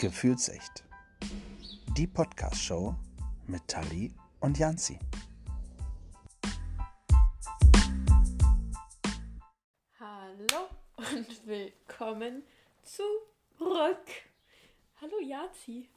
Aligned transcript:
Gefühlsecht. 0.00 0.84
Die 1.96 2.06
Podcast-Show 2.06 2.94
mit 3.48 3.66
Tali 3.66 4.14
und 4.38 4.56
Janzi. 4.56 4.96
Hallo 9.98 10.68
und 10.98 11.46
willkommen 11.48 12.44
zurück. 12.84 14.06
Hallo 15.00 15.18
Jazi. 15.20 15.88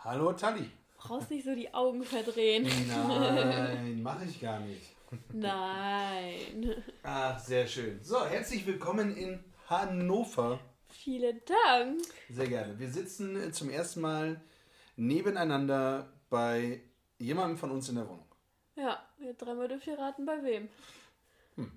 Hallo 0.00 0.32
Tali. 0.32 0.68
Brauchst 0.98 1.30
nicht 1.30 1.44
so 1.44 1.54
die 1.54 1.72
Augen 1.72 2.02
verdrehen. 2.02 2.68
Nein, 2.88 4.02
mache 4.02 4.24
ich 4.24 4.40
gar 4.40 4.58
nicht. 4.58 4.96
Nein. 5.32 6.82
Ach, 7.04 7.38
sehr 7.38 7.68
schön. 7.68 8.02
So, 8.02 8.26
herzlich 8.26 8.66
willkommen 8.66 9.16
in 9.16 9.44
Hannover. 9.68 10.58
Vielen 10.92 11.40
Dank. 11.44 12.00
Sehr 12.30 12.48
gerne. 12.48 12.78
Wir 12.78 12.88
sitzen 12.90 13.36
äh, 13.36 13.52
zum 13.52 13.70
ersten 13.70 14.00
Mal 14.00 14.40
nebeneinander 14.96 16.12
bei 16.30 16.80
jemandem 17.18 17.58
von 17.58 17.70
uns 17.70 17.88
in 17.88 17.96
der 17.96 18.08
Wohnung. 18.08 18.26
Ja, 18.76 19.02
wir 19.18 19.34
dreimal 19.34 19.68
dürft 19.68 19.86
ihr 19.86 19.98
raten, 19.98 20.24
bei 20.24 20.42
wem. 20.42 20.68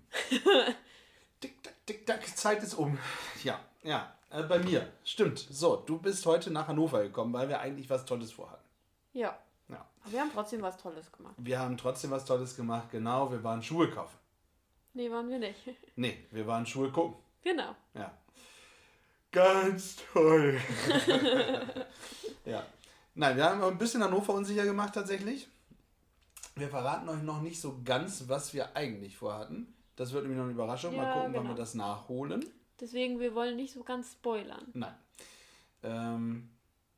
Tick, 1.40 1.62
tack, 1.62 1.74
tick, 1.86 2.06
tack, 2.06 2.26
Zeit 2.38 2.64
ist 2.64 2.74
um. 2.76 2.98
Ja, 3.44 3.60
ja, 3.84 4.16
äh, 4.30 4.44
bei 4.44 4.60
mir. 4.60 4.92
Stimmt. 5.04 5.40
So, 5.40 5.76
du 5.76 6.00
bist 6.00 6.26
heute 6.26 6.52
nach 6.52 6.68
Hannover 6.68 7.04
gekommen, 7.04 7.34
weil 7.34 7.50
wir 7.50 7.60
eigentlich 7.60 7.90
was 7.90 8.06
Tolles 8.06 8.32
vorhatten. 8.32 8.64
Ja. 9.14 9.38
Ja. 9.68 9.86
Aber 10.02 10.12
wir 10.12 10.22
haben 10.22 10.32
trotzdem 10.34 10.62
was 10.62 10.78
Tolles 10.78 11.12
gemacht. 11.12 11.36
Wir 11.38 11.60
haben 11.60 11.78
trotzdem 11.78 12.12
was 12.12 12.26
Tolles 12.26 12.56
gemacht. 12.56 12.90
Genau, 12.92 13.32
wir 13.32 13.44
waren 13.44 13.62
Schuhe 13.62 13.90
kaufen. 13.90 14.18
Nee, 14.94 15.12
waren 15.12 15.30
wir 15.30 15.40
nicht. 15.40 15.60
Nee, 15.98 16.26
wir 16.32 16.48
waren 16.48 16.66
Schuhe 16.66 16.92
gucken. 16.92 17.16
Genau. 17.44 17.76
Ja. 17.94 18.12
Ganz 19.36 19.98
toll. 20.14 20.60
ja. 22.46 22.66
Nein, 23.14 23.38
wir 23.38 23.44
haben 23.46 23.62
ein 23.64 23.78
bisschen 23.78 24.04
Hannover 24.04 24.34
unsicher 24.34 24.64
gemacht 24.66 24.94
tatsächlich. 24.94 25.48
Wir 26.56 26.70
verraten 26.70 27.10
euch 27.10 27.22
noch 27.22 27.42
nicht 27.42 27.60
so 27.60 27.80
ganz, 27.84 28.24
was 28.28 28.54
wir 28.54 28.76
eigentlich 28.76 29.18
vorhatten. 29.18 29.74
Das 29.98 30.12
wird 30.14 30.24
nämlich 30.24 30.38
noch 30.38 30.46
eine 30.46 30.54
Überraschung. 30.54 30.96
Mal 30.96 31.04
Ja, 31.04 31.14
gucken, 31.14 31.34
wann 31.34 31.44
genau. 31.44 31.54
wir 31.54 31.58
das 31.58 31.74
nachholen. 31.76 32.46
Deswegen, 32.80 33.20
wir 33.20 33.36
wollen 33.36 33.56
nicht 33.56 33.74
so 33.74 33.84
ganz 33.84 34.14
spoilern. 34.14 34.66
Nein. 34.74 34.96
Ähm, 35.84 36.50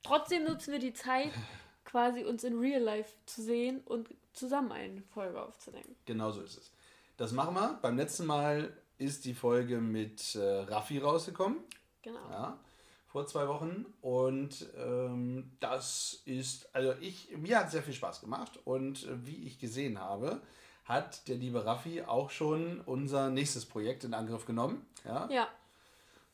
Trotzdem 0.04 0.44
nutzen 0.46 0.72
wir 0.72 0.80
die 0.80 0.94
Zeit, 0.94 1.32
quasi 1.86 2.24
uns 2.24 2.44
in 2.44 2.58
Real 2.60 2.82
Life 2.82 3.14
zu 3.26 3.42
sehen 3.44 3.82
und 3.86 4.10
zusammen 4.34 4.72
eine 4.72 5.02
Folge 5.14 5.42
aufzunehmen. 5.42 5.96
genau 6.06 6.32
so 6.32 6.42
ist 6.42 6.58
es. 6.58 6.72
Das 7.18 7.32
machen 7.32 7.56
wir. 7.56 7.80
Beim 7.82 7.98
letzten 7.98 8.28
Mal 8.28 8.72
ist 9.00 9.26
die 9.26 9.34
Folge 9.34 9.80
mit 9.80 10.36
äh, 10.36 10.62
Raffi 10.62 11.00
rausgekommen. 11.00 11.58
Genau. 12.02 12.30
Ja, 12.32 12.60
vor 13.08 13.26
zwei 13.28 13.48
Wochen. 13.48 13.86
Und 14.02 14.66
ähm, 14.78 15.52
das 15.60 16.22
ist, 16.26 16.74
also 16.76 16.94
ich, 17.02 17.36
mir 17.38 17.60
hat 17.60 17.72
sehr 17.72 17.84
viel 17.84 17.94
Spaß 17.94 18.22
gemacht. 18.22 18.60
Und 18.66 19.04
äh, 19.06 19.26
wie 19.26 19.48
ich 19.48 19.60
gesehen 19.60 20.00
habe, 20.00 20.42
hat 20.86 21.28
der 21.28 21.36
liebe 21.36 21.66
Raffi 21.66 22.04
auch 22.04 22.30
schon 22.30 22.82
unser 22.82 23.30
nächstes 23.30 23.66
Projekt 23.66 24.04
in 24.04 24.14
Angriff 24.14 24.46
genommen. 24.46 24.86
Ja, 25.06 25.28
Ja, 25.30 25.48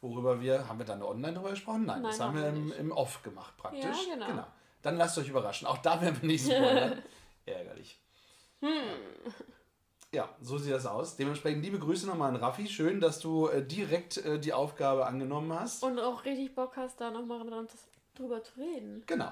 worüber 0.02 0.42
wir, 0.42 0.68
haben 0.68 0.78
wir 0.80 0.86
dann 0.86 1.02
online 1.02 1.34
darüber 1.34 1.52
gesprochen? 1.52 1.86
Nein, 1.86 2.02
Nein, 2.02 2.12
das 2.12 2.20
haben 2.20 2.36
wir 2.36 2.48
im, 2.50 2.72
im 2.72 2.92
Off 2.92 3.24
gemacht 3.24 3.56
praktisch. 3.58 4.08
Ja, 4.10 4.28
genau. 4.28 4.46
Dann 4.82 4.98
lasst 4.98 5.18
euch 5.18 5.30
überraschen. 5.30 5.68
Auch 5.68 5.78
da 5.78 6.00
werden 6.02 6.22
wir 6.22 6.28
nicht 6.30 6.44
spoilern. 6.46 7.02
Ärgerlich. 7.46 8.00
Hm. 8.60 8.70
Ja, 10.14 10.30
so 10.42 10.60
sieht 10.60 10.72
das 10.72 10.86
aus. 10.86 11.16
Dementsprechend 11.16 11.64
liebe 11.64 11.80
Grüße 11.80 12.06
nochmal 12.06 12.30
an 12.30 12.36
Raffi. 12.36 12.68
Schön, 12.68 13.02
dass 13.02 13.20
du 13.20 13.48
äh, 13.48 13.66
direkt 13.66 14.18
äh, 14.18 14.40
die 14.40 14.54
Aufgabe 14.54 15.08
angenommen 15.08 15.52
hast. 15.52 15.84
Und 15.84 16.00
auch 16.00 16.24
richtig 16.24 16.54
Bock 16.54 16.78
hast, 16.78 17.02
da 17.02 17.10
nochmal 17.10 17.40
drüber 18.14 18.44
zu 18.44 18.60
reden. 18.60 19.04
Genau. 19.08 19.32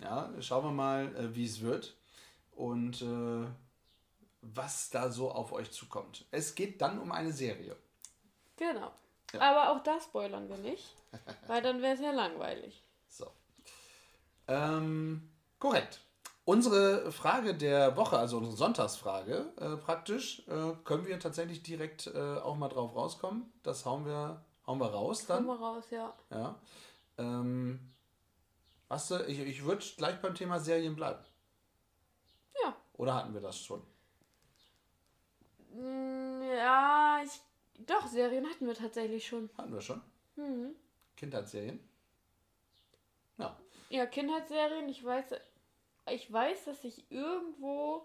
Ja, 0.00 0.32
schauen 0.40 0.64
wir 0.64 0.70
mal, 0.70 1.14
äh, 1.16 1.34
wie 1.34 1.44
es 1.44 1.60
wird 1.60 1.94
und 2.52 3.02
äh, 3.02 3.46
was 4.40 4.88
da 4.88 5.10
so 5.10 5.30
auf 5.30 5.52
euch 5.52 5.70
zukommt. 5.70 6.24
Es 6.30 6.54
geht 6.54 6.80
dann 6.80 6.98
um 6.98 7.12
eine 7.12 7.32
Serie. 7.32 7.76
Genau. 8.56 8.90
Ja. 9.34 9.40
Aber 9.40 9.70
auch 9.70 9.82
das 9.82 10.04
spoilern 10.04 10.48
wir 10.48 10.56
nicht, 10.56 10.96
weil 11.46 11.60
dann 11.60 11.82
wäre 11.82 11.94
es 11.94 12.00
ja 12.00 12.10
langweilig. 12.10 12.82
So. 13.06 13.30
Ähm, 14.48 15.30
korrekt. 15.58 16.00
Unsere 16.44 17.12
Frage 17.12 17.54
der 17.54 17.96
Woche, 17.96 18.18
also 18.18 18.38
unsere 18.38 18.56
Sonntagsfrage, 18.56 19.52
äh, 19.60 19.76
praktisch, 19.76 20.46
äh, 20.48 20.72
können 20.84 21.06
wir 21.06 21.20
tatsächlich 21.20 21.62
direkt 21.62 22.08
äh, 22.08 22.18
auch 22.38 22.56
mal 22.56 22.68
drauf 22.68 22.96
rauskommen. 22.96 23.52
Das 23.62 23.86
hauen 23.86 24.04
wir, 24.06 24.44
hauen 24.66 24.78
wir 24.78 24.86
raus 24.88 25.24
dann. 25.26 25.46
mal 25.46 25.56
raus, 25.56 25.84
ja. 25.90 26.12
Ja. 26.30 26.58
Ähm, 27.18 27.78
hast 28.90 29.12
du, 29.12 29.24
ich, 29.26 29.38
ich 29.38 29.64
würde 29.64 29.84
gleich 29.96 30.20
beim 30.20 30.34
Thema 30.34 30.58
Serien 30.58 30.96
bleiben. 30.96 31.24
Ja. 32.64 32.74
Oder 32.94 33.14
hatten 33.14 33.34
wir 33.34 33.40
das 33.40 33.58
schon? 33.58 33.80
Mm, 35.72 36.42
Ja, 36.42 37.20
ich. 37.24 37.40
Doch, 37.86 38.06
Serien 38.08 38.46
hatten 38.46 38.66
wir 38.66 38.74
tatsächlich 38.74 39.26
schon. 39.26 39.48
Hatten 39.56 39.72
wir 39.72 39.80
schon? 39.80 40.00
Mhm. 40.36 40.74
Kindheitsserien? 41.16 41.80
Ja. 43.38 43.56
Ja, 43.90 44.06
Kindheitsserien, 44.06 44.88
ich 44.88 45.04
weiß. 45.04 45.26
Ich 46.10 46.30
weiß, 46.32 46.64
dass 46.66 46.84
ich 46.84 47.04
irgendwo. 47.10 48.04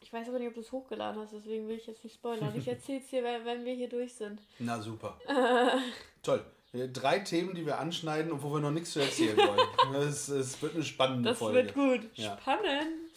Ich 0.00 0.12
weiß 0.12 0.28
aber 0.28 0.38
nicht, 0.38 0.48
ob 0.48 0.54
du 0.54 0.60
es 0.60 0.72
hochgeladen 0.72 1.20
hast, 1.22 1.32
deswegen 1.32 1.68
will 1.68 1.76
ich 1.76 1.86
jetzt 1.86 2.02
nicht 2.02 2.14
spoilern. 2.14 2.52
Ich 2.56 2.66
erzähl's 2.76 3.08
dir, 3.08 3.22
wenn 3.22 3.44
wenn 3.44 3.64
wir 3.64 3.74
hier 3.74 3.88
durch 3.88 4.14
sind. 4.14 4.40
Na 4.58 4.80
super. 4.80 5.18
Toll. 6.22 6.44
Äh, 6.72 6.88
Drei 6.88 7.18
Themen, 7.20 7.54
die 7.54 7.64
wir 7.66 7.78
anschneiden 7.78 8.32
und 8.32 8.42
wo 8.42 8.52
wir 8.54 8.60
noch 8.60 8.70
nichts 8.70 8.92
zu 8.92 9.00
erzählen 9.00 9.36
wollen. 9.36 9.68
Es, 10.08 10.28
es 10.28 10.60
wird 10.62 10.74
eine 10.74 10.82
spannende 10.84 11.28
Das 11.30 11.38
Folge. 11.38 11.58
wird 11.58 11.74
gut. 11.74 12.10
Ja. 12.14 12.38
Spannend. 12.40 13.10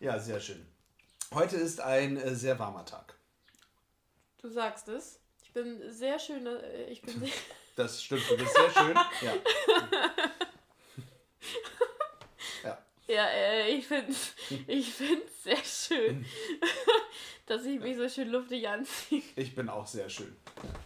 Ja, 0.00 0.18
sehr 0.18 0.38
schön. 0.40 0.64
Heute 1.34 1.56
ist 1.56 1.80
ein 1.80 2.16
äh, 2.18 2.34
sehr 2.34 2.58
warmer 2.58 2.84
Tag. 2.84 3.14
Du 4.42 4.48
sagst 4.50 4.88
es. 4.88 5.18
Ich 5.42 5.52
bin 5.52 5.80
sehr 5.90 6.18
schön. 6.18 6.46
äh, 6.46 6.90
Ich 6.90 7.00
bin 7.02 7.18
sehr. 7.18 7.28
Das 7.74 8.02
stimmt, 8.02 8.22
du 8.30 8.36
bist 8.36 8.54
sehr 8.54 8.70
schön. 8.70 8.94
Ja. 9.22 9.32
Ja. 13.08 13.14
Ja, 13.14 13.26
äh, 13.28 13.68
ich 13.70 13.86
finde 13.86 14.12
ich 14.66 14.92
find's 14.92 15.42
sehr 15.44 15.64
schön, 15.64 16.24
dass 17.46 17.64
ich 17.64 17.78
mich 17.80 17.96
so 17.96 18.08
schön 18.08 18.30
luftig 18.30 18.68
anziehe. 18.68 19.22
Ich 19.36 19.54
bin 19.54 19.68
auch 19.68 19.86
sehr 19.86 20.08
schön. 20.08 20.34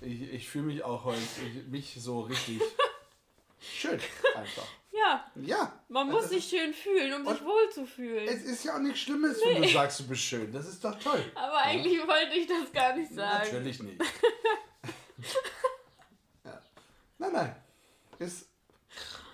Ich, 0.01 0.23
ich 0.33 0.49
fühle 0.49 0.65
mich 0.67 0.83
auch 0.85 1.05
heute, 1.05 1.21
ich, 1.47 1.67
mich 1.69 1.95
so 1.99 2.21
richtig 2.21 2.61
schön 3.61 4.01
einfach. 4.35 4.67
Ja, 4.93 5.31
Ja. 5.37 5.81
man 5.89 6.09
muss 6.11 6.23
das 6.23 6.31
sich 6.33 6.49
schön 6.49 6.75
fühlen, 6.75 7.15
um 7.15 7.27
sich 7.33 7.45
wohl 7.45 7.71
zu 7.71 7.87
fühlen. 7.87 8.27
Es 8.29 8.43
ist 8.43 8.65
ja 8.65 8.75
auch 8.75 8.81
nichts 8.81 8.99
Schlimmes, 9.01 9.39
wenn 9.45 9.63
du 9.63 9.69
sagst, 9.69 10.01
du 10.01 10.09
bist 10.09 10.23
schön. 10.23 10.53
Das 10.53 10.67
ist 10.69 10.85
doch 10.85 10.99
toll. 10.99 11.25
Aber 11.35 11.59
eigentlich 11.59 11.99
wollte 12.01 12.35
ich 12.37 12.47
das 12.49 12.71
gar 12.73 12.95
nicht 12.97 13.15
sagen. 13.15 13.45
Natürlich 13.51 13.81
nicht. 13.83 14.03
ja. 16.45 16.61
Nein, 17.19 17.33
nein. 17.33 17.57
Ist, 18.19 18.50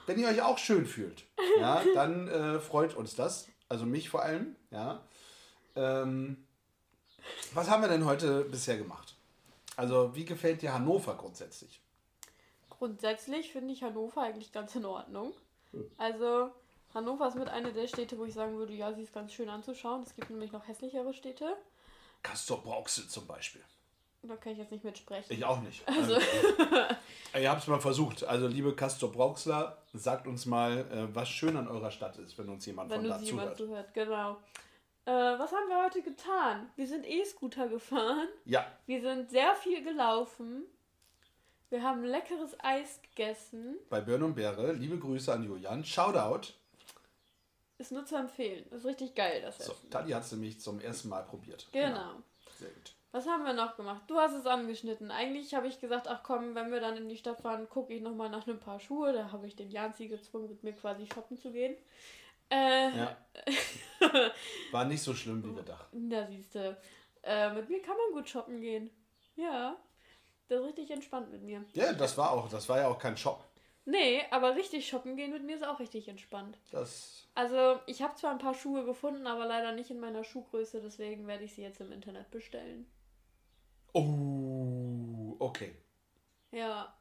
wenn 0.06 0.18
ihr 0.18 0.28
euch 0.28 0.42
auch 0.42 0.58
schön 0.58 0.86
fühlt, 0.86 1.24
ja, 1.60 1.82
dann 1.94 2.28
äh, 2.28 2.60
freut 2.60 2.94
uns 2.94 3.14
das. 3.14 3.48
Also 3.68 3.84
mich 3.84 4.08
vor 4.08 4.22
allem. 4.22 4.56
Ja. 4.70 5.02
Ähm, 5.74 6.46
was 7.52 7.68
haben 7.68 7.82
wir 7.82 7.88
denn 7.88 8.04
heute 8.04 8.44
bisher 8.44 8.78
gemacht? 8.78 9.14
Also, 9.76 10.14
wie 10.14 10.24
gefällt 10.24 10.62
dir 10.62 10.72
Hannover 10.72 11.14
grundsätzlich? 11.16 11.80
Grundsätzlich 12.70 13.52
finde 13.52 13.72
ich 13.72 13.82
Hannover 13.82 14.22
eigentlich 14.22 14.52
ganz 14.52 14.74
in 14.74 14.84
Ordnung. 14.84 15.34
Also, 15.98 16.50
Hannover 16.94 17.28
ist 17.28 17.36
mit 17.36 17.48
einer 17.48 17.72
der 17.72 17.86
Städte, 17.86 18.16
wo 18.16 18.24
ich 18.24 18.32
sagen 18.32 18.56
würde, 18.56 18.72
ja, 18.72 18.92
sie 18.94 19.02
ist 19.02 19.12
ganz 19.12 19.32
schön 19.32 19.48
anzuschauen. 19.48 20.02
Es 20.02 20.14
gibt 20.14 20.30
nämlich 20.30 20.52
noch 20.52 20.66
hässlichere 20.66 21.12
Städte. 21.12 21.56
Castor 22.22 22.62
Brauxel 22.62 23.06
zum 23.08 23.26
Beispiel. 23.26 23.62
Da 24.28 24.36
kann 24.36 24.52
ich 24.52 24.58
jetzt 24.58 24.72
nicht 24.72 24.84
mitsprechen. 24.84 25.26
Ich 25.32 25.44
auch 25.44 25.60
nicht. 25.60 25.86
Also- 25.88 26.18
Ähm, 27.34 27.42
ihr 27.42 27.50
habt 27.50 27.60
es 27.62 27.66
mal 27.68 27.80
versucht. 27.80 28.24
Also, 28.24 28.46
liebe 28.46 28.74
Castor 28.74 29.12
Brauxler, 29.12 29.76
sagt 29.92 30.26
uns 30.26 30.46
mal, 30.46 30.78
äh, 30.90 31.14
was 31.14 31.28
schön 31.28 31.54
an 31.56 31.68
eurer 31.68 31.90
Stadt 31.90 32.16
ist, 32.18 32.38
wenn 32.38 32.48
uns 32.48 32.64
jemand 32.64 32.88
Wenn 32.90 33.00
von 33.00 33.08
da 33.10 33.16
uns 33.16 33.26
jemand 33.26 33.56
zuhört. 33.58 33.92
zuhört, 33.92 33.94
genau. 33.94 34.36
Äh, 35.04 35.38
was 35.38 35.52
haben 35.52 35.68
wir 35.68 35.84
heute 35.84 36.00
getan? 36.02 36.70
Wir 36.76 36.86
sind 36.86 37.04
E-Scooter 37.06 37.68
gefahren. 37.68 38.28
Ja, 38.46 38.66
Wir 38.86 39.02
sind 39.02 39.28
sehr 39.30 39.54
viel 39.56 39.84
gelaufen. 39.84 40.62
Wir 41.68 41.82
haben 41.82 42.04
leckeres 42.04 42.56
Eis 42.60 43.00
gegessen. 43.02 43.76
bei 43.90 44.00
Birn 44.00 44.22
und 44.22 44.34
Beere. 44.34 44.72
Liebe 44.72 44.98
Grüße 44.98 45.30
an 45.32 45.44
Julian. 45.44 45.84
Shoutout. 45.84 46.52
Ist 47.78 47.92
nur 47.92 48.06
zu 48.06 48.16
empfehlen. 48.16 48.64
Ist 48.70 48.86
richtig 48.86 49.14
geil, 49.14 49.42
das 49.42 49.58
So, 49.58 49.72
Essen. 49.72 49.90
Tali 49.90 50.12
hat 50.12 50.22
es 50.22 50.32
nämlich 50.32 50.58
zum 50.60 50.80
ersten 50.80 51.10
Mal 51.10 51.24
probiert. 51.24 51.66
Genau. 51.72 52.12
Sehr 52.58 52.70
gut. 52.70 52.94
Was 53.16 53.26
haben 53.26 53.44
wir 53.46 53.54
noch 53.54 53.78
gemacht? 53.78 54.02
Du 54.08 54.18
hast 54.18 54.34
es 54.34 54.44
angeschnitten. 54.44 55.10
Eigentlich 55.10 55.54
habe 55.54 55.66
ich 55.66 55.80
gesagt, 55.80 56.06
ach 56.06 56.22
komm, 56.22 56.54
wenn 56.54 56.70
wir 56.70 56.80
dann 56.80 56.98
in 56.98 57.08
die 57.08 57.16
Stadt 57.16 57.40
fahren, 57.40 57.66
gucke 57.66 57.94
ich 57.94 58.02
nochmal 58.02 58.28
nach 58.28 58.46
einem 58.46 58.60
paar 58.60 58.78
Schuhe. 58.78 59.14
Da 59.14 59.32
habe 59.32 59.46
ich 59.46 59.56
den 59.56 59.70
Janzi 59.70 60.08
gezwungen, 60.08 60.50
mit 60.50 60.62
mir 60.62 60.74
quasi 60.74 61.06
shoppen 61.06 61.38
zu 61.38 61.50
gehen. 61.50 61.78
Äh, 62.50 62.94
Ja. 62.94 63.16
War 64.70 64.84
nicht 64.84 65.00
so 65.00 65.14
schlimm, 65.14 65.42
wie 65.42 65.56
wir 65.56 65.62
dachten. 65.62 66.10
da 66.10 66.26
siehst 66.26 66.56
du. 66.56 66.76
Äh, 67.22 67.54
mit 67.54 67.70
mir 67.70 67.80
kann 67.80 67.96
man 67.96 68.20
gut 68.20 68.28
shoppen 68.28 68.60
gehen. 68.60 68.90
Ja. 69.34 69.78
Das 70.48 70.60
ist 70.60 70.66
richtig 70.66 70.90
entspannt 70.90 71.32
mit 71.32 71.42
mir. 71.42 71.64
Ja, 71.72 71.94
das 71.94 72.18
war 72.18 72.32
auch, 72.32 72.50
das 72.50 72.68
war 72.68 72.80
ja 72.80 72.88
auch 72.88 72.98
kein 72.98 73.16
Shop. 73.16 73.42
Nee, 73.86 74.24
aber 74.30 74.56
richtig 74.56 74.86
shoppen 74.86 75.16
gehen 75.16 75.32
mit 75.32 75.42
mir 75.42 75.56
ist 75.56 75.64
auch 75.64 75.80
richtig 75.80 76.06
entspannt. 76.08 76.58
Das. 76.70 77.26
Also, 77.34 77.80
ich 77.86 78.02
habe 78.02 78.14
zwar 78.16 78.32
ein 78.32 78.38
paar 78.38 78.52
Schuhe 78.52 78.84
gefunden, 78.84 79.26
aber 79.26 79.46
leider 79.46 79.72
nicht 79.72 79.90
in 79.90 80.00
meiner 80.00 80.22
Schuhgröße, 80.22 80.82
deswegen 80.82 81.26
werde 81.26 81.44
ich 81.44 81.54
sie 81.54 81.62
jetzt 81.62 81.80
im 81.80 81.92
Internet 81.92 82.30
bestellen. 82.30 82.86
Oh, 83.98 85.36
okay. 85.38 85.74
Ja. 86.50 86.92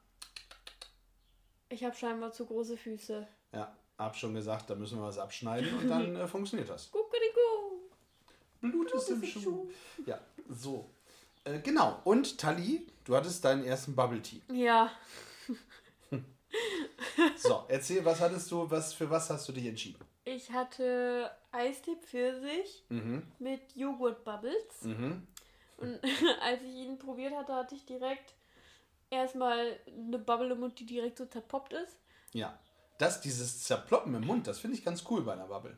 Ich 1.69 1.83
habe 1.83 1.95
scheinbar 1.95 2.31
zu 2.31 2.45
große 2.45 2.77
Füße. 2.77 3.27
Ja, 3.53 3.75
hab 3.97 4.15
schon 4.15 4.33
gesagt, 4.33 4.69
da 4.69 4.75
müssen 4.75 4.97
wir 4.99 5.03
was 5.05 5.17
abschneiden 5.17 5.77
und 5.77 5.87
dann 5.89 6.15
äh, 6.15 6.25
funktioniert 6.27 6.69
das. 6.69 6.89
Guckadigu. 6.91 7.81
Blut 8.61 8.91
ist 8.93 9.09
im 9.09 9.23
Schuh. 9.23 9.41
Schuh. 9.41 9.69
Ja, 10.05 10.19
so. 10.49 10.89
Äh, 11.43 11.59
genau. 11.59 11.99
Und 12.05 12.37
Tali, 12.37 12.87
du 13.03 13.15
hattest 13.15 13.43
deinen 13.43 13.65
ersten 13.65 13.93
Bubble 13.95 14.21
Tea. 14.21 14.41
Ja, 14.51 14.91
So, 17.37 17.65
erzähl, 17.67 18.05
was 18.05 18.21
hattest 18.21 18.49
du, 18.51 18.69
was 18.71 18.93
für 18.93 19.09
was 19.09 19.29
hast 19.29 19.47
du 19.49 19.51
dich 19.51 19.65
entschieden? 19.65 19.99
ich 20.23 20.49
hatte 20.51 21.29
Eistee 21.51 21.95
Pfirsich 21.97 22.83
Mhm. 22.89 23.23
mit 23.39 23.75
Joghurt-Bubbles. 23.75 24.81
Mhm. 24.83 25.27
Und 25.77 25.99
als 26.41 26.61
ich 26.61 26.75
ihn 26.75 26.97
probiert 26.97 27.35
hatte, 27.35 27.53
hatte 27.53 27.75
ich 27.75 27.85
direkt 27.85 28.33
erstmal 29.09 29.77
eine 29.87 30.19
Bubble 30.19 30.51
im 30.51 30.59
Mund, 30.59 30.79
die 30.79 30.85
direkt 30.85 31.17
so 31.17 31.25
zerpoppt 31.25 31.73
ist. 31.73 31.97
Ja. 32.33 32.57
Das, 32.97 33.21
dieses 33.21 33.63
Zerploppen 33.63 34.15
im 34.15 34.25
Mund, 34.25 34.47
das 34.47 34.59
finde 34.59 34.77
ich 34.77 34.85
ganz 34.85 35.03
cool 35.09 35.21
bei 35.23 35.33
einer 35.33 35.47
Bubble. 35.47 35.77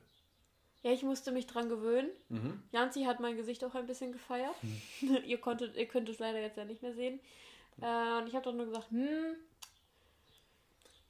Ja, 0.84 0.92
ich 0.92 1.04
musste 1.04 1.32
mich 1.32 1.48
dran 1.48 1.68
gewöhnen. 1.68 2.10
Mhm. 2.30 2.62
Janzi 2.72 3.04
hat 3.04 3.20
mein 3.20 3.36
Gesicht 3.36 3.64
auch 3.64 3.74
ein 3.74 3.88
bisschen 3.88 4.12
gefeiert. 4.12 4.56
ihr, 5.26 5.40
konntet, 5.40 5.76
ihr 5.76 5.88
könnt 5.88 6.10
es 6.10 6.20
leider 6.20 6.40
jetzt 6.40 6.58
ja 6.58 6.66
nicht 6.66 6.82
mehr 6.84 6.94
sehen. 6.94 7.20
Äh, 7.82 8.20
und 8.20 8.28
ich 8.28 8.36
habe 8.36 8.46
doch 8.46 8.54
nur 8.54 8.68
gesagt, 8.68 8.92
hm, 8.92 9.36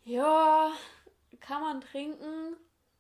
ja, 0.06 0.72
kann 1.42 1.62
man 1.62 1.82
trinken. 1.82 2.56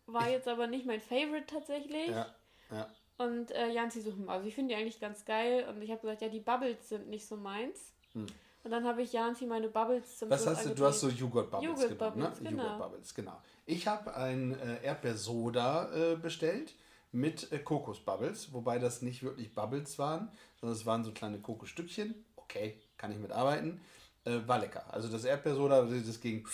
War 0.06 0.30
jetzt 0.30 0.48
aber 0.48 0.68
nicht 0.68 0.86
mein 0.86 1.02
Favorite 1.02 1.48
tatsächlich. 1.48 2.10
Ja, 2.10 2.36
ja. 2.72 2.90
Und 3.18 3.52
äh, 3.52 3.70
Janzi 3.70 4.02
so, 4.02 4.12
hm, 4.12 4.30
also 4.30 4.48
ich 4.48 4.54
finde 4.56 4.76
die 4.76 4.80
eigentlich 4.82 5.00
ganz 5.00 5.26
geil. 5.26 5.66
Und 5.70 5.82
ich 5.82 5.90
habe 5.92 6.02
gesagt, 6.02 6.22
ja, 6.22 6.30
die 6.30 6.40
Bubbles 6.40 6.90
sind 6.90 7.08
nicht 7.10 7.26
so 7.28 7.36
meins. 7.36 7.94
Hm. 8.14 8.28
Und 8.64 8.72
dann 8.72 8.84
habe 8.86 9.02
ich 9.02 9.14
Janzi 9.14 9.46
meine 9.46 9.70
Bubbles 9.70 10.18
zum 10.20 10.30
Was 10.30 10.44
Schluss 10.44 10.58
hast 10.58 10.66
du? 10.66 10.76
Du 10.76 10.86
hast 10.86 11.00
so 11.00 11.08
angedreht. 11.08 11.22
Joghurt-Bubbles 11.22 11.66
Joghurt 11.82 12.00
genommen, 12.00 12.20
ne? 12.20 12.26
Bubbles, 12.28 12.50
genau. 12.50 12.64
Joghurt-Bubbles, 12.64 13.16
genau. 13.16 13.42
Ich 13.66 13.88
habe 13.88 14.16
ein 14.16 14.60
äh, 14.60 14.84
Erdbeersoda 14.84 16.14
äh, 16.14 16.16
bestellt 16.16 16.74
mit 17.12 17.52
äh, 17.52 17.60
Kokosbubbles, 17.60 18.54
wobei 18.54 18.78
das 18.80 19.02
nicht 19.02 19.24
wirklich 19.24 19.54
Bubbles 19.54 19.98
waren, 19.98 20.30
sondern 20.60 20.78
es 20.78 20.86
waren 20.86 21.04
so 21.04 21.12
kleine 21.12 21.40
Kokosstückchen. 21.40 22.14
Okay, 22.36 22.80
kann 22.98 23.12
ich 23.12 23.18
mitarbeiten. 23.18 23.80
Äh, 24.26 24.40
war 24.46 24.60
lecker. 24.60 24.84
Also 24.94 25.08
das 25.08 25.24
Erdbeersoda, 25.24 25.84
das 25.86 26.20
ging, 26.20 26.46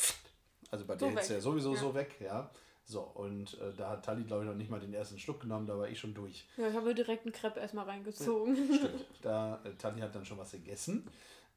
also 0.69 0.86
bei 0.86 0.98
So 0.98 1.09
der 1.09 1.19
ist 1.21 1.30
weg. 1.30 1.38
ja 1.38 1.42
sowieso 1.42 1.74
Ja. 1.74 1.80
so 1.80 1.94
weg, 1.95 2.16
ja. 2.19 2.51
So, 2.85 3.01
und 3.01 3.57
äh, 3.59 3.74
da 3.77 3.91
hat 3.91 4.06
Tali, 4.06 4.24
glaube 4.24 4.44
ich, 4.44 4.50
noch 4.50 4.56
nicht 4.56 4.69
mal 4.69 4.80
den 4.80 4.94
ersten 4.94 5.18
Schluck 5.18 5.39
genommen, 5.39 5.65
da 5.65 5.77
war 5.77 5.88
ich 5.88 6.00
schon 6.00 6.13
durch. 6.13 6.45
Ja, 6.57 6.68
ich 6.68 6.75
habe 6.75 6.88
mir 6.88 6.94
direkt 6.94 7.25
einen 7.25 7.33
Crepe 7.33 7.59
erstmal 7.59 7.85
reingezogen. 7.85 8.56
Stimmt. 8.56 9.06
Da, 9.21 9.62
äh, 9.63 9.74
Tali 9.75 10.01
hat 10.01 10.13
dann 10.13 10.25
schon 10.25 10.38
was 10.38 10.51
gegessen. 10.51 11.07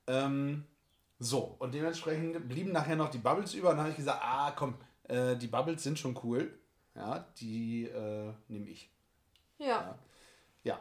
Ähm, 0.06 0.64
so, 1.18 1.56
und 1.58 1.74
dementsprechend 1.74 2.48
blieben 2.48 2.72
nachher 2.72 2.94
noch 2.94 3.10
die 3.10 3.18
Bubbles 3.18 3.54
über. 3.54 3.70
Und 3.70 3.76
dann 3.76 3.86
habe 3.86 3.90
ich 3.90 3.96
gesagt, 3.96 4.20
ah, 4.22 4.52
komm, 4.52 4.74
äh, 5.04 5.36
die 5.36 5.48
Bubbles 5.48 5.82
sind 5.82 5.98
schon 5.98 6.18
cool. 6.22 6.56
Ja, 6.94 7.26
die 7.38 7.86
äh, 7.86 8.32
nehme 8.48 8.68
ich. 8.68 8.90
Ja. 9.58 9.98
Ja. 10.62 10.78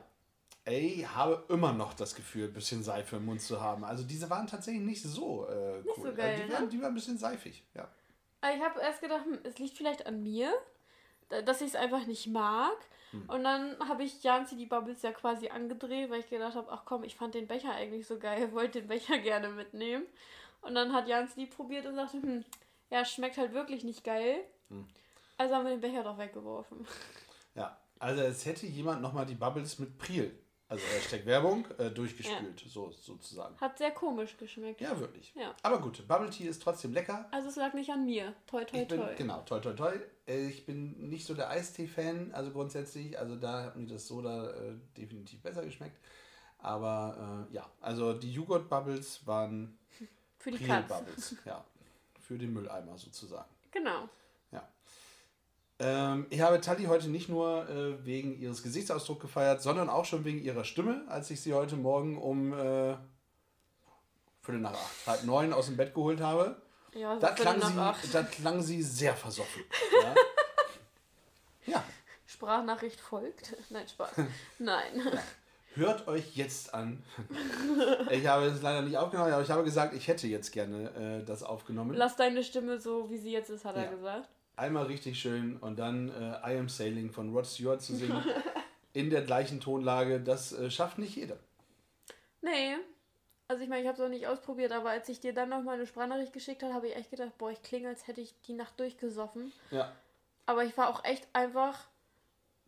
Ey, 0.64 1.08
habe 1.14 1.44
immer 1.50 1.74
noch 1.74 1.94
das 1.94 2.16
Gefühl, 2.16 2.48
ein 2.48 2.54
bisschen 2.54 2.84
Seife 2.84 3.18
im 3.18 3.26
Mund 3.26 3.42
zu 3.42 3.62
haben. 3.62 3.84
Also 3.84 4.04
diese 4.04 4.30
waren 4.30 4.48
tatsächlich 4.48 4.84
nicht 4.84 5.04
so 5.04 5.48
äh, 5.48 5.52
cool. 5.52 5.84
Nicht 5.84 5.96
so 5.96 6.14
geil, 6.14 6.32
also 6.32 6.44
die, 6.44 6.48
ne? 6.48 6.54
waren, 6.54 6.70
die 6.70 6.82
waren 6.82 6.92
ein 6.92 6.96
bisschen 6.96 7.18
seifig, 7.18 7.64
ja. 7.74 7.88
Ich 8.54 8.62
habe 8.62 8.80
erst 8.82 9.02
gedacht, 9.02 9.26
hm, 9.26 9.40
es 9.44 9.58
liegt 9.60 9.78
vielleicht 9.78 10.06
an 10.06 10.22
mir, 10.24 10.54
da- 11.30 11.42
dass 11.42 11.62
ich 11.62 11.68
es 11.70 11.76
einfach 11.76 12.06
nicht 12.06 12.28
mag. 12.28 12.76
Hm. 13.12 13.30
Und 13.30 13.44
dann 13.44 13.78
habe 13.88 14.04
ich 14.04 14.24
Janzi 14.24 14.56
die 14.58 14.66
Bubbles 14.66 15.02
ja 15.02 15.12
quasi 15.12 15.50
angedreht, 15.50 16.10
weil 16.10 16.20
ich 16.20 16.30
gedacht 16.30 16.56
habe, 16.56 16.72
ach 16.72 16.84
komm, 16.86 17.04
ich 17.04 17.16
fand 17.16 17.34
den 17.36 17.48
Becher 17.48 17.72
eigentlich 17.74 18.06
so 18.08 18.20
geil, 18.20 18.52
wollte 18.54 18.80
den 18.82 18.88
Becher 18.88 19.18
gerne 19.20 19.50
mitnehmen. 19.50 20.06
Und 20.62 20.76
dann 20.76 20.94
hat 20.94 21.08
Janzi 21.08 21.42
die 21.42 21.46
probiert 21.46 21.86
und 21.86 21.96
sagte, 21.96 22.22
hm, 22.22 22.44
ja, 22.90 23.06
schmeckt 23.06 23.38
halt 23.38 23.54
wirklich 23.54 23.84
nicht 23.84 24.04
geil. 24.04 24.44
Hm. 24.70 24.88
Also 25.38 25.56
haben 25.56 25.66
wir 25.66 25.72
den 25.72 25.82
Becher 25.82 26.04
doch 26.04 26.18
weggeworfen. 26.18 26.86
Ja, 27.56 27.80
also 28.00 28.22
es 28.24 28.46
hätte 28.46 28.66
jemand 28.66 29.02
nochmal 29.02 29.26
die 29.26 29.36
Bubbles 29.36 29.80
mit 29.80 29.98
Priel, 29.98 30.38
also 30.68 30.84
Hashtag 30.88 31.26
Werbung, 31.26 31.66
äh, 31.78 31.92
durchgespült, 31.92 32.64
so 32.68 32.92
sozusagen. 32.92 33.56
Hat 33.60 33.78
sehr 33.78 33.92
komisch 33.92 34.36
geschmeckt. 34.38 34.82
Ja, 34.82 35.00
wirklich. 35.00 35.34
Ja. 35.36 35.56
Aber 35.62 35.80
gut, 35.80 36.08
Bubble 36.08 36.30
Tea 36.30 36.48
ist 36.48 36.62
trotzdem 36.62 36.92
lecker. 36.94 37.28
Also 37.32 37.50
es 37.50 37.56
lag 37.56 37.74
nicht 37.74 37.90
an 37.92 38.06
mir. 38.06 38.34
Toi, 38.48 38.66
toi, 38.66 38.82
Ich 38.82 38.88
bin, 38.88 39.00
toi. 39.00 39.14
genau, 39.16 39.42
toi, 39.42 39.60
toi, 39.60 39.74
toi. 39.74 39.94
Äh, 40.28 40.48
Ich 40.48 40.66
bin 40.66 41.10
nicht 41.10 41.26
so 41.26 41.34
der 41.36 41.50
Eistee-Fan, 41.50 42.32
also 42.34 42.52
grundsätzlich. 42.52 43.18
Also 43.20 43.36
da 43.36 43.64
hat 43.66 43.76
mir 43.76 43.86
das 43.88 44.08
Soda 44.08 44.50
äh, 44.52 44.74
definitiv 44.98 45.42
besser 45.42 45.64
geschmeckt. 45.64 46.00
Aber 46.58 47.48
äh, 47.52 47.54
ja, 47.54 47.70
also 47.82 48.14
die 48.14 48.34
Joghurt-Bubbles 48.34 49.28
waren 49.28 49.78
Für 50.40 50.50
die. 50.52 50.58
Priel-Bubbles. 50.58 51.36
ja, 51.46 51.64
für 52.20 52.38
den 52.40 52.54
Mülleimer 52.54 52.98
sozusagen. 52.98 53.50
Genau. 53.70 54.10
Ähm, 55.80 56.26
ich 56.30 56.40
habe 56.42 56.62
Tali 56.62 56.86
heute 56.86 57.10
nicht 57.10 57.28
nur 57.28 57.68
äh, 57.70 58.06
wegen 58.06 58.40
ihres 58.40 58.64
Gesichtsausdrucks 58.64 59.22
gefeiert, 59.22 59.62
sondern 59.62 59.90
auch 59.90 60.06
schon 60.06 60.24
wegen 60.24 60.42
ihrer 60.42 60.64
Stimme, 60.64 61.04
als 61.10 61.30
ich 61.32 61.42
sie 61.42 61.54
heute 61.54 61.76
Morgen 61.76 62.18
um 62.18 62.54
äh, 62.54 62.96
Viertel 64.42 64.62
nach 64.62 64.74
acht, 64.74 65.08
halb 65.08 65.24
neun 65.26 65.52
aus 65.54 65.66
dem 65.66 65.76
Bett 65.76 65.94
geholt 65.94 66.22
habe. 66.22 66.62
Ja, 66.94 67.18
Da 67.20 67.32
klang, 67.32 67.62
sie, 67.62 68.10
da 68.14 68.24
klang 68.24 68.62
sie 68.62 68.82
sehr 68.82 69.16
versoffen. 69.16 69.64
Ja, 71.68 71.74
ja. 71.74 71.84
Sprachnachricht 72.28 73.00
folgt. 73.02 73.56
Nein, 73.70 73.88
Spaß. 73.88 74.12
Nein. 74.60 75.02
hört 75.74 76.08
euch 76.08 76.36
jetzt 76.36 76.74
an. 76.74 77.04
ich 78.12 78.28
habe 78.28 78.46
es 78.46 78.62
leider 78.62 78.82
nicht 78.84 78.98
aufgenommen, 78.98 79.34
aber 79.34 79.42
ich 79.42 79.50
habe 79.50 79.64
gesagt, 79.64 79.94
ich 79.96 80.08
hätte 80.08 80.28
jetzt 80.28 80.52
gerne 80.52 80.92
äh, 81.22 81.26
das 81.26 81.44
aufgenommen. 81.44 81.96
Lass 81.96 82.16
deine 82.16 82.44
Stimme 82.44 82.80
so, 82.80 83.10
wie 83.10 83.18
sie 83.18 83.32
jetzt 83.32 83.50
ist, 83.50 83.66
hat 83.66 83.76
Ja. 83.76 83.82
er 83.84 83.90
gesagt. 83.96 84.30
Einmal 84.58 84.86
richtig 84.86 85.20
schön 85.20 85.58
und 85.58 85.78
dann 85.80 86.10
äh, 86.10 86.54
I 86.54 86.58
Am 86.58 86.70
Sailing 86.70 87.12
von 87.12 87.34
Rod 87.34 87.46
Stewart 87.46 87.82
zu 87.82 87.96
singen. 87.96 88.24
in 88.94 89.10
der 89.10 89.24
gleichen 89.24 89.60
Tonlage, 89.60 90.22
das 90.22 90.54
äh, 90.54 90.72
schafft 90.72 90.98
nicht 90.98 91.18
jeder. 91.18 91.38
Nee. 92.42 92.78
Also 93.48 93.62
ich 93.62 93.70
meine, 93.70 93.82
ich 93.82 93.88
habe 93.88 93.98
es 93.98 94.04
auch 94.04 94.10
nicht 94.10 94.26
ausprobiert, 94.26 94.72
aber 94.72 94.90
als 94.90 95.10
ich 95.10 95.20
dir 95.20 95.34
dann 95.34 95.50
noch 95.50 95.62
mal 95.62 95.74
eine 95.74 95.86
Sprachnachricht 95.86 96.34
geschickt 96.34 96.64
habe, 96.64 96.74
habe 96.74 96.88
ich 96.88 96.96
echt 96.96 97.12
gedacht, 97.12 97.38
boah, 97.38 97.52
ich 97.52 97.62
klinge, 97.62 97.90
als 97.90 98.08
hätte 98.08 98.22
ich 98.22 98.34
die 98.48 98.54
Nacht 98.54 98.80
durchgesoffen. 98.80 99.52
Ja, 99.70 99.92
Aber 100.46 100.64
ich 100.64 100.76
war 100.78 100.90
auch 100.90 101.04
echt 101.04 101.28
einfach 101.34 101.88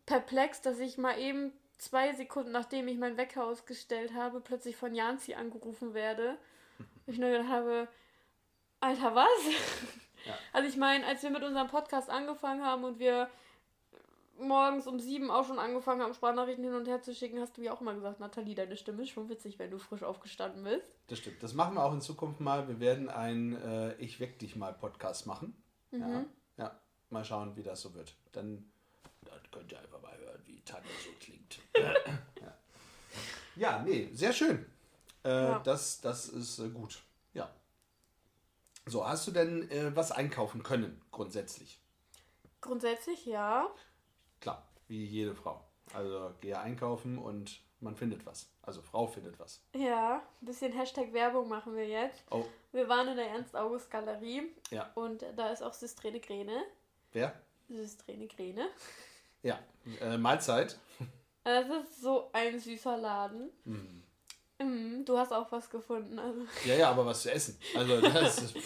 perplex, 0.06 0.60
dass 0.60 0.78
ich 0.78 0.98
mal 0.98 1.18
eben 1.18 1.52
zwei 1.78 2.12
Sekunden, 2.14 2.52
nachdem 2.52 2.86
ich 2.88 2.98
meinen 2.98 3.16
Wecker 3.16 3.44
ausgestellt 3.44 4.12
habe, 4.14 4.40
plötzlich 4.40 4.76
von 4.76 4.94
Janzi 4.94 5.34
angerufen 5.34 5.94
werde. 5.94 6.36
Ich 7.06 7.16
nur 7.16 7.30
gedacht 7.30 7.48
habe, 7.48 7.88
Alter, 8.80 9.14
was? 9.14 9.26
Ja. 10.28 10.34
Also 10.52 10.68
ich 10.68 10.76
meine, 10.76 11.04
als 11.06 11.22
wir 11.22 11.30
mit 11.30 11.42
unserem 11.42 11.66
Podcast 11.68 12.08
angefangen 12.10 12.64
haben 12.64 12.84
und 12.84 12.98
wir 12.98 13.28
morgens 14.38 14.86
um 14.86 15.00
sieben 15.00 15.30
auch 15.32 15.44
schon 15.46 15.58
angefangen 15.58 16.00
haben, 16.02 16.14
Sprachnachrichten 16.14 16.62
hin 16.64 16.74
und 16.74 16.86
her 16.86 17.02
zu 17.02 17.12
schicken, 17.14 17.40
hast 17.40 17.56
du 17.56 17.62
ja 17.62 17.72
auch 17.72 17.80
immer 17.80 17.94
gesagt, 17.94 18.20
Nathalie, 18.20 18.54
deine 18.54 18.76
Stimme 18.76 19.02
ist 19.02 19.10
schon 19.10 19.28
witzig, 19.28 19.58
wenn 19.58 19.70
du 19.72 19.78
frisch 19.78 20.02
aufgestanden 20.04 20.62
bist. 20.62 20.86
das 21.08 21.18
stimmt. 21.18 21.42
Das 21.42 21.54
machen 21.54 21.74
wir 21.74 21.84
auch 21.84 21.92
in 21.92 22.00
Zukunft 22.00 22.38
mal. 22.40 22.68
Wir 22.68 22.78
werden 22.78 23.08
einen 23.08 23.56
äh, 23.60 23.94
Ich 23.96 24.20
weck 24.20 24.38
dich 24.38 24.54
mal 24.54 24.72
Podcast 24.74 25.26
machen. 25.26 25.60
Ja, 25.90 25.98
Mhm. 26.06 26.26
ja, 26.56 26.78
mal 27.10 27.24
schauen, 27.24 27.56
wie 27.56 27.62
das 27.64 27.80
so 27.80 27.94
wird. 27.94 28.14
Dann, 28.32 28.70
dann 29.24 29.40
könnt 29.50 29.72
ihr 29.72 29.80
einfach 29.80 30.00
mal 30.02 30.16
hören, 30.18 30.40
wie 30.46 30.60
Tanja 30.60 30.88
so 31.04 31.10
klingt. 31.18 31.58
ja. 31.76 32.54
ja, 33.56 33.82
nee, 33.82 34.08
sehr 34.12 34.32
schön. 34.32 34.66
Äh, 35.24 35.30
Ja. 35.30 35.58
das, 35.60 36.00
das 36.00 36.28
ist 36.28 36.58
äh, 36.60 36.68
gut. 36.68 37.02
So, 38.88 39.06
hast 39.06 39.26
du 39.26 39.32
denn 39.32 39.70
äh, 39.70 39.94
was 39.94 40.12
einkaufen 40.12 40.62
können, 40.62 41.00
grundsätzlich? 41.10 41.80
Grundsätzlich 42.60 43.26
ja. 43.26 43.68
Klar, 44.40 44.66
wie 44.88 45.04
jede 45.04 45.34
Frau. 45.34 45.62
Also 45.94 46.32
gehe 46.40 46.58
einkaufen 46.58 47.18
und 47.18 47.60
man 47.80 47.96
findet 47.96 48.26
was. 48.26 48.50
Also 48.62 48.82
Frau 48.82 49.06
findet 49.06 49.38
was. 49.38 49.62
Ja, 49.74 50.22
ein 50.40 50.46
bisschen 50.46 50.72
Hashtag 50.72 51.12
Werbung 51.12 51.48
machen 51.48 51.76
wir 51.76 51.86
jetzt. 51.86 52.24
Oh, 52.30 52.44
Wir 52.72 52.88
waren 52.88 53.08
in 53.08 53.16
der 53.16 53.28
Ernst-August-Galerie 53.28 54.54
ja. 54.70 54.90
und 54.94 55.24
da 55.36 55.50
ist 55.50 55.62
auch 55.62 55.74
Systrene 55.74 56.20
Gräne. 56.20 56.64
Wer? 57.12 57.34
Systrene 57.68 58.26
Gräne. 58.26 58.68
Ja. 59.42 59.58
Äh, 60.00 60.18
Mahlzeit. 60.18 60.78
Das 61.44 61.66
ist 61.66 62.02
so 62.02 62.28
ein 62.34 62.60
süßer 62.60 62.98
Laden. 62.98 63.48
Mhm. 63.64 64.02
Mhm, 64.58 65.04
du 65.04 65.16
hast 65.18 65.32
auch 65.32 65.50
was 65.52 65.70
gefunden. 65.70 66.18
Also. 66.18 66.40
Ja, 66.64 66.74
ja, 66.74 66.90
aber 66.90 67.06
was 67.06 67.22
zu 67.22 67.30
essen. 67.32 67.58
Also 67.76 68.00
das 68.00 68.42
ist, 68.42 68.56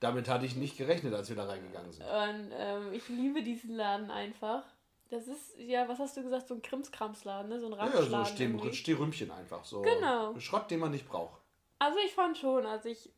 damit 0.00 0.28
hatte 0.28 0.46
ich 0.46 0.56
nicht 0.56 0.76
gerechnet, 0.76 1.14
als 1.14 1.28
wir 1.28 1.36
da 1.36 1.44
reingegangen 1.46 1.92
sind. 1.92 2.04
Und 2.04 2.50
ähm, 2.56 2.92
ich 2.92 3.08
liebe 3.08 3.42
diesen 3.42 3.74
Laden 3.76 4.10
einfach. 4.10 4.64
Das 5.10 5.26
ist, 5.26 5.56
ja, 5.58 5.88
was 5.88 5.98
hast 6.00 6.16
du 6.16 6.22
gesagt, 6.22 6.48
so 6.48 6.54
ein 6.54 6.60
Krimskramsladen, 6.62 7.48
ne? 7.48 7.58
so 7.60 7.66
ein 7.66 7.72
Ja, 7.72 7.78
ja, 7.78 7.84
Ramschladen. 7.84 8.26
so 8.26 8.34
Steh- 8.34 8.42
irgendwie. 8.44 8.72
Stehrümpchen 8.74 9.30
einfach. 9.30 9.64
So 9.64 9.80
Genau. 9.82 10.38
Schrott, 10.38 10.70
den 10.70 10.80
man 10.80 10.90
nicht 10.90 11.08
braucht. 11.08 11.40
Also 11.78 11.98
ich 12.04 12.12
fand 12.12 12.36
schon, 12.36 12.66
also 12.66 12.88
ich, 12.88 13.10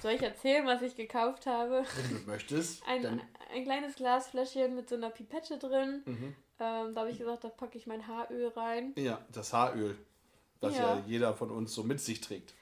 Soll 0.00 0.12
ich 0.12 0.22
erzählen, 0.22 0.66
was 0.66 0.82
ich 0.82 0.96
gekauft 0.96 1.46
habe? 1.46 1.84
Wenn 1.96 2.18
du 2.24 2.30
möchtest. 2.30 2.82
Ein, 2.88 3.20
ein 3.54 3.64
kleines 3.64 3.94
Glasfläschchen 3.94 4.74
mit 4.74 4.88
so 4.88 4.96
einer 4.96 5.10
Pipette 5.10 5.58
drin. 5.58 6.02
Mhm. 6.06 6.34
Ähm, 6.58 6.94
da 6.94 7.00
habe 7.02 7.10
ich 7.10 7.18
gesagt, 7.18 7.44
da 7.44 7.48
packe 7.48 7.78
ich 7.78 7.86
mein 7.86 8.06
Haaröl 8.08 8.48
rein. 8.48 8.94
ja, 8.96 9.20
das 9.32 9.52
Haaröl, 9.52 9.96
das 10.62 10.76
ja. 10.76 10.96
Ja. 10.96 11.02
jeder 11.06 11.34
von 11.34 11.50
uns 11.50 11.74
so 11.74 11.82
mit 11.82 12.00
sich 12.00 12.20
trägt. 12.20 12.54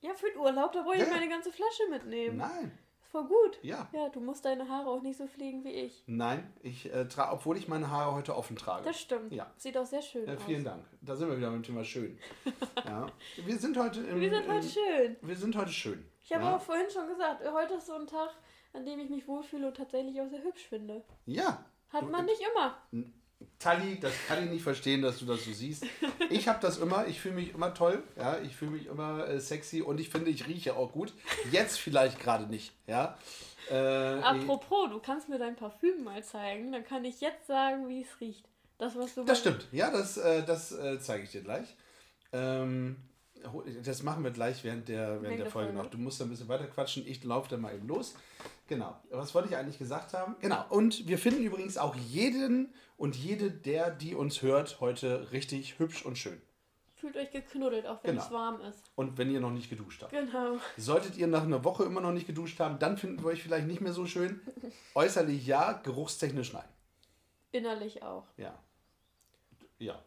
Ja, 0.00 0.14
für 0.14 0.28
den 0.30 0.38
Urlaub, 0.38 0.72
da 0.72 0.84
ich 0.92 1.00
Ja. 1.00 1.06
meine 1.08 1.28
ganze 1.28 1.50
Flasche 1.50 1.82
mitnehmen. 1.90 2.36
Nein, 2.36 2.78
Ist 3.00 3.10
voll 3.10 3.24
gut. 3.26 3.58
ja. 3.62 3.88
Ja, 3.92 4.08
du 4.10 4.20
musst 4.20 4.44
deine 4.44 4.68
Haare 4.68 4.88
auch 4.88 5.02
nicht 5.02 5.16
so 5.16 5.26
pflegen 5.26 5.64
wie 5.64 5.70
ich. 5.70 6.04
Nein, 6.06 6.52
ich 6.62 6.92
äh, 6.92 7.08
trage, 7.08 7.32
obwohl 7.32 7.56
ich 7.56 7.66
meine 7.68 7.90
Haare 7.90 8.14
heute 8.14 8.36
offen 8.36 8.56
trage. 8.56 8.84
Das 8.84 9.00
stimmt. 9.00 9.32
Ja. 9.32 9.50
Sieht 9.56 9.76
auch 9.78 9.86
sehr 9.86 10.02
schön 10.02 10.28
Äh, 10.28 10.36
aus. 10.36 10.42
vielen 10.44 10.64
Dank. 10.64 10.84
Da 11.00 11.16
sind 11.16 11.28
wir 11.28 11.36
wieder 11.38 11.50
beim 11.50 11.62
Thema 11.62 11.82
schön. 11.84 12.18
ja. 12.84 13.06
Wir 13.44 13.58
sind 13.58 13.76
heute 13.78 14.00
im, 14.00 14.20
Wir 14.20 14.30
sind 14.30 14.46
heute 14.48 14.66
im, 14.66 14.72
schön. 14.72 15.16
Wir 15.22 15.36
sind 15.36 15.56
heute 15.56 15.72
schön. 15.72 16.06
Ich 16.22 16.32
habe 16.32 16.44
ja. 16.44 16.56
auch 16.56 16.60
vorhin 16.60 16.90
schon 16.90 17.06
gesagt, 17.08 17.42
heute 17.52 17.74
ist 17.74 17.86
so 17.86 17.94
ein 17.94 18.06
Tag, 18.06 18.30
an 18.74 18.84
dem 18.84 19.00
ich 19.00 19.08
mich 19.08 19.26
wohlfühle 19.26 19.68
und 19.68 19.76
tatsächlich 19.76 20.20
auch 20.20 20.28
sehr 20.28 20.42
hübsch 20.42 20.66
finde. 20.68 21.02
Ja. 21.24 21.64
Hat 21.88 22.10
man 22.10 22.26
nicht 22.26 22.40
immer. 22.52 22.76
Tali, 23.58 23.98
das 23.98 24.12
kann 24.28 24.44
ich 24.44 24.50
nicht 24.50 24.62
verstehen, 24.62 25.02
dass 25.02 25.18
du 25.18 25.24
das 25.24 25.44
so 25.44 25.52
siehst. 25.52 25.84
Ich 26.28 26.46
habe 26.48 26.58
das 26.60 26.78
immer, 26.78 27.06
ich 27.06 27.20
fühle 27.20 27.36
mich 27.36 27.54
immer 27.54 27.72
toll, 27.72 28.02
ja, 28.16 28.38
ich 28.38 28.54
fühle 28.54 28.72
mich 28.72 28.86
immer 28.86 29.26
äh, 29.28 29.40
sexy 29.40 29.80
und 29.80 29.98
ich 29.98 30.10
finde, 30.10 30.30
ich 30.30 30.46
rieche 30.46 30.76
auch 30.76 30.92
gut. 30.92 31.12
Jetzt 31.50 31.78
vielleicht 31.78 32.20
gerade 32.20 32.46
nicht, 32.46 32.72
ja. 32.86 33.16
Äh, 33.70 33.74
Apropos, 33.74 34.90
du 34.90 35.00
kannst 35.00 35.28
mir 35.28 35.38
dein 35.38 35.56
Parfüm 35.56 36.04
mal 36.04 36.22
zeigen, 36.22 36.72
dann 36.72 36.84
kann 36.84 37.04
ich 37.04 37.20
jetzt 37.20 37.46
sagen, 37.46 37.88
wie 37.88 38.02
es 38.02 38.20
riecht. 38.20 38.44
Das, 38.78 38.94
was 38.96 39.14
du 39.14 39.24
das 39.24 39.38
stimmt, 39.38 39.66
ja, 39.72 39.90
das, 39.90 40.18
äh, 40.18 40.44
das 40.44 40.72
äh, 40.72 41.00
zeige 41.00 41.24
ich 41.24 41.30
dir 41.30 41.40
gleich. 41.42 41.74
Ähm, 42.32 42.96
das 43.84 44.02
machen 44.02 44.24
wir 44.24 44.30
gleich 44.32 44.64
während 44.64 44.88
der, 44.88 45.08
während 45.08 45.22
Wegen 45.22 45.36
der 45.36 45.44
der 45.44 45.52
Folge 45.52 45.68
Folge. 45.72 45.82
noch. 45.82 45.90
Du 45.90 45.98
musst 45.98 46.20
da 46.20 46.24
ein 46.24 46.30
bisschen 46.30 46.48
weiter 46.48 46.66
quatschen, 46.66 47.06
ich 47.06 47.22
laufe 47.24 47.48
dann 47.48 47.60
mal 47.60 47.74
eben 47.74 47.86
los. 47.88 48.14
Genau, 48.68 48.96
was 49.10 49.34
wollte 49.34 49.48
ich 49.48 49.56
eigentlich 49.56 49.78
gesagt 49.78 50.12
haben? 50.12 50.34
Genau, 50.40 50.64
und 50.70 51.06
wir 51.06 51.18
finden 51.18 51.42
übrigens 51.44 51.78
auch 51.78 51.94
jeden 51.94 52.72
und 52.96 53.14
jede, 53.14 53.50
der, 53.50 53.90
die 53.90 54.14
uns 54.14 54.42
hört, 54.42 54.80
heute 54.80 55.30
richtig 55.30 55.78
hübsch 55.78 56.04
und 56.04 56.18
schön. 56.18 56.40
Fühlt 56.96 57.16
euch 57.16 57.30
geknuddelt, 57.30 57.86
auch 57.86 58.02
wenn 58.02 58.12
Genau. 58.12 58.24
es 58.24 58.30
warm 58.32 58.60
ist. 58.62 58.82
Und 58.96 59.18
wenn 59.18 59.30
ihr 59.30 59.38
noch 59.38 59.50
nicht 59.50 59.68
geduscht 59.70 60.02
habt. 60.02 60.10
Genau. 60.12 60.56
Solltet 60.78 61.16
ihr 61.16 61.26
nach 61.26 61.42
einer 61.44 61.62
Woche 61.62 61.84
immer 61.84 62.00
noch 62.00 62.10
nicht 62.12 62.26
geduscht 62.26 62.58
haben, 62.58 62.78
dann 62.78 62.96
finden 62.96 63.22
wir 63.22 63.26
euch 63.28 63.42
vielleicht 63.42 63.66
nicht 63.66 63.80
mehr 63.82 63.92
so 63.92 64.06
schön. 64.06 64.40
Äußerlich 64.94 65.46
ja, 65.46 65.72
geruchstechnisch 65.74 66.52
nein. 66.54 66.64
Innerlich 67.52 68.02
auch. 68.02 68.24
Ja. 68.36 68.58
Ja, 69.78 70.02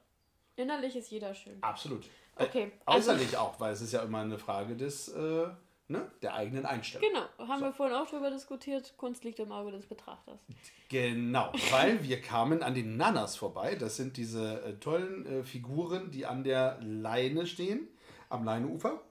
Innerlich 0.55 0.95
ist 0.95 1.11
jeder 1.11 1.33
schön. 1.35 1.57
absolut. 1.61 2.05
Okay, 2.35 2.63
Äh, 2.63 2.71
also- 2.85 3.11
äußerlich 3.11 3.37
auch, 3.37 3.59
weil 3.59 3.71
es 3.71 3.81
ist 3.81 3.93
ja 3.93 4.01
immer 4.01 4.19
eine 4.19 4.39
Frage 4.39 4.75
des, 4.75 5.09
äh, 5.09 5.47
ne, 5.89 6.09
der 6.21 6.35
eigenen 6.35 6.65
Einstellung. 6.65 7.07
Genau, 7.09 7.47
haben 7.49 7.61
wir 7.61 7.73
vorhin 7.73 7.95
auch 7.95 8.07
drüber 8.07 8.29
diskutiert. 8.29 8.93
Kunst 8.97 9.23
liegt 9.23 9.39
im 9.39 9.51
Auge 9.51 9.71
des 9.71 9.85
Betrachters. 9.87 10.39
Genau, 10.87 11.51
weil 11.71 12.03
wir 12.03 12.21
kamen 12.21 12.63
an 12.63 12.75
den 12.75 12.95
Nanas 12.95 13.35
vorbei. 13.35 13.75
Das 13.75 13.95
sind 13.95 14.15
diese 14.17 14.63
äh, 14.63 14.73
tollen 14.75 15.25
äh, 15.25 15.43
Figuren, 15.43 16.11
die 16.11 16.25
an 16.25 16.43
der 16.43 16.79
Leine 16.81 17.47
stehen, 17.47 17.87
am 18.29 18.45
Leineufer. 18.45 19.01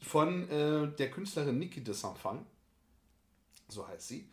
Von 0.00 0.48
äh, 0.48 0.88
der 0.96 1.10
Künstlerin 1.10 1.58
Niki 1.58 1.84
de 1.84 1.92
Saint-Fan, 1.92 2.46
so 3.68 3.86
heißt 3.86 4.08
sie, 4.08 4.30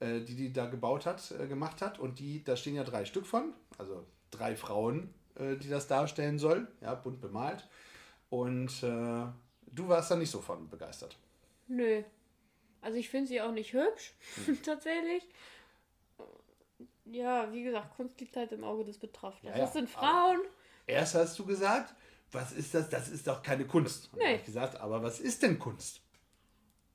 äh, 0.00 0.20
die 0.20 0.36
die 0.36 0.52
da 0.52 0.66
gebaut 0.66 1.06
hat, 1.06 1.30
äh, 1.30 1.46
gemacht 1.46 1.80
hat. 1.80 1.98
Und 1.98 2.18
die, 2.18 2.44
da 2.44 2.56
stehen 2.56 2.74
ja 2.74 2.84
drei 2.84 3.06
Stück 3.06 3.26
von, 3.26 3.54
also 3.78 4.04
drei 4.30 4.54
Frauen, 4.54 5.14
äh, 5.36 5.56
die 5.56 5.70
das 5.70 5.86
darstellen 5.86 6.38
sollen, 6.38 6.68
ja, 6.82 6.94
bunt 6.94 7.20
bemalt. 7.20 7.66
Und 8.28 8.84
du 9.72 9.88
warst 9.88 10.10
da 10.10 10.16
nicht 10.16 10.30
so 10.30 10.40
von 10.40 10.68
begeistert. 10.68 11.16
Nö. 11.66 12.02
Also 12.80 12.96
ich 12.98 13.08
finde 13.08 13.28
sie 13.28 13.40
auch 13.40 13.50
nicht 13.52 13.72
hübsch, 13.72 14.14
Hm. 14.46 14.62
tatsächlich. 14.64 15.26
Ja, 17.04 17.50
wie 17.52 17.62
gesagt, 17.62 17.96
Kunst 17.96 18.20
liegt 18.20 18.36
halt 18.36 18.52
im 18.52 18.64
Auge 18.64 18.84
des 18.84 18.98
Betrachters. 18.98 19.42
Ja, 19.42 19.56
das 19.56 19.72
sind 19.72 19.88
Frauen. 19.88 20.40
Erst 20.86 21.14
hast 21.14 21.38
du 21.38 21.46
gesagt, 21.46 21.94
was 22.32 22.52
ist 22.52 22.74
das? 22.74 22.88
Das 22.90 23.08
ist 23.08 23.26
doch 23.26 23.42
keine 23.42 23.66
Kunst. 23.66 24.10
Nee. 24.14 24.24
hab 24.34 24.40
ich 24.40 24.44
gesagt, 24.44 24.78
aber 24.80 25.02
was 25.02 25.18
ist 25.20 25.42
denn 25.42 25.58
Kunst? 25.58 26.02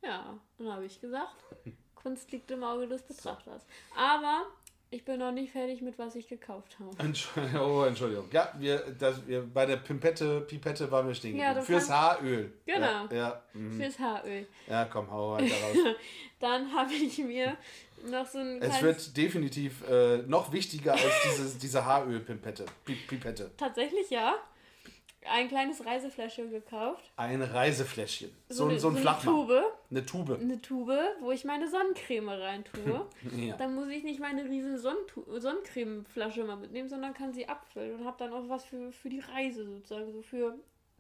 Ja, 0.03 0.39
dann 0.57 0.71
habe 0.71 0.85
ich 0.85 1.01
gesagt, 1.01 1.35
Kunst 1.95 2.31
liegt 2.31 2.51
im 2.51 2.63
Auge 2.63 2.87
des 2.87 3.01
Betrachters. 3.03 3.65
Aber 3.95 4.45
ich 4.93 5.03
bin 5.05 5.19
noch 5.19 5.31
nicht 5.31 5.51
fertig 5.51 5.81
mit, 5.81 5.97
was 5.97 6.15
ich 6.15 6.27
gekauft 6.27 6.77
habe. 6.79 6.91
Entschuldigung, 6.99 7.61
oh, 7.79 7.83
Entschuldigung. 7.83 8.25
Ja, 8.31 8.51
wir, 8.59 8.77
das, 8.99 9.25
wir 9.27 9.41
bei 9.41 9.65
der 9.65 9.77
Pimpette, 9.77 10.41
Pipette 10.41 10.89
waren 10.91 11.07
wir 11.07 11.15
stehen 11.15 11.37
geblieben. 11.37 11.61
Fürs 11.61 11.89
Haaröl. 11.89 12.53
Genau. 12.65 13.05
Ja, 13.09 13.13
ja, 13.13 13.41
mhm. 13.53 13.79
Fürs 13.79 13.97
Haaröl. 13.99 14.45
ja, 14.67 14.85
komm, 14.85 15.09
hau 15.11 15.33
weiter 15.33 15.53
raus. 15.55 15.95
Dann 16.39 16.71
habe 16.73 16.93
ich 16.93 17.17
mir 17.19 17.57
noch 18.09 18.25
so 18.27 18.37
ein 18.39 18.61
es 18.61 18.81
wird 18.81 19.15
definitiv 19.17 19.83
äh, 19.89 20.17
noch 20.27 20.51
wichtiger 20.51 20.93
als 20.93 21.21
dieses, 21.25 21.57
diese 21.57 21.83
Haaröl-Pipette. 21.85 22.65
Pi- 22.85 22.95
Pipette. 23.07 23.51
Tatsächlich 23.57 24.09
ja. 24.09 24.35
Ein 25.31 25.47
kleines 25.47 25.85
Reisefläschchen 25.85 26.51
gekauft. 26.51 27.11
Ein 27.15 27.41
Reisefläschchen. 27.41 28.35
So, 28.49 28.65
eine, 28.65 28.73
ein 28.73 28.79
so 28.79 28.87
ein 28.89 28.93
eine 28.95 29.01
Flachmann. 29.01 29.35
Tube. 29.35 29.63
Eine 29.89 30.05
Tube. 30.05 30.39
Eine 30.41 30.61
Tube, 30.61 30.99
wo 31.21 31.31
ich 31.31 31.43
meine 31.45 31.69
Sonnencreme 31.69 32.29
reintue. 32.29 33.07
Ja. 33.35 33.55
Dann 33.57 33.75
muss 33.75 33.87
ich 33.89 34.03
nicht 34.03 34.19
meine 34.19 34.43
riesen 34.45 34.77
Sonnencremeflasche 34.77 36.43
mal 36.43 36.55
mitnehmen, 36.57 36.89
sondern 36.89 37.13
kann 37.13 37.33
sie 37.33 37.47
abfüllen 37.47 37.99
und 37.99 38.05
habe 38.05 38.17
dann 38.19 38.33
auch 38.33 38.47
was 38.49 38.63
für, 38.65 38.91
für 38.91 39.09
die 39.09 39.19
Reise 39.19 39.65
sozusagen, 39.65 40.11
so 40.11 40.21
für 40.21 40.55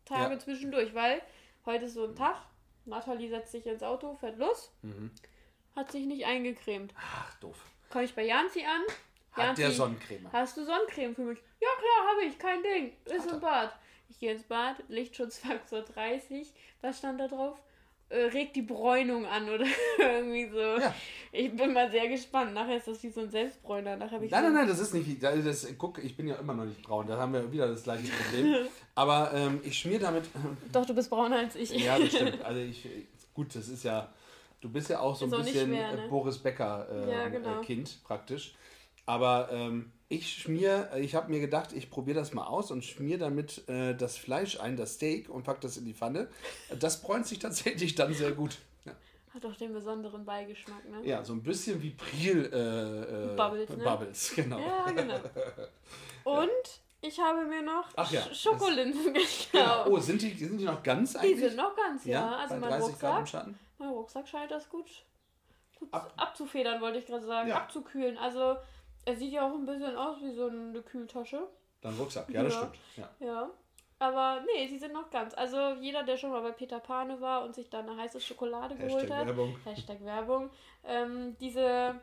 Tage 0.05 0.33
Ja. 0.33 0.39
zwischendurch, 0.39 0.93
weil 0.93 1.21
heute 1.65 1.85
ist 1.85 1.93
so 1.93 2.05
ein 2.05 2.15
Tag, 2.15 2.37
Nathalie 2.85 3.29
setzt 3.29 3.51
sich 3.51 3.65
ins 3.65 3.83
Auto, 3.83 4.15
fährt 4.15 4.37
los, 4.37 4.71
Mhm. 4.81 5.11
hat 5.75 5.91
sich 5.91 6.05
nicht 6.05 6.25
eingecremt. 6.25 6.93
Ach, 6.97 7.33
doof. 7.39 7.57
Komme 7.89 8.05
ich 8.05 8.13
bei 8.15 8.25
Janzi 8.25 8.61
an, 8.65 8.81
Hat 9.31 9.57
der 9.57 9.65
Janzi, 9.65 9.77
Sonnencreme. 9.77 10.31
hast 10.33 10.57
du 10.57 10.65
Sonnencreme 10.65 11.15
für 11.15 11.21
mich? 11.23 11.39
Ja 11.61 11.69
klar, 11.77 12.11
habe 12.11 12.25
ich, 12.25 12.37
kein 12.37 12.61
Ding, 12.63 12.93
ist 13.05 13.31
im 13.31 13.39
Bad. 13.39 13.73
Ich 14.13 14.19
gehe 14.19 14.31
ins 14.33 14.43
Bad, 14.43 14.75
Lichtschutzfaktor 14.89 15.81
30, 15.81 16.53
was 16.81 16.99
stand 16.99 17.19
da 17.19 17.27
drauf? 17.27 17.57
Äh, 18.09 18.25
regt 18.25 18.55
die 18.55 18.61
Bräunung 18.61 19.25
an 19.25 19.49
oder 19.49 19.65
irgendwie 19.97 20.47
so. 20.47 20.59
Ja. 20.59 20.93
Ich 21.31 21.55
bin 21.55 21.73
mal 21.73 21.89
sehr 21.89 22.07
gespannt. 22.09 22.53
Nachher 22.53 22.77
ist 22.77 22.87
das 22.87 23.01
wie 23.01 23.09
so 23.09 23.21
ein 23.21 23.31
Selbstbräuner. 23.31 23.95
Nachher 23.97 24.21
ich 24.21 24.29
Nein, 24.29 24.43
nein, 24.43 24.53
nein, 24.53 24.67
das 24.67 24.77
ist 24.79 24.93
nicht. 24.93 25.07
wie- 25.07 25.17
Das, 25.17 25.43
das, 25.43 25.67
guck, 25.79 25.97
ich 26.03 26.15
bin 26.15 26.27
ja 26.27 26.35
immer 26.35 26.53
noch 26.53 26.65
nicht 26.65 26.83
braun. 26.83 27.07
Da 27.07 27.17
haben 27.17 27.33
wir 27.33 27.51
wieder 27.51 27.67
das 27.67 27.81
gleiche 27.83 28.07
Problem. 28.11 28.67
Aber 28.95 29.31
ähm, 29.33 29.61
ich 29.63 29.79
schmier 29.79 29.99
damit. 29.99 30.25
Doch, 30.71 30.85
du 30.85 30.93
bist 30.93 31.09
brauner 31.09 31.37
als 31.37 31.55
ich. 31.55 31.71
ja, 31.71 31.97
das 31.97 32.09
stimmt. 32.09 32.39
Also 32.43 32.59
ich. 32.59 32.87
Gut, 33.33 33.55
das 33.55 33.67
ist 33.67 33.83
ja. 33.83 34.13
Du 34.61 34.69
bist 34.69 34.89
ja 34.91 34.99
auch 34.99 35.15
so 35.15 35.25
ein 35.25 35.31
Ist 35.31 35.37
nicht 35.39 35.53
bisschen 35.53 35.73
äh, 35.73 35.95
ne? 35.95 36.07
Boris 36.07 36.37
Becker 36.37 36.87
äh, 36.91 37.11
Ja, 37.11 37.27
genau. 37.29 37.61
äh, 37.61 37.65
Kind 37.65 37.97
praktisch. 38.03 38.53
Aber 39.05 39.49
ähm, 39.51 39.91
ich 40.09 40.31
schmier, 40.33 40.91
ich 40.97 41.15
habe 41.15 41.29
mir 41.31 41.39
gedacht, 41.39 41.73
ich 41.73 41.89
probiere 41.89 42.19
das 42.19 42.33
mal 42.33 42.45
aus 42.45 42.71
und 42.71 42.85
schmier 42.85 43.17
damit 43.17 43.67
äh, 43.67 43.95
das 43.95 44.17
Fleisch 44.17 44.59
ein, 44.59 44.77
das 44.77 44.93
Steak 44.95 45.27
und 45.29 45.43
pack 45.43 45.59
das 45.61 45.75
in 45.77 45.85
die 45.85 45.93
Pfanne. 45.93 46.27
Das 46.79 47.01
bräunt 47.01 47.25
sich 47.27 47.39
tatsächlich 47.39 47.95
dann 47.95 48.13
sehr 48.13 48.31
gut. 48.31 48.57
Ja, 48.85 48.93
Hat 49.33 49.43
doch 49.43 49.55
den 49.55 49.73
besonderen 49.73 50.23
Beigeschmack, 50.23 50.87
ne? 50.89 51.01
ja 51.03 51.23
so 51.23 51.33
ein 51.33 51.43
bisschen 51.43 51.81
wie 51.81 51.89
Priel 51.91 52.49
äh, 52.53 53.33
äh, 53.33 53.35
Bubbles, 53.35 53.69
ne? 53.69 53.83
Bubbles, 53.83 54.33
genau. 54.35 54.59
Ja, 54.59 54.91
genau. 54.91 55.15
Und 56.23 56.49
ich 57.01 57.19
habe 57.19 57.43
mir 57.45 57.61
noch 57.61 57.89
Ach 57.97 58.09
ja, 58.11 58.21
Sch- 58.21 58.33
Schokolinsen 58.43 59.13
gekauft. 59.13 59.49
Genau. 59.51 59.85
Oh, 59.89 59.99
sind 59.99 60.21
die, 60.21 60.33
sind 60.33 60.57
die 60.59 60.63
noch 60.65 60.81
ganz 60.83 61.11
Die 61.13 61.17
eigentlich? 61.19 61.39
sind 61.39 61.57
noch 61.57 61.75
ganz, 61.75 62.05
ja. 62.05 62.37
Also 62.37 62.53
bei 62.55 62.59
mein 62.61 62.79
30 62.79 62.99
Grad 62.99 63.11
im 63.11 63.17
Rucksack, 63.17 63.47
mein 63.77 63.89
Rucksack 63.89 64.27
scheint 64.29 64.51
das 64.51 64.69
gut, 64.69 64.85
gut 65.79 65.93
Ab- 65.93 66.13
abzufedern, 66.15 66.79
wollte 66.81 66.99
ich 66.99 67.05
gerade 67.05 67.25
sagen. 67.25 67.49
Ja. 67.49 67.57
Abzukühlen. 67.57 68.17
Also, 68.17 68.55
er 69.05 69.15
sieht 69.15 69.31
ja 69.33 69.47
auch 69.47 69.53
ein 69.53 69.65
bisschen 69.65 69.95
aus 69.95 70.17
wie 70.21 70.33
so 70.33 70.47
eine 70.47 70.81
Kühltasche. 70.81 71.47
Dein 71.81 71.93
Rucksack, 71.95 72.29
ja, 72.29 72.43
das 72.43 72.53
Ja. 72.53 72.59
stimmt. 72.59 72.77
Ja. 72.97 73.09
Ja. 73.27 73.49
Aber 73.99 74.41
nee, 74.53 74.67
sie 74.67 74.79
sind 74.79 74.91
noch 74.93 75.09
ganz. 75.11 75.33
Also 75.35 75.57
jeder, 75.81 76.03
der 76.03 76.17
schon 76.17 76.31
mal 76.31 76.41
bei 76.41 76.51
Peter 76.51 76.79
Pane 76.79 77.21
war 77.21 77.43
und 77.45 77.55
sich 77.55 77.69
da 77.69 77.79
eine 77.79 77.95
heiße 77.95 78.19
Schokolade 78.19 78.75
geholt 78.75 79.03
Hashtag 79.03 79.17
hat, 79.19 79.27
Werbung. 79.27 79.57
Hashtag 79.63 80.03
Werbung, 80.03 80.49
ähm, 80.85 81.37
diese 81.39 82.01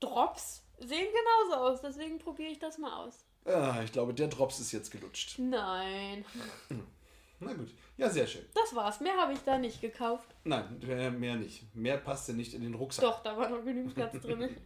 Schoko-Drops 0.00 0.62
sehen 0.78 1.08
genauso 1.12 1.64
aus. 1.64 1.80
Deswegen 1.80 2.18
probiere 2.18 2.50
ich 2.52 2.58
das 2.58 2.78
mal 2.78 2.92
aus. 3.04 3.24
Ah, 3.44 3.80
ich 3.82 3.92
glaube, 3.92 4.14
der 4.14 4.28
Drops 4.28 4.60
ist 4.60 4.72
jetzt 4.72 4.90
gelutscht. 4.90 5.38
Nein, 5.38 6.24
Na 7.40 7.54
gut. 7.54 7.74
Ja, 7.96 8.08
sehr 8.10 8.26
schön. 8.26 8.44
das 8.54 8.74
war's. 8.74 9.00
Mehr 9.00 9.16
habe 9.16 9.32
ich 9.32 9.38
da 9.40 9.58
nicht 9.58 9.80
gekauft. 9.80 10.34
Nein, 10.44 10.78
mehr 10.86 11.10
mehr 11.10 11.36
nicht. 11.36 11.74
Mehr 11.74 11.96
passte 11.96 12.34
nicht 12.34 12.52
in 12.54 12.60
den 12.62 12.74
Rucksack. 12.74 13.02
Doch, 13.04 13.22
da 13.22 13.36
war 13.36 13.48
noch 13.48 13.64
genügend 13.64 13.94
Platz 13.94 14.20
drin. 14.20 14.48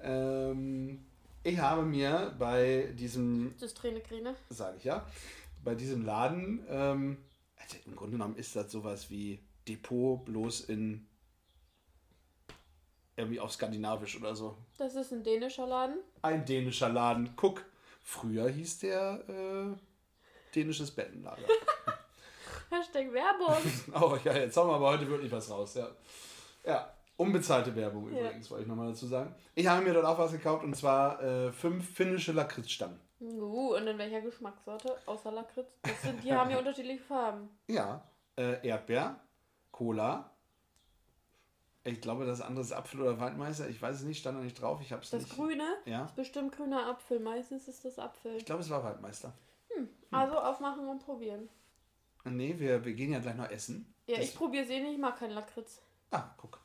Ähm, 0.00 1.04
ich 1.42 1.58
habe 1.58 1.82
mir 1.82 2.32
bei 2.38 2.92
diesem, 2.96 3.52
Das 3.58 3.74
Träne-Krine. 3.74 4.36
sage 4.48 4.76
ich 4.76 4.84
ja, 4.84 5.04
bei 5.64 5.74
diesem 5.74 6.04
Laden, 6.04 6.64
ähm, 6.68 7.16
also 7.56 7.76
im 7.84 7.96
Grunde 7.96 8.12
genommen 8.12 8.36
ist 8.36 8.54
das 8.54 8.70
sowas 8.70 9.10
wie 9.10 9.40
Depot, 9.66 10.24
bloß 10.24 10.60
in 10.66 11.08
irgendwie 13.16 13.40
auf 13.40 13.52
Skandinavisch 13.52 14.16
oder 14.16 14.36
so. 14.36 14.56
Das 14.76 14.94
ist 14.94 15.12
ein 15.12 15.24
dänischer 15.24 15.66
Laden. 15.66 15.96
Ein 16.22 16.44
dänischer 16.44 16.88
Laden. 16.90 17.30
Guck, 17.34 17.64
früher 18.00 18.48
hieß 18.48 18.78
der 18.78 19.24
äh, 19.28 20.54
dänisches 20.54 20.92
Bettenlager. 20.92 21.42
Hashtag 22.70 23.12
Werbung. 23.12 23.56
Oh 24.00 24.16
ja, 24.24 24.32
jetzt 24.36 24.56
haben 24.56 24.68
wir 24.68 24.74
aber 24.74 24.88
heute 24.90 25.08
wirklich 25.08 25.30
was 25.32 25.50
raus, 25.50 25.74
ja. 25.74 25.88
Ja, 26.64 26.92
unbezahlte 27.16 27.74
Werbung 27.74 28.12
Ja. 28.12 28.20
übrigens, 28.20 28.50
wollte 28.50 28.62
ich 28.64 28.68
nochmal 28.68 28.88
dazu 28.88 29.06
sagen. 29.06 29.34
Ich 29.54 29.66
habe 29.66 29.82
mir 29.84 29.94
dort 29.94 30.04
auch 30.06 30.18
was 30.18 30.32
gekauft 30.32 30.64
und 30.64 30.74
zwar 30.76 31.22
äh, 31.22 31.52
fünf 31.52 31.88
finnische 31.94 32.32
Lakritzstangen. 32.32 32.98
Uh, 33.20 33.74
und 33.74 33.86
in 33.86 33.98
welcher 33.98 34.20
Geschmackssorte? 34.20 34.96
Außer 35.06 35.32
Lakritz. 35.32 35.66
Das 35.82 36.02
sind, 36.02 36.22
die 36.22 36.32
haben 36.32 36.50
ja 36.50 36.58
unterschiedliche 36.60 37.02
Farben. 37.02 37.48
Ja, 37.66 38.02
äh, 38.36 38.64
Erdbeer, 38.66 39.18
Cola. 39.72 40.30
Ich 41.84 42.00
glaube, 42.00 42.26
das 42.26 42.40
andere 42.40 42.62
ist 42.64 42.72
Apfel 42.72 43.00
oder 43.00 43.18
Waldmeister. 43.18 43.68
Ich 43.68 43.80
weiß 43.80 43.96
es 43.96 44.02
nicht, 44.02 44.18
stand 44.20 44.38
da 44.38 44.42
nicht 44.42 44.60
drauf. 44.60 44.80
Ich 44.82 44.92
habe 44.92 45.02
es 45.02 45.10
Das 45.10 45.22
nicht. 45.22 45.34
Grüne 45.34 45.64
Ja, 45.86 46.04
ist 46.04 46.14
bestimmt 46.16 46.54
grüner 46.54 46.86
Apfel. 46.86 47.18
Meistens 47.18 47.66
ist 47.66 47.84
das 47.84 47.98
Apfel. 47.98 48.36
ich 48.36 48.44
glaube, 48.44 48.60
es 48.60 48.70
war 48.70 48.84
Waldmeister. 48.84 49.32
Also 50.10 50.38
aufmachen 50.38 50.86
und 50.88 51.04
probieren. 51.04 51.48
Nee, 52.36 52.58
wir, 52.58 52.84
wir 52.84 52.94
gehen 52.94 53.12
ja 53.12 53.18
gleich 53.20 53.36
noch 53.36 53.50
essen. 53.50 53.92
Ja, 54.06 54.16
Das- 54.16 54.26
ich 54.26 54.34
probiere 54.34 54.64
es 54.64 54.70
eh 54.70 54.80
nicht. 54.80 54.92
Ich 54.92 54.98
mag 54.98 55.18
keinen 55.18 55.32
Lakritz. 55.32 55.80
Ah, 56.10 56.30
guck. 56.36 56.60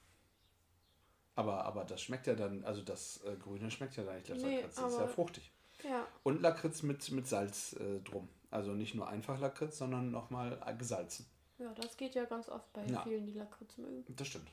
Aber, 1.36 1.65
aber 1.65 1.84
das 1.84 2.01
schmeckt 2.01 2.27
ja 2.27 2.36
dann, 2.36 2.63
also 2.63 2.82
das 2.84 3.22
äh, 3.25 3.36
Grüne 3.36 3.72
schmeckt 3.72 3.96
ja 3.96 4.03
dann 4.03 4.15
nicht. 4.15 4.29
Das 4.29 4.38
Nee, 4.41 4.55
Lakritz 4.58 4.75
das 4.75 4.93
ist 4.93 5.00
ja 5.00 5.08
fruchtig. 5.08 5.51
Ja. 5.84 6.08
Und 6.24 6.41
Lakritz 6.41 6.84
mit, 6.84 7.10
mit 7.12 7.27
Salz 7.27 7.74
äh, 7.74 8.00
drum. 8.01 8.29
Also 8.51 8.72
nicht 8.74 8.93
nur 8.93 9.08
einfach 9.08 9.39
Lakritz, 9.39 9.79
sondern 9.79 10.12
nochmal 10.12 10.62
äh, 10.65 10.75
gesalzen. 10.75 11.25
Ja, 11.58 11.74
das 11.74 11.98
geht 11.98 12.13
ja 12.15 12.25
ganz 12.25 12.50
oft 12.50 12.72
bei 12.74 12.86
Ja. 12.86 13.01
vielen, 13.01 13.25
die 13.25 13.34
Lakritz 13.34 13.77
mögen. 13.77 14.03
Das 14.15 14.27
stimmt. 14.27 14.48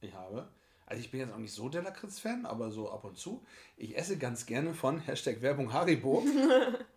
Ich 0.00 0.14
habe, 0.14 0.48
also 0.86 1.00
ich 1.00 1.10
bin 1.10 1.20
jetzt 1.20 1.32
auch 1.32 1.38
nicht 1.38 1.52
so 1.52 1.68
der 1.68 1.82
Lakritz-Fan, 1.82 2.46
aber 2.46 2.70
so 2.70 2.90
ab 2.90 3.04
und 3.04 3.16
zu. 3.18 3.44
Ich 3.76 3.96
esse 3.96 4.16
ganz 4.18 4.46
gerne 4.46 4.72
von 4.74 5.00
Hashtag 5.00 5.42
Werbung 5.42 5.72
Haribo. 5.72 6.24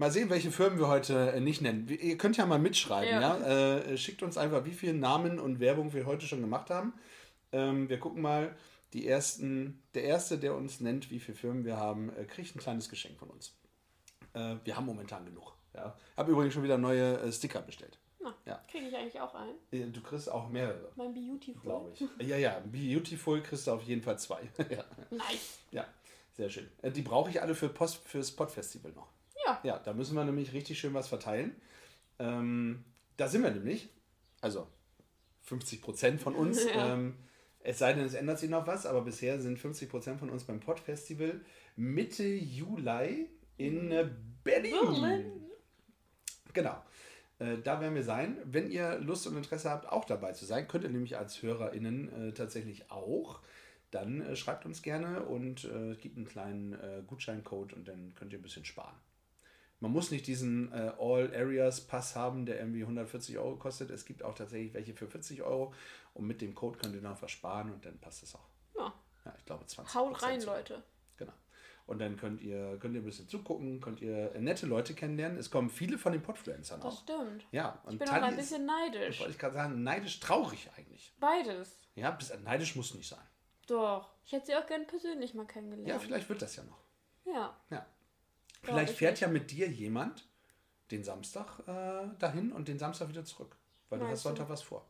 mal 0.00 0.10
sehen, 0.10 0.30
welche 0.30 0.50
Firmen 0.50 0.78
wir 0.78 0.88
heute 0.88 1.32
äh, 1.32 1.40
nicht 1.40 1.60
nennen. 1.60 1.86
Ihr 1.88 2.16
könnt 2.18 2.36
ja 2.36 2.46
mal 2.46 2.58
mitschreiben, 2.58 3.20
ja. 3.20 3.36
Ja. 3.38 3.76
Äh, 3.78 3.96
schickt 3.98 4.22
uns 4.22 4.36
einfach, 4.38 4.64
wie 4.64 4.72
viele 4.72 4.94
Namen 4.94 5.38
und 5.38 5.60
Werbung 5.60 5.92
wir 5.92 6.06
heute 6.06 6.26
schon 6.26 6.40
gemacht 6.40 6.70
haben. 6.70 6.94
Ähm, 7.52 7.88
wir 7.88 7.98
gucken 8.00 8.22
mal, 8.22 8.56
die 8.94 9.06
ersten, 9.06 9.80
der 9.94 10.04
erste, 10.04 10.38
der 10.38 10.54
uns 10.56 10.80
nennt, 10.80 11.10
wie 11.10 11.20
viele 11.20 11.36
Firmen 11.36 11.64
wir 11.64 11.76
haben, 11.76 12.10
äh, 12.16 12.24
kriegt 12.24 12.56
ein 12.56 12.60
kleines 12.60 12.88
Geschenk 12.88 13.18
von 13.18 13.28
uns. 13.30 13.54
Äh, 14.32 14.56
wir 14.64 14.74
haben 14.76 14.86
momentan 14.86 15.24
genug. 15.26 15.54
Ja. 15.74 15.96
Habe 16.16 16.32
übrigens 16.32 16.54
schon 16.54 16.62
wieder 16.64 16.78
neue 16.78 17.18
äh, 17.20 17.30
Sticker 17.30 17.60
bestellt. 17.60 17.98
Na, 18.22 18.34
Ja. 18.46 18.60
kriege 18.70 18.86
ich 18.88 18.96
eigentlich 18.96 19.20
auch 19.20 19.34
ein. 19.34 19.50
Äh, 19.70 19.86
Du 19.86 20.00
kriegst 20.00 20.30
auch 20.30 20.48
mehrere 20.48 20.90
Mein 20.96 21.12
Beautiful. 21.14 21.60
glaube 21.62 21.92
ich. 21.94 22.26
Ja, 22.26 22.36
ja, 22.36 22.60
Beautiful 22.72 23.42
kriegst 23.42 23.66
du 23.66 23.72
auf 23.72 23.82
jeden 23.82 24.02
Fall 24.02 24.18
zwei. 24.18 24.40
ja, 24.70 24.84
Nice. 25.10 25.58
ja, 25.70 25.86
sehr 26.32 26.48
schön. 26.50 26.68
Die 26.82 27.02
brauche 27.02 27.30
ich 27.30 27.40
alle 27.42 27.54
für 27.54 27.68
Post, 27.68 27.98
fürs 28.08 28.30
Pod-Festival 28.32 28.92
noch. 28.92 29.08
Ja. 29.50 29.60
Ja, 29.62 29.78
da 29.78 29.92
müssen 29.92 30.14
wir 30.14 30.24
nämlich 30.24 30.52
richtig 30.52 30.78
schön 30.78 30.94
was 30.94 31.08
verteilen. 31.08 31.54
Ähm, 32.18 32.84
da 33.16 33.28
sind 33.28 33.42
wir 33.42 33.50
nämlich, 33.50 33.88
also 34.40 34.66
50 35.42 35.82
Prozent 35.82 36.20
von 36.20 36.34
uns. 36.34 36.64
Ja. 36.74 36.94
Ähm, 36.94 37.14
es 37.62 37.78
sei 37.78 37.92
denn, 37.92 38.04
es 38.04 38.14
ändert 38.14 38.38
sich 38.38 38.48
noch 38.48 38.66
was, 38.66 38.86
aber 38.86 39.02
bisher 39.02 39.38
sind 39.40 39.58
50 39.58 39.90
Prozent 39.90 40.18
von 40.18 40.30
uns 40.30 40.44
beim 40.44 40.60
Pod-Festival 40.60 41.40
Mitte 41.76 42.24
Juli 42.24 43.28
in 43.58 43.90
äh, 43.92 44.08
Berlin. 44.42 44.72
Berlin. 44.72 45.42
Genau. 46.54 46.82
Äh, 47.38 47.58
da 47.62 47.80
werden 47.80 47.94
wir 47.94 48.02
sein. 48.02 48.38
Wenn 48.44 48.70
ihr 48.70 48.98
Lust 48.98 49.26
und 49.26 49.36
Interesse 49.36 49.70
habt, 49.70 49.86
auch 49.86 50.04
dabei 50.04 50.32
zu 50.32 50.46
sein, 50.46 50.68
könnt 50.68 50.84
ihr 50.84 50.90
nämlich 50.90 51.18
als 51.18 51.42
HörerInnen 51.42 52.28
äh, 52.28 52.32
tatsächlich 52.32 52.90
auch. 52.90 53.40
Dann 53.90 54.20
äh, 54.22 54.36
schreibt 54.36 54.64
uns 54.64 54.82
gerne 54.82 55.24
und 55.24 55.64
äh, 55.64 55.96
gibt 55.96 56.16
einen 56.16 56.26
kleinen 56.26 56.78
Gutscheincode 57.06 57.74
und 57.74 57.88
dann 57.88 58.14
könnt 58.14 58.32
ihr 58.32 58.38
ein 58.38 58.42
bisschen 58.42 58.64
sparen. 58.64 58.96
Man 59.80 59.92
muss 59.92 60.10
nicht 60.10 60.26
diesen 60.26 60.70
äh, 60.72 60.92
All 60.98 61.32
Areas 61.34 61.80
Pass 61.80 62.14
haben, 62.14 62.44
der 62.46 62.58
irgendwie 62.58 62.82
140 62.82 63.38
Euro 63.38 63.56
kostet. 63.56 63.90
Es 63.90 64.04
gibt 64.04 64.22
auch 64.22 64.34
tatsächlich 64.34 64.74
welche 64.74 64.94
für 64.94 65.06
40 65.08 65.42
Euro 65.42 65.72
und 66.14 66.26
mit 66.26 66.42
dem 66.42 66.54
Code 66.54 66.78
könnt 66.78 66.94
ihr 66.94 67.00
dann 67.00 67.16
was 67.20 67.30
sparen 67.30 67.70
und 67.72 67.84
dann 67.86 67.98
passt 67.98 68.22
es 68.22 68.34
auch. 68.34 68.46
Ja. 68.76 68.92
Ja, 69.24 69.34
ich 69.38 69.44
glaube 69.46 69.64
20 69.66 69.94
Haut 69.94 70.22
rein, 70.22 70.42
Leute. 70.42 70.82
Genau. 71.16 71.32
Und 71.86 71.98
dann 71.98 72.16
könnt 72.18 72.40
ihr, 72.42 72.76
könnt 72.78 72.94
ihr 72.94 73.00
ein 73.00 73.04
bisschen 73.04 73.26
zugucken, 73.28 73.80
könnt 73.80 74.00
ihr 74.02 74.32
nette 74.38 74.66
Leute 74.66 74.94
kennenlernen. 74.94 75.38
Es 75.38 75.50
kommen 75.50 75.70
viele 75.70 75.96
von 75.98 76.12
den 76.12 76.22
Podfluencern 76.22 76.80
Das 76.80 76.94
auch. 76.94 77.02
stimmt. 77.02 77.46
Ja, 77.50 77.80
und 77.84 77.94
Ich 77.94 77.98
bin 78.00 78.08
auch 78.08 78.12
Tali 78.12 78.26
ein 78.26 78.36
bisschen 78.36 78.60
ist, 78.62 78.66
neidisch. 78.66 79.18
wollte 79.20 79.32
ich 79.32 79.38
gerade 79.38 79.54
sagen, 79.54 79.82
neidisch 79.82 80.20
traurig 80.20 80.70
eigentlich. 80.76 81.14
Beides. 81.18 81.78
Ja, 81.94 82.10
bis, 82.10 82.32
neidisch 82.44 82.76
muss 82.76 82.94
nicht 82.94 83.08
sein. 83.08 83.18
Doch. 83.66 84.10
Ich 84.24 84.32
hätte 84.32 84.46
sie 84.46 84.56
auch 84.56 84.66
gern 84.66 84.86
persönlich 84.86 85.32
mal 85.34 85.46
kennengelernt. 85.46 85.88
Ja, 85.88 85.98
vielleicht 85.98 86.28
wird 86.28 86.42
das 86.42 86.54
ja 86.56 86.64
noch. 86.64 86.78
Ja. 87.24 87.56
Ja. 87.70 87.86
Vielleicht 88.62 88.92
ich 88.92 88.98
fährt 88.98 89.12
nicht. 89.12 89.20
ja 89.22 89.28
mit 89.28 89.50
dir 89.50 89.68
jemand 89.68 90.26
den 90.90 91.04
Samstag 91.04 91.60
äh, 91.66 92.08
dahin 92.18 92.52
und 92.52 92.68
den 92.68 92.78
Samstag 92.78 93.08
wieder 93.08 93.24
zurück. 93.24 93.56
Weil 93.88 93.98
du 93.98 94.04
hast 94.04 94.10
Meinst 94.10 94.24
du? 94.24 94.28
Sonntag 94.28 94.48
was 94.48 94.62
vor. 94.62 94.84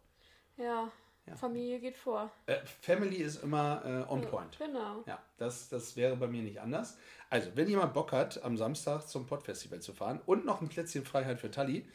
Ja. 0.57 0.91
Ja. 1.27 1.37
Familie 1.37 1.79
geht 1.81 1.97
vor. 1.97 2.31
Äh, 2.47 2.59
Family 2.81 3.17
ist 3.17 3.43
immer 3.43 3.83
äh, 3.85 4.11
on 4.13 4.23
point. 4.23 4.59
Genau. 4.59 5.03
Ja, 5.07 5.23
das, 5.37 5.69
das 5.69 5.95
wäre 5.95 6.17
bei 6.17 6.27
mir 6.27 6.43
nicht 6.43 6.61
anders. 6.61 6.97
Also, 7.29 7.51
wenn 7.55 7.69
jemand 7.69 7.93
Bock 7.95 8.11
hat, 8.13 8.43
am 8.43 8.57
Samstag 8.57 9.03
zum 9.07 9.27
Podfestival 9.27 9.81
zu 9.81 9.93
fahren 9.93 10.21
und 10.27 10.45
noch 10.47 10.61
ein 10.61 10.69
Plätzchen 10.69 11.05
Freiheit 11.05 11.39
für 11.39 11.51
Tali, 11.51 11.87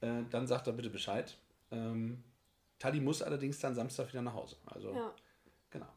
äh, 0.00 0.22
dann 0.30 0.46
sagt 0.46 0.68
er 0.68 0.72
bitte 0.72 0.90
Bescheid. 0.90 1.36
Ähm, 1.72 2.22
Tali 2.78 3.00
muss 3.00 3.20
allerdings 3.20 3.58
dann 3.58 3.74
Samstag 3.74 4.08
wieder 4.08 4.22
nach 4.22 4.34
Hause. 4.34 4.56
Also, 4.66 4.94
Ja. 4.94 5.12
genau. 5.70 5.88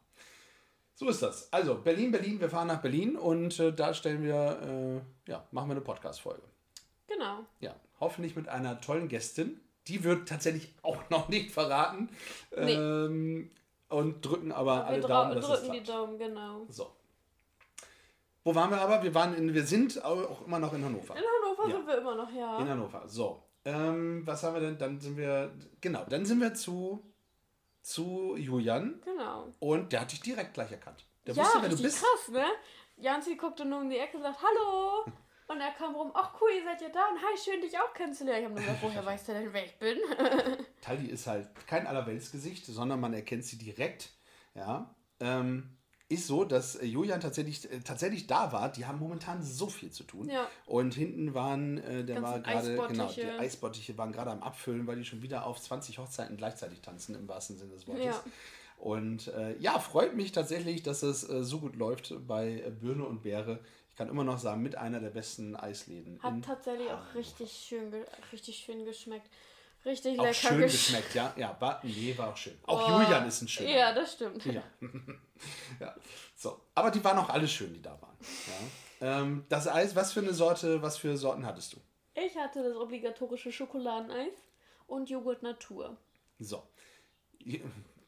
So 1.02 1.10
ist 1.10 1.24
das. 1.24 1.52
Also, 1.52 1.74
Berlin, 1.74 2.12
Berlin, 2.12 2.40
wir 2.40 2.48
fahren 2.48 2.68
nach 2.68 2.80
Berlin 2.80 3.16
und 3.16 3.60
äh, 3.60 3.74
da 3.74 3.92
stellen 3.92 4.22
wir, 4.22 5.02
äh, 5.26 5.32
ja, 5.32 5.44
machen 5.50 5.70
wir 5.70 5.72
eine 5.72 5.82
Podcast-Folge. 5.82 6.44
Genau. 7.08 7.40
Ja, 7.60 7.74
hoffentlich 8.00 8.36
mit 8.36 8.48
einer 8.48 8.80
tollen 8.80 9.08
Gästin. 9.08 9.60
Die 9.88 10.04
wird 10.04 10.30
tatsächlich 10.30 10.72
auch 10.84 11.10
noch 11.10 11.28
nicht 11.28 11.50
verraten. 11.50 12.10
Nee. 12.56 12.74
Ähm, 12.74 13.50
und 13.90 14.24
drücken 14.24 14.52
aber 14.52 14.76
Wir 14.76 14.86
alle 14.86 15.02
Daumen, 15.02 15.36
dass 15.38 15.50
es 15.50 15.62
drücken 15.62 15.74
die. 15.74 15.84
Daumen, 15.84 16.20
genau. 16.20 16.68
So. 16.70 16.92
Wo 18.44 18.54
waren 18.54 18.70
wir 18.70 18.80
aber? 18.80 19.02
Wir, 19.02 19.16
waren 19.16 19.34
in, 19.34 19.56
wir 19.56 19.66
sind 19.66 20.06
auch 20.06 20.46
immer 20.46 20.60
noch 20.60 20.72
in 20.72 20.86
Hannover. 20.86 21.16
In 21.16 21.24
Hannover 21.24 21.68
Ja. 21.68 21.78
sind 21.78 21.88
wir 21.88 21.98
immer 21.98 22.14
noch, 22.16 22.32
ja. 22.32 22.60
In 22.60 22.70
Hannover. 22.70 23.08
So. 23.08 23.42
Ähm, 23.66 24.22
was 24.28 24.44
haben 24.44 24.54
wir 24.54 24.62
denn? 24.62 24.78
Dann 24.78 25.00
sind 25.00 25.18
wir. 25.18 25.52
Genau, 25.82 26.06
dann 26.08 26.26
sind 26.26 26.40
wir 26.40 26.54
zu, 26.54 27.04
zu 27.82 28.36
Julian 28.38 29.02
Genau. 29.04 29.52
und 29.60 29.92
der 29.92 30.02
hat 30.02 30.12
dich 30.12 30.22
direkt 30.22 30.54
gleich 30.54 30.72
erkannt. 30.72 31.06
Der 31.26 31.36
ja, 31.36 31.44
wusste, 31.44 31.62
wer 31.62 31.70
du 31.70 31.82
bist. 31.82 32.00
krass, 32.04 32.28
ne? 32.30 32.46
Janzi 32.98 33.36
guckte 33.36 33.66
nur 33.66 33.80
um 33.80 33.90
die 33.90 33.98
Ecke 33.98 34.18
und 34.18 34.24
sagt, 34.24 34.40
hallo. 34.42 35.06
Und 35.48 35.60
er 35.60 35.72
kam 35.72 35.94
rum, 35.96 36.12
ach 36.14 36.34
cool, 36.40 36.50
ihr 36.56 36.64
seid 36.64 36.82
ja 36.82 36.90
da. 36.90 37.10
Und 37.10 37.18
hi, 37.18 37.38
schön, 37.38 37.60
dich 37.62 37.78
auch 37.78 37.94
kennenzulernen. 37.94 38.40
Ich 38.42 38.46
habe 38.46 38.54
nur 38.56 38.64
gesagt, 38.64 38.84
woher 38.84 39.06
weißt 39.06 39.28
du 39.28 39.34
denn, 39.34 39.52
wer 39.54 39.66
ich 39.66 39.78
bin? 39.80 39.98
Tali 40.82 41.08
ist 41.08 41.28
halt 41.28 41.50
kein 41.68 41.88
Allerweltsgesicht, 41.88 42.66
sondern 42.66 43.00
man 43.00 43.14
erkennt 43.14 43.44
sie 43.44 43.58
direkt. 43.58 44.12
Ja. 44.56 44.96
Ähm, 45.20 45.78
ist 46.12 46.28
so, 46.28 46.44
dass 46.44 46.76
äh, 46.76 46.86
Julian 46.86 47.22
tatsächlich, 47.22 47.72
äh, 47.72 47.80
tatsächlich 47.80 48.28
da 48.28 48.52
war. 48.52 48.70
Die 48.70 48.86
haben 48.86 49.00
momentan 49.00 49.42
so 49.44 49.68
viel 49.68 49.92
zu 49.92 50.04
tun. 50.04 50.30
Ja. 50.30 50.48
Und 50.66 50.94
hinten 50.94 51.34
waren, 51.34 51.78
äh, 51.78 52.04
der 52.04 52.22
Ganzen 52.22 52.24
war 52.24 52.40
gerade, 52.40 52.88
genau, 52.88 53.12
die 53.12 53.24
Eisbottiche. 53.24 53.98
Waren 53.98 54.12
gerade 54.12 54.32
am 54.32 54.44
Abfüllen, 54.44 54.86
weil 54.88 54.98
die 54.98 55.06
schon 55.06 55.22
wieder 55.22 55.46
auf 55.46 55.60
20 55.60 55.98
Hochzeiten 56.00 56.38
gleichzeitig 56.38 56.82
tanzen, 56.82 57.16
im 57.16 57.28
wahrsten 57.28 57.58
Sinne 57.58 57.72
des 57.72 57.88
Wortes. 57.88 58.06
Ja. 58.06 58.24
Und 58.78 59.28
äh, 59.28 59.56
ja, 59.60 59.80
freut 59.80 60.16
mich 60.16 60.32
tatsächlich, 60.32 60.84
dass 60.84 61.04
es 61.04 61.28
äh, 61.30 61.44
so 61.44 61.60
gut 61.60 61.76
läuft 61.76 62.14
bei 62.28 62.64
äh, 62.66 62.72
Birne 62.72 63.06
und 63.06 63.22
Beere. 63.22 63.60
Ich 63.92 63.96
kann 63.96 64.10
immer 64.10 64.24
noch 64.24 64.40
sagen, 64.40 64.64
mit 64.64 64.76
einer 64.76 65.00
der 65.00 65.12
besten 65.12 65.56
Eisläden. 65.56 66.20
Hat 66.24 66.44
tatsächlich 66.44 66.88
auch 66.88 67.00
Hannover. 67.00 67.16
richtig 67.16 67.52
schön, 67.52 67.94
richtig 68.32 68.58
schön 68.58 68.86
geschmeckt. 68.86 69.30
Richtig 69.84 70.20
auch 70.20 70.24
lecker 70.24 70.34
schön 70.36 70.58
gesch- 70.60 70.72
geschmeckt, 70.72 71.16
ja. 71.16 71.34
Ja, 71.36 71.58
war, 71.60 71.80
nee, 71.84 72.14
war 72.18 72.30
auch 72.30 72.38
schön. 72.38 72.58
Auch 72.64 72.88
Oh, 72.88 73.02
Julian 73.02 73.28
ist 73.28 73.42
ein 73.42 73.48
schöner. 73.48 73.70
Ja, 73.70 73.94
das 73.94 74.14
stimmt. 74.14 74.46
Ja. 74.46 74.62
ja. 75.80 75.96
So. 76.36 76.62
Aber 76.76 76.92
die 76.92 77.04
waren 77.04 77.18
auch 77.18 77.30
alle 77.30 77.48
schön, 77.48 77.74
die 77.74 77.82
da 77.82 78.00
waren. 78.02 78.18
Ja. 79.00 79.22
Ähm, 79.22 79.46
das 79.50 79.68
Eis, 79.68 79.96
was 79.96 80.14
für 80.14 80.20
eine 80.20 80.34
Sorte, 80.34 80.82
was 80.84 80.98
für 80.98 81.18
Sorten 81.18 81.46
hattest 81.46 81.74
du? 81.74 81.78
Ich 82.14 82.38
hatte 82.38 82.62
das 82.62 82.76
obligatorische 82.76 83.52
Schokoladeneis 83.52 84.34
und 84.86 85.10
Joghurt 85.10 85.42
Natur. 85.42 85.98
So. 86.38 86.62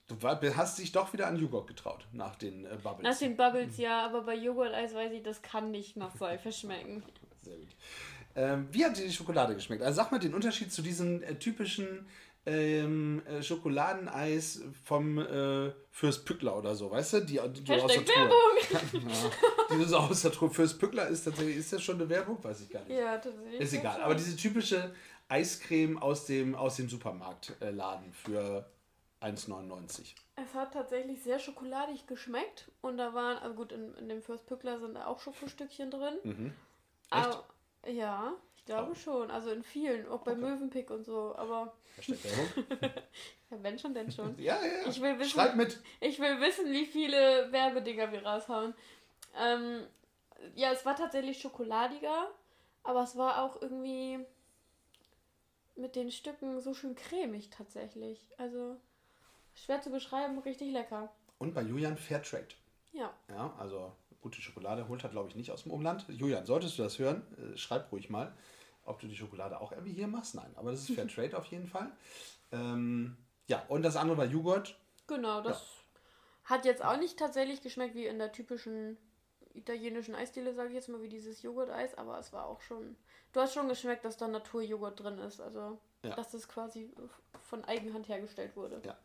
Du 0.07 0.17
hast 0.55 0.77
dich 0.77 0.91
doch 0.91 1.13
wieder 1.13 1.27
an 1.27 1.37
Joghurt 1.37 1.67
getraut 1.67 2.05
nach 2.11 2.35
den 2.35 2.65
äh, 2.65 2.77
Bubbles. 2.83 3.03
Nach 3.09 3.17
den 3.17 3.35
Bubbles 3.37 3.77
ja, 3.77 4.05
aber 4.05 4.21
bei 4.23 4.35
Joghurt-Eis 4.35 4.93
weiß 4.93 5.11
ich, 5.13 5.23
das 5.23 5.41
kann 5.41 5.71
nicht 5.71 5.95
nach 5.95 6.15
Seife 6.15 6.51
schmecken. 6.51 7.03
Sehr 7.41 7.57
gut. 7.57 7.69
Ähm, 8.35 8.67
wie 8.71 8.83
hat 8.83 8.97
dir 8.97 9.05
die 9.05 9.13
Schokolade 9.13 9.55
geschmeckt? 9.55 9.83
Also 9.83 9.97
sag 9.97 10.11
mal 10.11 10.19
den 10.19 10.33
Unterschied 10.33 10.71
zu 10.71 10.81
diesen 10.81 11.21
äh, 11.23 11.35
typischen 11.35 12.07
ähm, 12.45 13.21
äh, 13.25 13.41
Schokoladeneis 13.41 14.61
vom 14.83 15.17
äh, 15.17 15.71
Fürst 15.91 16.25
Pückler 16.25 16.57
oder 16.57 16.75
so, 16.75 16.91
weißt 16.91 17.13
du? 17.13 17.19
Die, 17.21 17.39
die 17.53 17.63
du 17.63 17.73
aus 17.73 17.93
der. 17.93 18.07
Werbung! 18.07 18.35
Ja, 18.71 18.79
die 19.77 19.85
du 19.85 19.97
aus 19.97 20.21
der 20.21 20.31
Truhe. 20.31 20.49
Fürst 20.49 20.79
Pückler 20.79 21.07
ist 21.07 21.23
tatsächlich, 21.23 21.57
ist 21.57 21.71
das 21.71 21.81
schon 21.81 21.95
eine 21.95 22.09
Werbung? 22.09 22.43
Weiß 22.43 22.61
ich 22.61 22.69
gar 22.69 22.83
nicht. 22.83 22.97
Ja, 22.97 23.17
tatsächlich. 23.17 23.61
Ist 23.61 23.73
egal. 23.73 24.01
Aber 24.01 24.15
diese 24.15 24.35
typische 24.35 24.93
Eiscreme 25.29 25.97
aus 25.97 26.25
dem, 26.25 26.55
aus 26.55 26.75
dem 26.75 26.89
Supermarktladen 26.89 28.11
für 28.11 28.65
1,99. 29.21 30.13
Es 30.35 30.53
hat 30.53 30.73
tatsächlich 30.73 31.23
sehr 31.23 31.39
schokoladig 31.39 32.07
geschmeckt 32.07 32.69
und 32.81 32.97
da 32.97 33.13
waren, 33.13 33.37
also 33.37 33.55
gut, 33.55 33.71
in, 33.71 33.93
in 33.95 34.09
dem 34.09 34.21
Fürst 34.21 34.45
Pückler 34.47 34.79
sind 34.79 34.97
auch 34.97 35.19
Schokostückchen 35.19 35.91
drin. 35.91 36.15
Mhm. 36.23 36.53
Aber, 37.09 37.45
ja, 37.87 38.33
Ich 38.55 38.65
glaube 38.65 38.95
schon. 38.95 39.29
Also 39.31 39.51
in 39.51 39.63
vielen, 39.63 40.07
auch 40.09 40.21
bei 40.21 40.31
Okay. 40.31 40.41
Mövenpick 40.41 40.89
und 40.89 41.03
so. 41.05 41.35
Aber 41.35 41.73
ja, 42.07 42.15
wenn 43.49 43.77
schon, 43.77 43.93
denn 43.93 44.11
schon. 44.11 44.37
ja, 44.39 44.55
ja, 44.63 44.65
ja. 44.65 44.87
Ich 44.89 45.01
will 45.01 45.17
wissen, 45.19 45.29
Schreib 45.31 45.55
mit. 45.55 45.79
Ich 45.99 46.19
will 46.19 46.39
wissen, 46.41 46.71
wie 46.71 46.85
viele 46.85 47.51
Werbedinger 47.51 48.11
wir 48.11 48.25
raushauen. 48.25 48.73
Ähm, 49.37 49.85
ja, 50.55 50.71
es 50.71 50.85
war 50.85 50.95
tatsächlich 50.95 51.39
schokoladiger, 51.39 52.29
aber 52.83 53.03
es 53.03 53.15
war 53.15 53.43
auch 53.43 53.61
irgendwie 53.61 54.19
mit 55.75 55.95
den 55.95 56.11
Stücken 56.11 56.59
so 56.61 56.73
schön 56.73 56.95
cremig 56.95 57.49
tatsächlich. 57.49 58.19
Also 58.37 58.77
schwer 59.55 59.81
zu 59.81 59.89
beschreiben, 59.89 60.37
richtig 60.39 60.71
lecker. 60.71 61.11
Und 61.39 61.53
bei 61.53 61.61
Julian 61.61 61.97
Fairtrade. 61.97 62.47
Ja, 62.91 63.11
Ja, 63.29 63.53
also 63.57 63.91
gute 64.23 64.41
Schokolade 64.41 64.87
holt 64.87 65.03
er, 65.03 65.09
glaube 65.11 65.29
ich, 65.29 65.35
nicht 65.35 65.51
aus 65.51 65.63
dem 65.63 65.71
Umland. 65.71 66.05
Julian, 66.09 66.45
solltest 66.45 66.79
du 66.79 66.83
das 66.83 66.97
hören, 66.97 67.21
äh, 67.37 67.57
schreib 67.57 67.91
ruhig 67.91 68.09
mal, 68.09 68.33
ob 68.85 68.99
du 68.99 69.07
die 69.07 69.15
Schokolade 69.15 69.59
auch 69.61 69.71
irgendwie 69.71 69.93
hier 69.93 70.07
machst. 70.07 70.33
Nein, 70.33 70.51
aber 70.55 70.71
das 70.71 70.81
ist 70.89 70.95
Fairtrade 70.95 71.37
auf 71.37 71.45
jeden 71.45 71.67
Fall. 71.67 71.91
Ähm, 72.51 73.15
ja, 73.47 73.63
und 73.67 73.83
das 73.83 73.95
andere 73.95 74.17
war 74.17 74.25
Joghurt. 74.25 74.75
genau. 75.07 75.41
Das 75.41 75.61
hat 76.45 76.65
jetzt 76.65 76.83
auch 76.83 76.97
nicht 76.97 77.17
tatsächlich 77.19 77.61
geschmeckt 77.61 77.95
wie 77.95 78.05
in 78.07 78.17
der 78.17 78.31
typischen 78.31 78.97
italienischen 79.53 80.15
Eisdiele, 80.15 80.53
sage 80.53 80.69
ich 80.69 80.75
jetzt 80.75 80.89
mal, 80.89 81.01
wie 81.01 81.09
dieses 81.09 81.41
Joghurt-Eis, 81.43 81.95
aber 81.95 82.17
es 82.19 82.33
war 82.33 82.45
auch 82.47 82.61
schon. 82.61 82.95
Du 83.33 83.39
hast 83.39 83.53
schon 83.53 83.67
geschmeckt, 83.69 84.03
dass 84.03 84.17
da 84.17 84.27
Naturjoghurt 84.27 84.99
drin 84.99 85.19
ist. 85.19 85.39
Also, 85.39 85.79
Ja. 86.03 86.15
dass 86.15 86.31
das 86.31 86.47
quasi 86.47 86.91
von 87.43 87.63
Eigenhand 87.65 88.07
hergestellt 88.09 88.55
wurde. 88.55 88.81
Ja. 88.85 88.97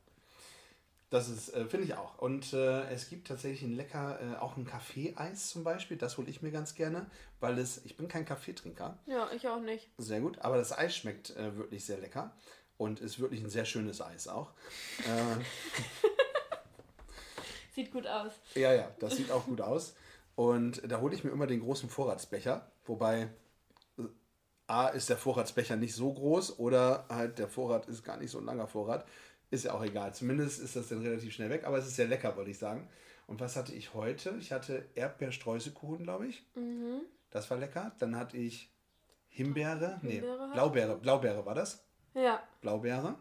Das 1.10 1.30
ist, 1.30 1.54
äh, 1.54 1.64
finde 1.64 1.86
ich 1.86 1.94
auch. 1.94 2.18
Und 2.18 2.52
äh, 2.52 2.82
es 2.90 3.08
gibt 3.08 3.28
tatsächlich 3.28 3.62
ein 3.62 3.72
lecker, 3.74 4.20
äh, 4.20 4.36
auch 4.36 4.58
ein 4.58 4.66
Kaffee-Eis 4.66 5.48
zum 5.48 5.64
Beispiel. 5.64 5.96
Das 5.96 6.18
hole 6.18 6.28
ich 6.28 6.42
mir 6.42 6.50
ganz 6.50 6.74
gerne, 6.74 7.06
weil 7.40 7.58
es, 7.58 7.82
ich 7.86 7.96
bin 7.96 8.08
kein 8.08 8.26
Kaffeetrinker. 8.26 8.98
Ja, 9.06 9.26
ich 9.34 9.48
auch 9.48 9.60
nicht. 9.60 9.88
Sehr 9.96 10.20
gut, 10.20 10.38
aber 10.40 10.58
das 10.58 10.76
Eis 10.76 10.94
schmeckt 10.94 11.30
äh, 11.36 11.56
wirklich 11.56 11.86
sehr 11.86 11.96
lecker 11.98 12.36
und 12.76 13.00
ist 13.00 13.20
wirklich 13.20 13.42
ein 13.42 13.48
sehr 13.48 13.64
schönes 13.64 14.02
Eis 14.02 14.28
auch. 14.28 14.50
Äh, 15.06 15.42
Sieht 17.74 17.92
gut 17.92 18.06
aus. 18.06 18.32
ja, 18.54 18.72
ja, 18.74 18.90
das 18.98 19.16
sieht 19.16 19.30
auch 19.30 19.44
gut 19.46 19.60
aus. 19.60 19.94
Und 20.34 20.82
da 20.90 21.00
hole 21.00 21.14
ich 21.14 21.22
mir 21.24 21.30
immer 21.30 21.46
den 21.46 21.60
großen 21.60 21.88
Vorratsbecher, 21.88 22.70
wobei 22.84 23.28
äh, 23.98 24.02
A 24.66 24.88
ist 24.88 25.08
der 25.08 25.16
Vorratsbecher 25.16 25.76
nicht 25.76 25.94
so 25.94 26.12
groß 26.12 26.58
oder 26.58 27.06
halt 27.08 27.38
der 27.38 27.48
Vorrat 27.48 27.86
ist 27.86 28.04
gar 28.04 28.18
nicht 28.18 28.30
so 28.30 28.38
ein 28.38 28.44
langer 28.44 28.66
Vorrat. 28.66 29.06
Ist 29.50 29.64
ja 29.64 29.72
auch 29.74 29.82
egal. 29.82 30.14
Zumindest 30.14 30.60
ist 30.60 30.76
das 30.76 30.88
dann 30.88 31.02
relativ 31.02 31.32
schnell 31.34 31.50
weg, 31.50 31.64
aber 31.64 31.78
es 31.78 31.86
ist 31.86 31.96
sehr 31.96 32.06
lecker, 32.08 32.36
wollte 32.36 32.50
ich 32.50 32.58
sagen. 32.58 32.88
Und 33.26 33.40
was 33.40 33.56
hatte 33.56 33.74
ich 33.74 33.94
heute? 33.94 34.36
Ich 34.40 34.52
hatte 34.52 34.86
Erdbeerstreuselkuchen, 34.94 36.04
glaube 36.04 36.26
ich. 36.26 36.44
Mhm. 36.54 37.00
Das 37.30 37.50
war 37.50 37.58
lecker. 37.58 37.92
Dann 37.98 38.16
hatte 38.16 38.36
ich 38.36 38.70
Himbeere, 39.28 39.98
nee, 40.02 40.12
Himbeere 40.14 40.50
Blaubeere, 40.52 40.96
Blaubeere 40.96 41.46
war 41.46 41.54
das. 41.54 41.84
Ja, 42.14 42.42
Blaubeere, 42.62 43.16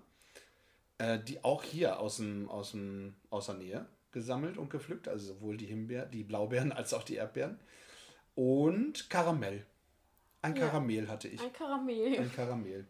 äh, 0.98 1.20
die 1.20 1.44
auch 1.44 1.62
hier 1.64 2.00
aus, 2.00 2.18
dem, 2.18 2.50
aus, 2.50 2.72
dem, 2.72 3.16
aus 3.30 3.48
der 3.48 3.56
Nähe 3.56 3.86
gesammelt 4.12 4.58
und 4.58 4.70
gepflückt, 4.70 5.08
also 5.08 5.34
sowohl 5.34 5.58
die 5.58 5.66
Himbeer, 5.66 6.06
die 6.06 6.24
Blaubeeren 6.24 6.72
als 6.74 6.94
auch 6.94 7.04
die 7.04 7.16
Erdbeeren. 7.16 7.60
Und 8.36 9.10
Karamell. 9.10 9.66
Ein 10.42 10.56
Ja. 10.56 10.68
Karamell 10.68 11.08
hatte 11.08 11.28
ich. 11.28 11.42
ein 11.42 11.52
Karamell. 11.54 12.18
Ein 12.20 12.32
Karamell. 12.34 12.88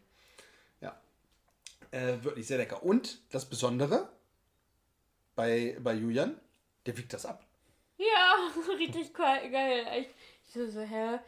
Äh, 1.91 2.23
wirklich 2.23 2.47
sehr 2.47 2.57
lecker. 2.57 2.83
Und 2.83 3.19
das 3.31 3.45
Besondere 3.45 4.09
bei, 5.35 5.77
bei 5.81 5.93
Julian, 5.93 6.39
der 6.85 6.97
wiegt 6.97 7.13
das 7.13 7.25
ab. 7.25 7.45
Ja, 7.97 8.35
richtig 8.77 9.13
geil. 9.13 9.87
Ich, 9.99 10.07
ich 10.47 10.53
so, 10.53 10.69
so, 10.69 10.81
hä? 10.81 11.19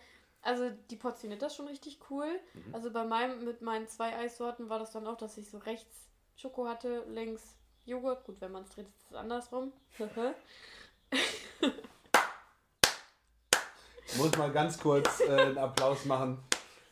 Also 0.42 0.70
die 0.90 0.96
portioniert 0.96 1.42
das 1.42 1.56
schon 1.56 1.68
richtig 1.68 2.00
cool. 2.10 2.40
Mhm. 2.54 2.76
Also 2.76 2.92
bei 2.92 3.04
meinem, 3.04 3.44
mit 3.44 3.62
meinen 3.62 3.88
zwei 3.88 4.16
Eissorten 4.16 4.70
war 4.70 4.80
das 4.80 4.92
dann 4.92 5.08
auch, 5.08 5.18
dass 5.18 5.38
ich 5.38 5.50
so 5.50 5.58
rechts 5.58 6.08
Schoko 6.36 6.68
hatte, 6.68 7.04
links 7.10 7.56
Joghurt. 7.86 8.24
Gut, 8.24 8.40
wenn 8.40 8.52
man 8.52 8.64
es 8.64 8.70
dreht, 8.70 8.88
ist 8.88 9.12
es 9.12 9.16
andersrum. 9.16 9.74
Ich 9.92 10.00
muss 14.18 14.38
mal 14.38 14.52
ganz 14.52 14.78
kurz 14.78 15.20
äh, 15.22 15.30
einen 15.30 15.58
Applaus 15.58 16.06
machen. 16.06 16.44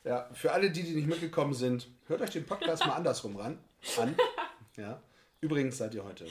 Ja, 0.04 0.30
für 0.34 0.52
alle 0.52 0.72
die, 0.72 0.84
die 0.84 0.96
nicht 0.96 1.08
mitgekommen 1.08 1.54
sind, 1.54 1.88
hört 2.08 2.22
euch 2.22 2.30
den 2.30 2.46
Podcast 2.46 2.86
mal 2.86 2.96
andersrum 2.96 3.36
ran, 3.36 3.58
an. 3.98 4.16
Ja. 4.78 5.02
Übrigens 5.42 5.78
seid 5.78 5.96
ihr 5.96 6.04
heute 6.04 6.28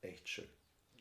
echt 0.00 0.26
schön. 0.26 0.48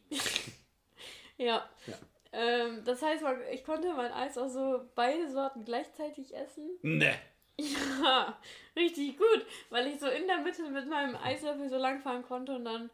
ja. 1.38 1.70
Ja. 1.88 1.98
Ähm, 2.34 2.84
das 2.86 3.02
heißt, 3.02 3.24
ich 3.52 3.64
konnte 3.64 3.94
mein 3.94 4.12
Eis 4.12 4.38
auch 4.38 4.50
so 4.50 4.82
beide 4.96 5.30
Sorten 5.32 5.66
gleichzeitig 5.66 6.36
essen. 6.36 6.70
Ne. 6.82 7.14
Ja, 8.02 8.40
richtig 8.76 9.18
gut, 9.18 9.46
weil 9.70 9.86
ich 9.86 10.00
so 10.00 10.08
in 10.08 10.26
der 10.26 10.40
Mitte 10.40 10.68
mit 10.70 10.88
meinem 10.88 11.16
Eislöffel 11.16 11.70
so 11.70 11.78
lang 11.78 12.02
fahren 12.02 12.24
konnte 12.24 12.56
und 12.56 12.66
dann 12.66 12.90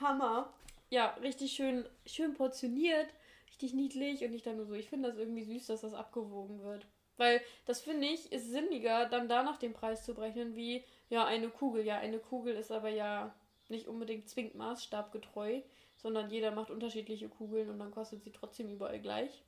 Hammer. 0.00 0.52
Ja, 0.90 1.10
richtig 1.22 1.52
schön, 1.52 1.84
schön 2.04 2.34
portioniert, 2.34 3.06
richtig 3.48 3.74
niedlich 3.74 4.24
und 4.24 4.32
ich 4.32 4.42
dann 4.42 4.56
nur 4.56 4.66
so, 4.66 4.74
ich 4.74 4.88
finde 4.88 5.10
das 5.10 5.18
irgendwie 5.18 5.44
süß, 5.44 5.66
dass 5.66 5.82
das 5.82 5.94
abgewogen 5.94 6.64
wird. 6.64 6.86
Weil 7.16 7.40
das 7.64 7.80
finde 7.80 8.06
ich 8.06 8.30
ist 8.32 8.50
sinniger, 8.50 9.08
dann 9.08 9.28
danach 9.28 9.58
den 9.58 9.72
Preis 9.72 10.04
zu 10.04 10.14
berechnen, 10.14 10.54
wie 10.54 10.84
ja 11.08 11.24
eine 11.24 11.48
Kugel. 11.48 11.84
Ja, 11.84 11.98
eine 11.98 12.18
Kugel 12.18 12.54
ist 12.54 12.70
aber 12.70 12.88
ja 12.90 13.34
nicht 13.68 13.88
unbedingt 13.88 14.28
zwingend 14.28 14.54
maßstabgetreu, 14.54 15.60
sondern 15.96 16.30
jeder 16.30 16.50
macht 16.50 16.70
unterschiedliche 16.70 17.28
Kugeln 17.28 17.70
und 17.70 17.78
dann 17.78 17.90
kostet 17.90 18.22
sie 18.22 18.32
trotzdem 18.32 18.68
überall 18.70 19.00
gleich. 19.00 19.42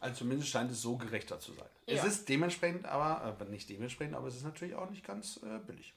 Also 0.00 0.18
zumindest 0.18 0.50
scheint 0.50 0.70
es 0.70 0.82
so 0.82 0.96
gerechter 0.96 1.40
zu 1.40 1.52
sein. 1.52 1.68
Es 1.86 1.96
Ja. 1.96 2.04
ist 2.04 2.28
dementsprechend, 2.28 2.84
aber 2.84 3.36
äh, 3.40 3.44
nicht 3.46 3.68
dementsprechend, 3.68 4.14
aber 4.14 4.28
es 4.28 4.36
ist 4.36 4.44
natürlich 4.44 4.74
auch 4.74 4.90
nicht 4.90 5.04
ganz 5.04 5.38
äh, 5.42 5.58
billig. 5.66 5.94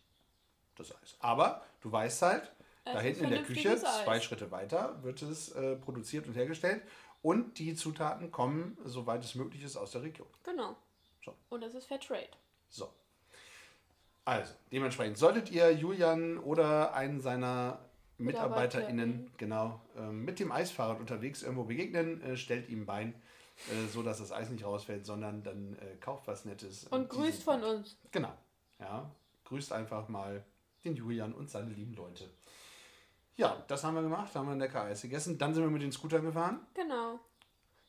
Das 0.76 0.92
Eis. 0.92 1.16
Aber 1.20 1.62
du 1.82 1.92
weißt 1.92 2.22
halt, 2.22 2.52
da 2.86 2.94
Es 2.94 3.02
hinten 3.02 3.26
in 3.26 3.30
der 3.32 3.44
Küche, 3.44 3.76
zwei 3.76 4.20
Schritte 4.22 4.52
weiter, 4.52 5.04
wird 5.04 5.22
es 5.22 5.52
äh, 5.52 5.76
produziert 5.76 6.26
und 6.28 6.36
hergestellt. 6.36 6.82
Und 7.22 7.60
die 7.60 7.76
Zutaten 7.76 8.32
kommen, 8.32 8.78
soweit 8.86 9.24
es 9.24 9.36
möglich 9.36 9.64
ist, 9.64 9.76
aus 9.76 9.92
der 9.92 10.04
Region. 10.04 10.28
Genau. 10.44 10.76
So. 11.24 11.36
Und 11.50 11.64
es 11.64 11.74
ist 11.76 11.86
Fair 11.86 12.00
Trade. 12.00 12.30
So. 12.70 12.90
Also, 14.26 14.54
dementsprechend 14.72 15.18
solltet 15.18 15.52
ihr 15.52 15.74
Julian 15.74 16.38
oder 16.38 16.94
einen 16.94 17.20
seiner 17.20 17.80
MitarbeiterInnen 18.20 19.10
MitarbeiterInnen. 19.10 19.32
genau 19.38 19.82
ähm, 19.98 20.26
mit 20.26 20.40
dem 20.40 20.52
Eisfahrrad 20.52 21.00
unterwegs 21.00 21.42
irgendwo 21.42 21.64
begegnen, 21.64 22.22
äh, 22.22 22.38
stellt 22.38 22.70
ihm 22.70 22.86
Bein, 22.86 23.14
äh, 23.72 23.88
so 23.88 24.04
dass 24.04 24.20
das 24.20 24.32
Eis 24.32 24.50
nicht 24.50 24.66
rausfällt, 24.66 25.06
sondern 25.06 25.42
dann 25.44 25.78
äh, 25.80 25.96
kauft 26.00 26.28
was 26.28 26.46
Nettes. 26.46 26.86
Und 26.86 27.10
grüßt 27.10 27.44
von 27.44 27.64
uns. 27.64 27.98
Genau. 28.12 28.34
Ja, 28.80 29.10
grüßt 29.46 29.72
einfach 29.74 30.08
mal 30.10 30.44
den 30.84 30.96
Julian 30.96 31.34
und 31.34 31.50
seine 31.50 31.72
lieben 31.72 31.94
Leute. 31.94 32.30
Ja, 33.40 33.56
das 33.70 33.86
haben 33.86 33.96
wir 33.96 34.02
gemacht, 34.02 34.36
haben 34.36 34.48
wir 34.48 34.52
ein 34.52 34.60
lecker 34.60 34.84
Eis 34.84 35.02
gegessen. 35.02 35.38
Dann 35.38 35.54
sind 35.54 35.64
wir 35.64 35.70
mit 35.70 35.82
den 35.82 35.94
Scootern 35.94 36.24
gefahren. 36.24 36.60
Genau. 36.74 37.20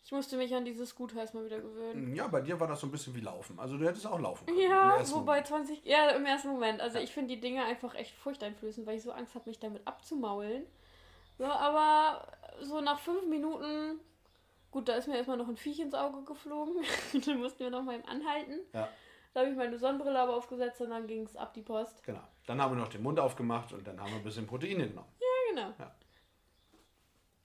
Ich 0.04 0.12
musste 0.12 0.36
mich 0.36 0.54
an 0.54 0.64
dieses 0.64 0.90
Scooter 0.90 1.16
erstmal 1.16 1.44
wieder 1.44 1.60
gewöhnen. 1.60 2.14
Ja, 2.14 2.28
bei 2.28 2.40
dir 2.40 2.58
war 2.60 2.68
das 2.68 2.78
so 2.78 2.86
ein 2.86 2.92
bisschen 2.92 3.16
wie 3.16 3.20
Laufen. 3.20 3.58
Also 3.58 3.76
du 3.76 3.84
hättest 3.84 4.06
auch 4.06 4.20
laufen 4.20 4.46
können. 4.46 4.60
Ja, 4.60 4.96
wobei 5.10 5.32
Moment. 5.32 5.46
20. 5.48 5.84
Ja, 5.84 6.10
im 6.10 6.24
ersten 6.24 6.50
Moment. 6.50 6.80
Also 6.80 7.00
ich 7.00 7.10
finde 7.10 7.34
die 7.34 7.40
Dinger 7.40 7.64
einfach 7.64 7.96
echt 7.96 8.14
furchteinflößend, 8.14 8.86
weil 8.86 8.96
ich 8.96 9.02
so 9.02 9.10
Angst 9.10 9.34
habe, 9.34 9.50
mich 9.50 9.58
damit 9.58 9.84
abzumaulen. 9.88 10.66
So, 11.36 11.46
aber 11.46 12.28
so 12.60 12.80
nach 12.80 13.00
fünf 13.00 13.26
Minuten. 13.26 13.98
Gut, 14.70 14.88
da 14.88 14.94
ist 14.94 15.08
mir 15.08 15.16
erstmal 15.16 15.36
noch 15.36 15.48
ein 15.48 15.56
Viech 15.56 15.80
ins 15.80 15.94
Auge 15.94 16.22
geflogen. 16.22 16.76
dann 17.26 17.40
mussten 17.40 17.58
wir 17.58 17.70
noch 17.70 17.82
mal 17.82 18.00
anhalten. 18.06 18.60
Ja. 18.72 18.88
Da 19.34 19.40
habe 19.40 19.50
ich 19.50 19.56
meine 19.56 19.76
Sonnenbrille 19.78 20.18
aber 20.18 20.36
aufgesetzt 20.36 20.80
und 20.80 20.90
dann 20.90 21.08
ging 21.08 21.24
es 21.24 21.36
ab 21.36 21.54
die 21.54 21.62
Post. 21.62 22.04
Genau. 22.04 22.22
Dann 22.46 22.62
haben 22.62 22.76
wir 22.76 22.80
noch 22.80 22.88
den 22.88 23.02
Mund 23.02 23.18
aufgemacht 23.18 23.72
und 23.72 23.86
dann 23.86 24.00
haben 24.00 24.10
wir 24.10 24.16
ein 24.16 24.24
bisschen 24.24 24.46
Proteine 24.46 24.88
genommen. 24.88 25.08
Ja, 25.56 25.62
genau. 25.68 25.74
Ja. 25.78 25.94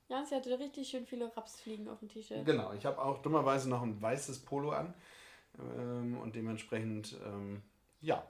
Ja, 0.08 0.26
sie 0.26 0.36
hatte 0.36 0.60
richtig 0.60 0.88
schön 0.88 1.06
viele 1.06 1.36
Rapsfliegen 1.36 1.88
auf 1.90 2.00
dem 2.00 2.10
T-Shirt. 2.10 2.46
Genau. 2.46 2.74
Ich 2.74 2.86
habe 2.86 3.02
auch 3.02 3.22
dummerweise 3.24 3.70
noch 3.70 3.82
ein 3.82 4.00
weißes 4.02 4.46
Polo 4.46 4.72
an. 4.72 4.94
Ähm, 5.60 6.18
und 6.18 6.36
dementsprechend, 6.36 7.18
ähm, 7.26 7.64
ja, 8.02 8.24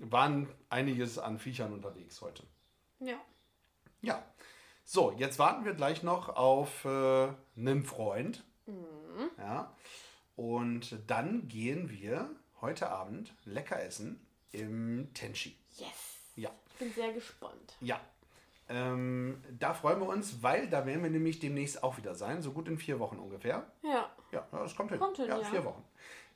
waren 0.00 0.52
einiges 0.70 1.18
an 1.18 1.38
Viechern 1.38 1.72
unterwegs 1.72 2.20
heute. 2.20 2.42
Ja. 2.98 3.20
Ja. 4.02 4.24
So, 4.84 5.12
jetzt 5.12 5.38
warten 5.38 5.64
wir 5.64 5.74
gleich 5.74 6.02
noch 6.02 6.30
auf 6.30 6.84
äh, 6.84 7.28
einen 7.56 7.84
Freund. 7.84 8.42
Ja. 9.38 9.74
Und 10.36 10.98
dann 11.06 11.48
gehen 11.48 11.90
wir 11.90 12.30
heute 12.60 12.88
Abend 12.88 13.34
lecker 13.44 13.82
essen 13.82 14.26
im 14.52 15.12
Tenchi. 15.14 15.56
Yes. 15.76 16.32
Ja. 16.34 16.50
Ich 16.72 16.78
bin 16.78 16.92
sehr 16.92 17.12
gespannt. 17.12 17.76
Ja. 17.80 18.00
Ähm, 18.70 19.42
da 19.58 19.74
freuen 19.74 20.00
wir 20.00 20.08
uns, 20.08 20.42
weil 20.42 20.68
da 20.68 20.86
werden 20.86 21.02
wir 21.02 21.10
nämlich 21.10 21.40
demnächst 21.40 21.82
auch 21.82 21.98
wieder 21.98 22.14
sein, 22.14 22.40
so 22.40 22.52
gut 22.52 22.68
in 22.68 22.78
vier 22.78 23.00
Wochen 23.00 23.18
ungefähr. 23.18 23.66
Ja. 23.82 24.08
Ja, 24.30 24.46
das 24.52 24.76
kommt 24.76 24.92
hin. 24.92 25.00
Kommt 25.00 25.16
hin, 25.16 25.26
ja, 25.28 25.38
ja. 25.38 25.44
vier 25.44 25.64
Wochen. 25.64 25.84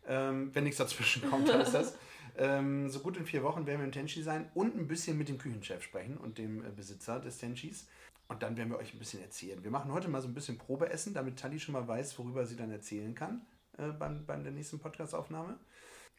Ähm, 0.06 0.50
wenn 0.52 0.64
nichts 0.64 0.78
dazwischen 0.78 1.30
kommt, 1.30 1.48
dann 1.48 1.60
ist 1.60 1.72
das. 1.72 1.96
Ähm, 2.36 2.90
so 2.90 2.98
gut 2.98 3.16
in 3.16 3.26
vier 3.26 3.44
Wochen 3.44 3.64
werden 3.64 3.78
wir 3.78 3.84
im 3.84 3.92
Tenchi 3.92 4.20
sein 4.20 4.50
und 4.54 4.76
ein 4.76 4.88
bisschen 4.88 5.16
mit 5.16 5.28
dem 5.28 5.38
Küchenchef 5.38 5.84
sprechen 5.84 6.16
und 6.16 6.36
dem 6.36 6.64
äh, 6.64 6.70
Besitzer 6.70 7.20
des 7.20 7.38
Tenchis. 7.38 7.86
Und 8.26 8.42
dann 8.42 8.56
werden 8.56 8.70
wir 8.70 8.78
euch 8.78 8.92
ein 8.92 8.98
bisschen 8.98 9.22
erzählen. 9.22 9.62
Wir 9.62 9.70
machen 9.70 9.92
heute 9.92 10.08
mal 10.08 10.20
so 10.20 10.26
ein 10.26 10.34
bisschen 10.34 10.58
Probeessen, 10.58 11.14
damit 11.14 11.38
Tali 11.38 11.60
schon 11.60 11.74
mal 11.74 11.86
weiß, 11.86 12.18
worüber 12.18 12.44
sie 12.44 12.56
dann 12.56 12.72
erzählen 12.72 13.14
kann 13.14 13.46
äh, 13.78 13.92
beim, 13.92 14.26
bei 14.26 14.34
der 14.36 14.50
nächsten 14.50 14.80
Podcastaufnahme. 14.80 15.58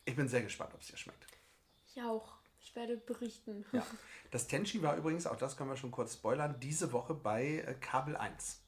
Ich 0.05 0.15
bin 0.15 0.29
sehr 0.29 0.41
gespannt, 0.41 0.73
ob 0.73 0.79
es 0.79 0.87
dir 0.87 0.95
schmeckt. 0.95 1.27
Ich 1.87 2.01
auch. 2.01 2.35
Ich 2.75 2.81
werde 2.81 2.97
berichten. 2.97 3.65
Ja. 3.71 3.85
Das 4.31 4.47
Tenchi 4.47 4.81
war 4.81 4.97
übrigens, 4.97 5.27
auch 5.27 5.37
das 5.37 5.55
können 5.55 5.69
wir 5.69 5.77
schon 5.77 5.91
kurz 5.91 6.15
spoilern, 6.15 6.59
diese 6.59 6.91
Woche 6.91 7.13
bei 7.13 7.59
äh, 7.59 7.73
Kabel 7.79 8.17
1. 8.17 8.59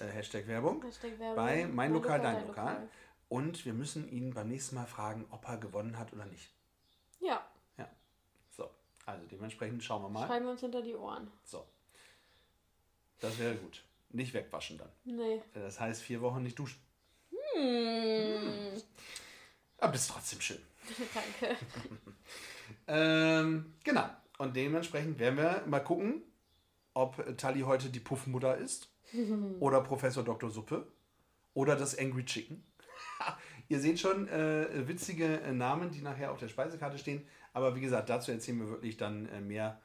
Äh, 0.00 0.04
Hashtag 0.06 0.46
Werbung. 0.48 0.82
Hashtag 0.82 1.18
Werbung. 1.18 1.36
Bei 1.36 1.66
Mein, 1.66 1.92
Lokal, 1.94 2.20
dein 2.20 2.46
Lokal. 2.46 2.72
Lokal. 2.74 2.88
Und 3.30 3.64
wir 3.64 3.72
müssen 3.72 4.06
ihn 4.10 4.34
beim 4.34 4.48
nächsten 4.48 4.74
Mal 4.74 4.84
fragen, 4.84 5.24
ob 5.30 5.48
er 5.48 5.56
gewonnen 5.56 5.98
hat 5.98 6.12
oder 6.12 6.26
nicht. 6.26 6.50
Ja, 7.20 7.42
Ja. 7.78 7.88
So. 8.50 8.68
Also 9.06 9.24
dementsprechend 9.28 9.82
schauen 9.82 10.02
wir 10.02 10.10
mal. 10.10 10.26
schreiben 10.26 10.44
wir 10.44 10.52
uns 10.52 10.60
hinter 10.60 10.82
die 10.82 10.94
Ohren. 10.94 11.30
So. 11.44 11.64
Das 13.20 13.38
wäre 13.38 13.54
gut. 13.54 13.82
Nicht 14.10 14.34
wegwaschen 14.34 14.76
dann. 14.76 14.90
Nee. 15.04 15.40
Das 15.54 15.80
heißt 15.80 16.02
vier 16.02 16.20
Wochen 16.20 16.42
nicht 16.42 16.58
duschen. 16.58 16.82
Hm. 17.54 18.82
Aber 19.78 19.94
ist 19.94 20.10
trotzdem 20.10 20.40
schön. 20.42 20.60
Danke. 21.40 21.56
Ähm, 22.86 23.74
genau. 23.82 24.08
Und 24.38 24.56
dementsprechend 24.56 25.18
werden 25.18 25.38
wir 25.38 25.62
mal 25.66 25.80
gucken, 25.80 26.22
ob 26.92 27.36
Tali 27.36 27.60
heute 27.60 27.88
die 27.88 28.00
Puffmutter 28.00 28.56
ist 28.56 28.88
oder 29.60 29.80
Professor 29.82 30.24
Dr. 30.24 30.50
Suppe 30.50 30.86
oder 31.54 31.76
das 31.76 31.98
Angry 31.98 32.24
Chicken. 32.24 32.64
Ihr 33.68 33.80
seht 33.80 33.98
schon 33.98 34.28
äh, 34.28 34.86
witzige 34.86 35.40
äh, 35.40 35.52
Namen, 35.52 35.90
die 35.90 36.02
nachher 36.02 36.32
auf 36.32 36.38
der 36.38 36.48
Speisekarte 36.48 36.98
stehen. 36.98 37.26
Aber 37.52 37.74
wie 37.76 37.80
gesagt, 37.80 38.10
dazu 38.10 38.32
erzählen 38.32 38.58
wir 38.60 38.68
wirklich 38.68 38.96
dann 38.96 39.26
äh, 39.26 39.40
mehr 39.40 39.80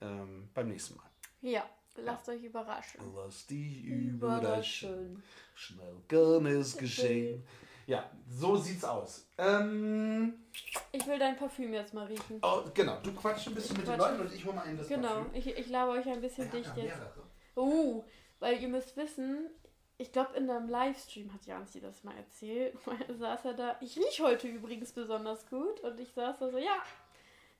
ähm, 0.00 0.48
beim 0.54 0.68
nächsten 0.68 0.96
Mal. 0.96 1.08
Ja, 1.42 1.68
lasst 1.96 2.28
euch 2.28 2.42
überraschen. 2.42 3.00
Lass 3.14 3.46
dich 3.46 3.84
überraschen. 3.84 4.88
Überraschen. 4.88 5.22
Schnell 5.54 5.96
kann 6.08 6.46
es 6.46 6.76
geschehen. 6.76 7.44
Ja, 7.88 8.04
so 8.28 8.54
sieht's 8.56 8.84
aus. 8.84 9.26
Ähm, 9.38 10.44
Ich 10.92 11.06
will 11.06 11.18
dein 11.18 11.36
Parfüm 11.38 11.72
jetzt 11.72 11.94
mal 11.94 12.04
riechen. 12.04 12.38
oh, 12.42 12.60
genau, 12.74 12.98
du 13.02 13.14
quatschst 13.14 13.48
ein 13.48 13.54
bisschen 13.54 13.78
mit 13.78 13.86
den 13.86 13.96
Quatsch. 13.96 14.10
Leuten 14.10 14.20
und 14.20 14.34
ich 14.34 14.44
hole 14.44 14.54
mal 14.56 14.62
einen 14.62 14.76
das 14.76 14.88
Genau, 14.88 15.08
Parfüm. 15.08 15.34
ich, 15.34 15.46
ich 15.46 15.68
laber 15.70 15.92
euch 15.92 16.06
ein 16.06 16.20
bisschen 16.20 16.48
Ich 16.52 16.66
hab 16.68 16.74
dicht 16.74 16.76
ja 16.76 16.82
jetzt. 16.84 16.96
mehrere. 16.98 17.22
Uh, 17.56 18.04
weil 18.40 18.60
ihr 18.60 18.68
müsst 18.68 18.94
wissen, 18.98 19.48
ich 19.96 20.12
glaube 20.12 20.36
in 20.36 20.50
einem 20.50 20.68
Livestream 20.68 21.32
hat 21.32 21.46
Janzi 21.46 21.80
das 21.80 22.04
mal 22.04 22.14
erzählt. 22.14 22.76
saß 23.18 23.46
er 23.46 23.54
da. 23.54 23.76
Ich 23.80 23.96
rieche 23.98 24.22
heute 24.22 24.48
übrigens 24.48 24.92
besonders 24.92 25.48
gut 25.48 25.80
und 25.80 25.98
ich 25.98 26.12
saß 26.12 26.38
da 26.40 26.50
so, 26.50 26.58
ja, 26.58 26.76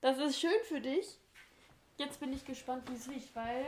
das 0.01 0.19
ist 0.19 0.39
schön 0.39 0.51
für 0.65 0.79
dich. 0.79 1.17
Jetzt 1.97 2.19
bin 2.19 2.31
ich 2.33 2.45
gespannt, 2.45 2.87
wie 2.91 2.95
es 2.95 3.09
riecht, 3.09 3.35
weil, 3.35 3.65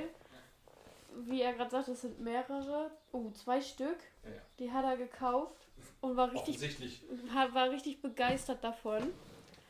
wie 1.26 1.42
er 1.42 1.54
gerade 1.54 1.72
sagt, 1.72 1.88
es 1.88 2.02
sind 2.02 2.22
mehrere. 2.22 2.92
Oh, 3.12 3.32
zwei 3.32 3.60
Stück. 3.62 3.98
Ja, 4.24 4.30
ja. 4.30 4.42
Die 4.60 4.72
hat 4.72 4.86
er 4.86 4.96
gekauft 4.96 5.68
und 6.02 6.16
war 6.18 6.32
richtig, 6.32 7.02
ha- 7.34 7.54
war 7.54 7.70
richtig 7.70 8.02
begeistert 8.02 8.64
davon. 8.64 9.12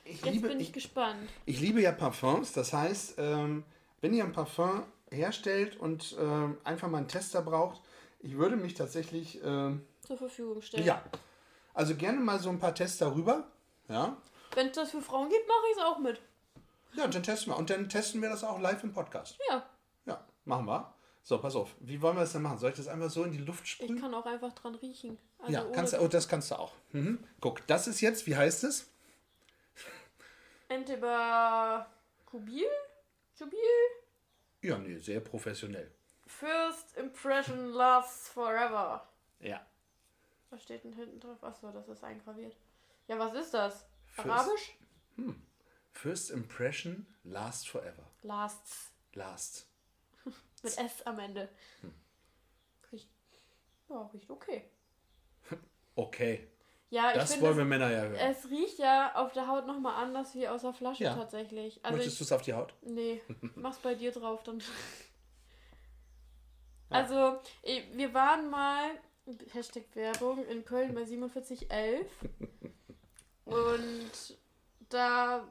Ich 0.04 0.22
Jetzt 0.24 0.34
liebe, 0.34 0.48
bin 0.50 0.60
ich, 0.60 0.68
ich, 0.68 0.74
gespannt. 0.74 1.30
ich 1.46 1.60
liebe 1.60 1.82
ja 1.82 1.92
Parfums. 1.92 2.54
Das 2.54 2.74
heißt, 2.74 3.16
ähm, 3.18 3.64
wenn 4.02 4.14
ihr 4.14 4.24
ein 4.24 4.32
Parfum 4.32 4.84
herstellt 5.12 5.78
und 5.78 6.16
ähm, 6.20 6.58
einfach 6.64 6.88
mal 6.90 6.98
einen 7.00 7.08
Tester 7.08 7.42
braucht, 7.42 7.82
ich 8.20 8.36
würde 8.38 8.56
mich 8.56 8.74
tatsächlich, 8.74 9.40
ähm, 9.44 9.86
Zur 10.06 10.18
Verfügung 10.18 10.62
stellen. 10.62 10.86
ja, 10.86 11.04
also 11.74 11.96
gerne 11.96 12.20
mal 12.20 12.40
so 12.40 12.50
ein 12.50 12.60
paar 12.60 12.74
Tester 12.76 13.14
rüber. 13.16 13.48
Ja, 13.90 14.18
Wenn 14.56 14.68
es 14.68 14.74
das 14.74 14.92
für 14.92 15.02
Frauen 15.02 15.30
gibt, 15.30 15.48
mache 15.48 15.66
ich 15.72 15.78
es 15.78 15.84
auch 15.84 16.00
mit. 16.00 16.20
ja, 16.96 17.06
und 17.06 17.14
dann 17.14 17.24
testen 17.24 17.52
wir. 17.54 17.58
Und 17.58 17.70
dann 17.70 17.88
testen 17.90 18.22
wir 18.22 18.30
das 18.30 18.44
auch 18.44 18.60
live 18.60 18.84
im 18.84 18.94
Podcast. 18.94 19.38
Ja, 19.50 19.64
Ja, 20.06 20.26
machen 20.46 20.66
wir. 20.66 20.94
So, 21.24 21.38
pass 21.38 21.56
auf. 21.56 21.76
Wie 21.80 22.02
wollen 22.02 22.16
wir 22.18 22.22
das 22.22 22.34
denn 22.34 22.42
machen? 22.42 22.58
Soll 22.58 22.72
ich 22.72 22.78
das 22.78 22.88
einfach 22.88 23.10
so 23.10 23.24
in 23.24 23.32
die 23.32 23.38
Luft 23.38 23.64
ich 23.64 23.72
sprühen? 23.72 24.00
kann 24.02 24.14
auch 24.14 24.26
einfach 24.26 24.54
dran 24.54 24.76
riechen. 24.76 25.18
Also 25.40 25.54
ja, 25.54 25.66
kannst 25.72 25.94
du, 25.94 26.00
oh, 26.02 26.08
das 26.08 26.28
kannst 26.28 26.50
du 26.52 26.56
auch. 26.56 26.74
Mhm. 26.92 27.24
Guck, 27.40 27.66
das 27.68 27.88
ist 27.88 28.02
jetzt, 28.02 28.26
wie 28.28 28.36
heißt 28.36 28.64
es? 28.64 28.88
Entweder 30.68 31.88
Kubil? 32.26 32.66
Kubil? 33.38 33.60
Ja, 34.62 34.78
nee, 34.78 34.98
sehr 34.98 35.20
professionell. 35.20 35.92
First 36.28 36.96
impression 36.98 37.70
lasts 37.74 38.30
forever. 38.30 39.08
Ja. 39.40 39.66
Was 40.50 40.64
steht 40.64 40.84
denn 40.84 40.94
hinten 40.94 41.20
drauf? 41.20 41.44
Achso, 41.44 41.72
das 41.72 41.88
ist 41.88 42.04
eingraviert. 42.04 42.56
Ja, 43.08 43.20
was 43.20 43.34
ist 43.34 43.54
das? 43.54 43.86
First- 44.06 44.30
Arabisch? 44.30 44.78
First 45.94 46.32
impression 46.32 47.06
lasts 47.24 47.66
forever. 47.68 48.08
Lasts. 48.22 48.92
Last. 49.14 49.68
Mit 50.64 50.78
S 50.78 51.02
am 51.04 51.20
Ende. 51.20 51.50
Hm. 51.82 51.94
Riecht. 52.92 53.10
Ja, 53.90 54.10
riecht 54.14 54.30
okay. 54.30 54.64
Okay. 55.96 56.48
Ja, 56.90 57.10
ich 57.12 57.16
Das 57.16 57.32
finde, 57.32 57.48
wollen 57.48 57.58
wir 57.58 57.66
Männer 57.66 57.90
ja 57.90 58.02
hören. 58.02 58.16
es 58.16 58.50
riecht 58.50 58.78
ja 58.80 59.16
auf 59.16 59.32
der 59.32 59.48
Haut 59.48 59.66
nochmal 59.66 59.96
anders 60.04 60.36
wie 60.36 60.48
aus 60.48 60.62
der 60.62 60.74
Flasche 60.74 61.04
Ja. 61.06 61.16
tatsächlich. 61.16 61.80
Also 61.84 61.98
Möchtest 61.98 62.20
du 62.20 62.24
es 62.26 62.32
auf 62.32 62.42
die 62.42 62.54
Haut? 62.54 62.74
Nee, 62.82 63.22
mach's 63.56 63.78
bei 63.78 63.96
dir 63.96 64.12
drauf, 64.12 64.44
dann. 64.44 64.60
Ja. 64.60 64.66
Also, 66.90 67.40
wir 67.94 68.14
waren 68.14 68.50
mal, 68.50 68.90
Hashtag 69.54 69.86
Werbung, 69.94 70.46
in 70.48 70.66
Köln 70.66 70.94
bei 70.94 71.06
4711. 71.06 72.06
und 73.46 74.38
da 74.90 75.48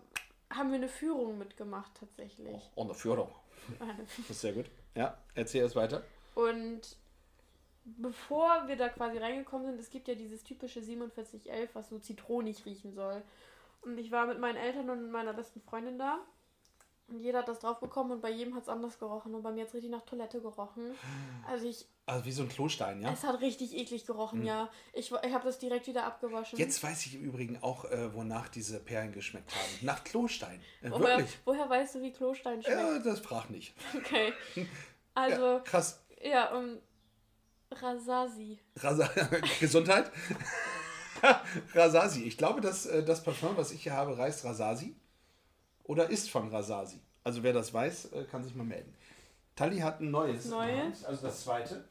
haben 0.51 0.69
wir 0.71 0.77
eine 0.77 0.89
Führung 0.89 1.39
mitgemacht, 1.39 1.93
tatsächlich. 1.99 2.71
Oh, 2.75 2.83
eine 2.85 2.95
Führung. 2.95 3.35
Das 3.79 4.29
ist 4.31 4.41
sehr 4.43 4.53
gut. 4.53 4.67
Ja, 4.95 5.17
erzähl 5.35 5.65
es 5.65 5.77
weiter. 5.77 6.03
Und 6.35 6.97
bevor 7.85 8.67
wir 8.69 8.77
da 8.77 8.89
quasi 8.89 9.19
reingekommen 9.19 9.67
sind, 9.67 9.81
es 9.81 9.91
gibt 9.91 10.09
ja 10.09 10.15
dieses 10.15 10.45
typische 10.45 10.83
4711, 10.83 11.75
was 11.75 11.89
so 11.89 11.99
zitronig 11.99 12.65
riechen 12.67 12.95
soll. 12.95 13.23
Und 13.83 13.99
ich 13.99 14.11
war 14.11 14.27
mit 14.27 14.39
meinen 14.39 14.57
Eltern 14.57 14.91
und 14.91 15.11
meiner 15.11 15.33
besten 15.33 15.61
Freundin 15.61 15.99
da. 15.99 16.19
Und 17.09 17.21
jeder 17.21 17.41
hat 17.41 17.49
das 17.49 17.59
drauf 17.59 17.81
bekommen 17.81 18.13
und 18.13 18.21
bei 18.21 18.31
jedem 18.31 18.55
hat 18.55 18.65
es 18.65 18.69
anders 18.69 18.99
gerochen. 18.99 19.35
Und 19.35 19.43
bei 19.43 19.51
mir 19.51 19.63
hat 19.63 19.69
es 19.69 19.75
richtig 19.75 19.91
nach 19.91 20.03
Toilette 20.03 20.41
gerochen. 20.41 20.95
Also 21.49 21.67
ich, 21.67 21.87
Also 22.11 22.25
wie 22.25 22.33
so 22.33 22.43
ein 22.43 22.49
Klostein, 22.49 23.01
ja? 23.03 23.13
es 23.13 23.23
hat 23.23 23.41
richtig 23.41 23.73
eklig 23.77 24.05
gerochen, 24.05 24.45
ja. 24.45 24.69
Ich, 24.93 25.13
ich 25.13 25.33
habe 25.33 25.45
das 25.45 25.61
direkt 25.61 25.87
wieder 25.87 26.05
abgewaschen. 26.05 26.59
Jetzt 26.59 26.83
weiß 26.83 27.07
ich 27.07 27.15
im 27.15 27.23
Übrigen 27.23 27.63
auch, 27.63 27.85
äh, 27.85 28.13
wonach 28.13 28.49
diese 28.49 28.81
Perlen 28.81 29.13
geschmeckt 29.13 29.55
haben. 29.55 29.87
Nach 29.87 30.03
Klostein. 30.03 30.61
Äh, 30.83 30.91
woher, 30.91 31.19
wirklich. 31.19 31.39
woher 31.45 31.71
weißt 31.71 31.95
du, 31.95 32.03
wie 32.03 32.13
Klostein 32.13 32.65
schmeckt? 32.65 32.77
Ja, 32.81 32.99
das 32.99 33.21
frag 33.21 33.49
nicht. 33.51 33.75
Okay. 33.97 34.33
Ja, 35.17 35.23
Also, 35.23 35.61
krass. 35.65 36.01
ja, 36.23 36.53
und 36.57 36.81
Rasasi. 37.71 38.59
Rasa 38.77 39.09
Gesundheit. 39.61 40.11
Rasasi. 41.75 42.25
Ich 42.25 42.39
glaube, 42.39 42.61
dass 42.61 42.87
äh, 42.87 43.05
das 43.05 43.23
Parfum, 43.23 43.57
was 43.57 43.71
ich 43.71 43.83
hier 43.85 43.93
habe, 43.93 44.17
heißt 44.17 44.45
Rasasi. 44.45 44.97
Oder 45.85 46.09
ist 46.11 46.31
von 46.31 46.49
Rasasi. 46.49 47.01
Also 47.23 47.43
wer 47.43 47.53
das 47.53 47.73
weiß, 47.75 48.13
äh, 48.13 48.25
kann 48.25 48.43
sich 48.43 48.55
mal 48.55 48.65
melden. 48.65 48.95
Tali 49.57 49.79
hat 49.79 50.01
ein 50.01 50.11
neues. 50.11 50.47
Neues? 50.47 51.05
Also 51.05 51.27
das 51.27 51.43
zweite. 51.43 51.85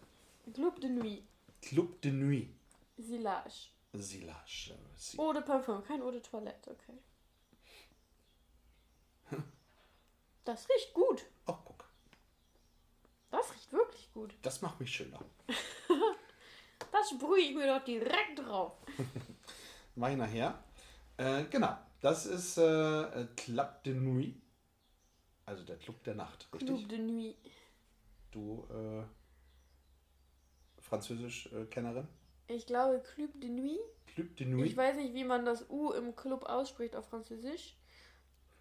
Club 0.53 0.79
de 0.79 0.87
Nuit. 0.89 1.23
Club 1.61 2.01
de 2.01 2.11
Nuit. 2.11 2.49
Silage. 2.97 3.69
Silage. 3.93 4.73
Si- 4.95 5.17
Eau 5.17 5.33
de 5.33 5.41
Parfum, 5.41 5.81
kein 5.83 6.01
Eau 6.01 6.11
de 6.11 6.19
Toilette, 6.21 6.69
okay. 6.71 6.97
Das 10.45 10.67
riecht 10.69 10.93
gut. 10.93 11.25
Oh, 11.47 11.57
guck. 11.65 11.85
Das 13.31 13.53
riecht 13.53 13.71
wirklich 13.71 14.11
gut. 14.13 14.33
Das 14.41 14.61
macht 14.61 14.79
mich 14.79 14.91
schöner. 14.91 15.19
Das 16.91 17.09
sprühe 17.11 17.39
ich 17.41 17.53
mir 17.55 17.67
doch 17.67 17.83
direkt 17.85 18.39
drauf. 18.39 18.73
Ich 19.95 20.15
nachher. 20.15 20.63
Äh, 21.17 21.43
genau. 21.45 21.77
Das 21.99 22.25
ist 22.25 22.57
äh, 22.57 23.01
äh, 23.03 23.27
Club 23.35 23.83
de 23.83 23.93
Nuit. 23.93 24.41
Also 25.45 25.63
der 25.65 25.77
Club 25.77 26.01
der 26.03 26.15
Nacht, 26.15 26.47
richtig? 26.53 26.67
Club 26.67 26.87
de 26.89 26.97
Nuit. 26.99 27.35
Du 28.31 28.65
äh, 28.71 29.03
Französisch-Kennerin? 30.89 32.07
Ich 32.47 32.65
glaube 32.65 33.01
Club 33.15 33.29
de 33.39 33.49
Nuit. 33.49 33.79
Club 34.13 34.35
de 34.37 34.47
Ich 34.47 34.53
Nuit. 34.53 34.77
weiß 34.77 34.95
nicht, 34.97 35.13
wie 35.13 35.23
man 35.23 35.45
das 35.45 35.69
U 35.69 35.91
im 35.91 36.15
Club 36.15 36.43
ausspricht 36.45 36.95
auf 36.95 37.07
Französisch. 37.07 37.75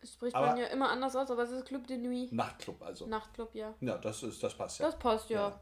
Das 0.01 0.12
spricht 0.12 0.37
Aber- 0.37 0.49
man 0.49 0.59
ja 0.59 0.67
immer 0.67 0.91
anders 0.91 1.17
aus, 1.17 1.31
aber 1.31 1.43
es 1.43 1.51
ist 1.51 1.64
Club 1.64 1.87
de 1.87 1.97
Nuit. 1.99 2.31
Nachtclub 2.33 2.81
also. 2.83 3.07
Nachtclub, 3.07 3.55
ja. 3.55 3.75
Ja, 3.81 3.99
das 3.99 4.23
ist, 4.23 4.43
das 4.43 4.57
passt 4.57 4.79
ja. 4.79 4.87
Das 4.87 4.99
passt 4.99 5.31
ja. 5.31 5.49
Ja. 5.49 5.61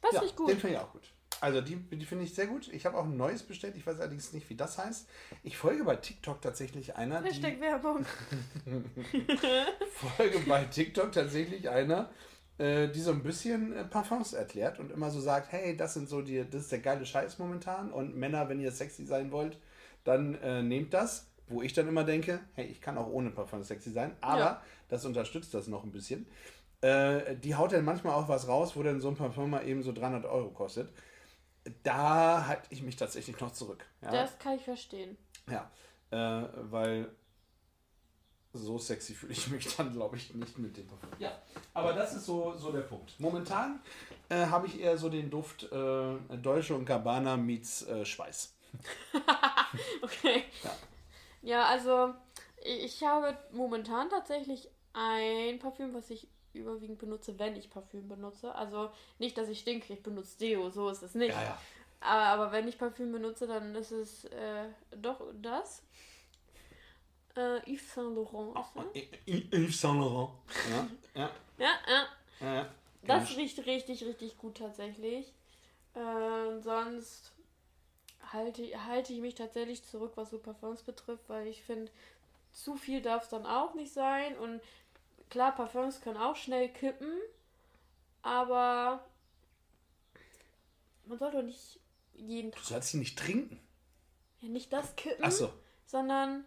Das 0.00 0.12
ja, 0.14 0.20
riecht 0.20 0.36
gut. 0.36 0.48
Den 0.48 0.58
finde 0.58 0.76
ich 0.76 0.82
auch 0.82 0.90
gut. 0.92 1.12
Also 1.40 1.60
die, 1.60 1.76
die 1.76 2.04
finde 2.04 2.24
ich 2.24 2.34
sehr 2.34 2.46
gut. 2.46 2.68
Ich 2.68 2.86
habe 2.86 2.96
auch 2.96 3.04
ein 3.04 3.16
neues 3.16 3.42
bestellt. 3.42 3.76
Ich 3.76 3.86
weiß 3.86 3.98
allerdings 4.00 4.32
nicht, 4.32 4.48
wie 4.50 4.54
das 4.54 4.78
heißt. 4.78 5.08
Ich 5.42 5.56
folge 5.56 5.84
bei 5.84 5.96
TikTok 5.96 6.40
tatsächlich 6.40 6.94
einer, 6.96 7.20
die 7.20 7.28
Hashtag 7.28 7.60
Werbung. 7.60 8.04
folge 9.92 10.38
bei 10.40 10.64
TikTok 10.64 11.12
tatsächlich 11.12 11.68
einer, 11.68 12.10
äh, 12.58 12.88
die 12.88 13.00
so 13.00 13.10
ein 13.12 13.22
bisschen 13.22 13.72
äh, 13.74 13.84
Parfums 13.84 14.32
erklärt 14.32 14.78
und 14.78 14.90
immer 14.92 15.10
so 15.10 15.20
sagt, 15.20 15.52
hey, 15.52 15.76
das 15.76 15.94
sind 15.94 16.08
so 16.08 16.22
die, 16.22 16.44
das 16.48 16.62
ist 16.62 16.72
der 16.72 16.80
geile 16.80 17.04
Scheiß 17.06 17.38
momentan 17.38 17.90
und 17.90 18.16
Männer, 18.16 18.48
wenn 18.48 18.60
ihr 18.60 18.72
sexy 18.72 19.04
sein 19.06 19.30
wollt, 19.32 19.58
dann 20.04 20.34
äh, 20.42 20.62
nehmt 20.62 20.92
das. 20.94 21.28
Wo 21.48 21.60
ich 21.60 21.72
dann 21.74 21.86
immer 21.88 22.04
denke, 22.04 22.40
hey, 22.54 22.64
ich 22.66 22.80
kann 22.80 22.96
auch 22.96 23.08
ohne 23.08 23.30
Parfum 23.30 23.62
sexy 23.62 23.90
sein, 23.90 24.16
aber 24.22 24.38
Ja. 24.40 24.62
das 24.88 25.04
unterstützt 25.04 25.52
das 25.52 25.66
noch 25.66 25.82
ein 25.84 25.90
bisschen. 25.92 26.26
Äh, 26.80 27.36
die 27.36 27.54
haut 27.56 27.72
dann 27.72 27.84
manchmal 27.84 28.14
auch 28.14 28.28
was 28.28 28.48
raus, 28.48 28.74
wo 28.74 28.82
dann 28.82 29.00
so 29.00 29.08
ein 29.08 29.16
Parfum 29.16 29.50
mal 29.50 29.66
eben 29.66 29.82
so 29.82 29.92
300 29.92 30.24
Euro 30.24 30.48
kostet. 30.50 30.90
Da 31.82 32.46
halte 32.46 32.62
ich 32.70 32.82
mich 32.82 32.96
tatsächlich 32.96 33.38
noch 33.40 33.52
zurück. 33.52 33.84
Ja? 34.02 34.12
Das 34.12 34.38
kann 34.38 34.54
ich 34.54 34.64
verstehen. 34.64 35.16
Ja. 35.50 35.70
Weil 36.10 37.08
so 38.52 38.78
sexy 38.78 39.14
fühle 39.14 39.32
ich 39.32 39.48
mich 39.48 39.76
dann, 39.76 39.92
glaube 39.92 40.16
ich, 40.16 40.34
nicht 40.34 40.58
mit 40.58 40.76
dem 40.76 40.86
Parfüm. 40.86 41.08
Ja, 41.18 41.32
aber 41.74 41.92
das 41.92 42.14
ist 42.14 42.26
so, 42.26 42.54
so 42.54 42.70
der 42.70 42.82
Punkt. 42.82 43.18
Momentan 43.18 43.80
äh, 44.28 44.46
habe 44.46 44.66
ich 44.66 44.80
eher 44.80 44.96
so 44.98 45.08
den 45.08 45.30
Duft 45.30 45.64
äh, 45.72 46.36
Deutsche 46.42 46.74
und 46.74 46.84
Gabbana 46.84 47.36
meets 47.36 47.82
äh, 47.86 48.04
Schweiß. 48.04 48.54
Okay. 50.02 50.44
Ja. 50.62 50.70
Ja, 51.42 51.64
also 51.64 52.14
ich 52.62 53.02
habe 53.02 53.36
momentan 53.52 54.10
tatsächlich 54.10 54.68
ein 54.92 55.58
Parfüm, 55.58 55.94
was 55.94 56.10
ich 56.10 56.28
überwiegend 56.52 56.98
benutze, 56.98 57.38
wenn 57.38 57.56
ich 57.56 57.70
Parfüm 57.70 58.08
benutze. 58.08 58.54
Also 58.54 58.90
nicht, 59.18 59.36
dass 59.38 59.48
ich 59.48 59.60
stinke, 59.60 59.92
ich 59.92 60.02
benutze 60.02 60.38
Deo, 60.38 60.70
so 60.70 60.88
ist 60.90 61.02
es 61.02 61.14
nicht. 61.14 61.34
Ja, 61.34 61.42
ja. 61.42 61.58
Aber, 62.00 62.26
aber 62.44 62.52
wenn 62.52 62.68
ich 62.68 62.78
Parfüm 62.78 63.12
benutze, 63.12 63.46
dann 63.46 63.74
ist 63.74 63.92
es 63.92 64.24
äh, 64.26 64.66
doch 65.00 65.20
das. 65.40 65.82
Äh, 67.36 67.58
Yves 67.72 67.94
Saint 67.94 68.14
Laurent. 68.14 68.56
ist 68.94 69.06
es. 69.26 69.52
Yves 69.52 69.80
Saint 69.80 70.00
Laurent. 70.00 70.30
Ja, 70.70 70.88
ja, 71.14 71.30
Ja, 71.58 71.70
ja. 71.88 72.06
ja. 72.40 72.54
ja. 72.54 72.74
Das 73.04 73.36
riecht 73.36 73.64
richtig, 73.66 74.04
richtig 74.04 74.38
gut 74.38 74.58
tatsächlich. 74.58 75.32
Äh, 75.94 76.60
sonst 76.60 77.32
halte, 78.32 78.86
halte 78.86 79.12
ich 79.12 79.20
mich 79.20 79.34
tatsächlich 79.34 79.82
zurück, 79.84 80.12
was 80.16 80.30
so 80.30 80.38
Parfums 80.38 80.82
betrifft, 80.82 81.28
weil 81.28 81.46
ich 81.46 81.62
finde, 81.62 81.90
zu 82.52 82.76
viel 82.76 83.00
darf 83.02 83.24
es 83.24 83.28
dann 83.30 83.46
auch 83.46 83.74
nicht 83.74 83.92
sein. 83.92 84.36
Und 84.38 84.60
klar, 85.30 85.54
Parfums 85.54 86.00
können 86.00 86.18
auch 86.18 86.36
schnell 86.36 86.68
kippen, 86.68 87.12
aber 88.22 89.04
man 91.06 91.18
sollte 91.18 91.38
doch 91.38 91.44
nicht 91.44 91.80
jeden 92.14 92.50
Du 92.50 92.56
Tag 92.58 92.64
sollst 92.66 92.90
sie 92.90 92.98
nicht 92.98 93.18
trinken. 93.18 93.58
ja, 94.40 94.48
nicht 94.48 94.72
das 94.72 94.94
kippen, 94.96 95.24
Ach 95.24 95.32
so. 95.32 95.52
sondern 95.86 96.44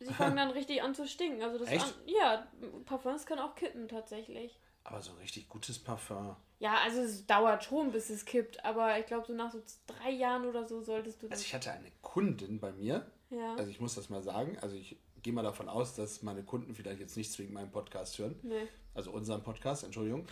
sie 0.00 0.12
fangen 0.12 0.36
dann 0.36 0.50
richtig 0.50 0.82
an 0.82 0.94
zu 0.94 1.06
stinken. 1.06 1.42
Also 1.42 1.58
das 1.58 1.68
Echt? 1.68 1.84
An, 1.84 1.92
ja, 2.06 2.46
Parfums 2.86 3.26
können 3.26 3.40
auch 3.40 3.54
kippen 3.54 3.88
tatsächlich. 3.88 4.58
Aber 4.84 5.00
so 5.00 5.12
richtig 5.14 5.48
gutes 5.48 5.78
Parfum. 5.78 6.36
Ja, 6.58 6.78
also 6.84 7.00
es 7.00 7.26
dauert 7.26 7.64
schon, 7.64 7.90
bis 7.90 8.10
es 8.10 8.24
kippt, 8.24 8.64
aber 8.64 8.98
ich 8.98 9.06
glaube, 9.06 9.26
so 9.26 9.32
nach 9.32 9.50
so 9.50 9.62
drei 9.86 10.10
Jahren 10.10 10.44
oder 10.46 10.64
so 10.64 10.82
solltest 10.82 11.22
du 11.22 11.28
das. 11.28 11.38
Also 11.38 11.44
ich 11.46 11.54
hatte 11.54 11.72
eine 11.72 11.90
Kundin 12.02 12.60
bei 12.60 12.72
mir, 12.72 13.10
ja. 13.30 13.54
also 13.56 13.70
ich 13.70 13.80
muss 13.80 13.94
das 13.94 14.10
mal 14.10 14.22
sagen, 14.22 14.58
also 14.60 14.76
ich 14.76 14.96
gehe 15.22 15.32
mal 15.32 15.42
davon 15.42 15.68
aus, 15.68 15.94
dass 15.94 16.22
meine 16.22 16.42
Kunden 16.42 16.74
vielleicht 16.74 17.00
jetzt 17.00 17.16
nicht 17.16 17.32
zwingend 17.32 17.54
meinen 17.54 17.72
Podcast 17.72 18.18
hören. 18.18 18.38
nee. 18.42 18.68
Also 18.94 19.10
unseren 19.10 19.42
Podcast, 19.42 19.82
Entschuldigung. 19.82 20.28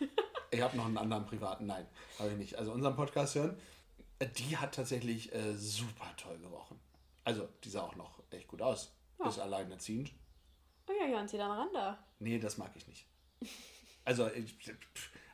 ich 0.50 0.60
habe 0.60 0.76
noch 0.76 0.86
einen 0.86 0.98
anderen 0.98 1.26
privaten, 1.26 1.66
nein, 1.66 1.86
habe 2.18 2.30
ich 2.30 2.36
nicht. 2.36 2.56
Also 2.56 2.72
unseren 2.72 2.96
Podcast 2.96 3.36
hören. 3.36 3.56
Die 4.36 4.56
hat 4.56 4.74
tatsächlich 4.74 5.32
äh, 5.32 5.54
super 5.54 6.06
toll 6.16 6.38
gerochen. 6.38 6.80
Also 7.24 7.48
die 7.62 7.70
sah 7.70 7.82
auch 7.82 7.96
noch 7.96 8.22
echt 8.30 8.48
gut 8.48 8.62
aus. 8.62 8.94
Ja. 9.18 9.28
Ist 9.28 9.38
alleinerziehend. 9.38 10.12
Oh 10.88 10.92
ja, 11.00 11.06
hören 11.06 11.28
Sie 11.28 11.38
dann 11.38 11.50
ran 11.50 11.68
da. 11.72 11.98
Nee, 12.18 12.38
das 12.38 12.58
mag 12.58 12.72
ich 12.74 12.86
nicht. 12.86 13.06
Also, 14.04 14.30
ich, 14.30 14.54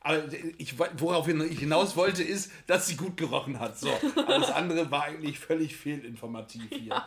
aber 0.00 0.32
ich, 0.58 0.78
worauf 0.78 1.26
ich 1.28 1.58
hinaus 1.58 1.96
wollte, 1.96 2.22
ist, 2.22 2.52
dass 2.66 2.86
sie 2.86 2.96
gut 2.96 3.16
gerochen 3.16 3.58
hat. 3.58 3.78
So, 3.78 3.90
alles 4.26 4.50
andere 4.50 4.90
war 4.90 5.04
eigentlich 5.04 5.38
völlig 5.38 5.76
fehlinformativ 5.76 6.68
hier. 6.70 7.04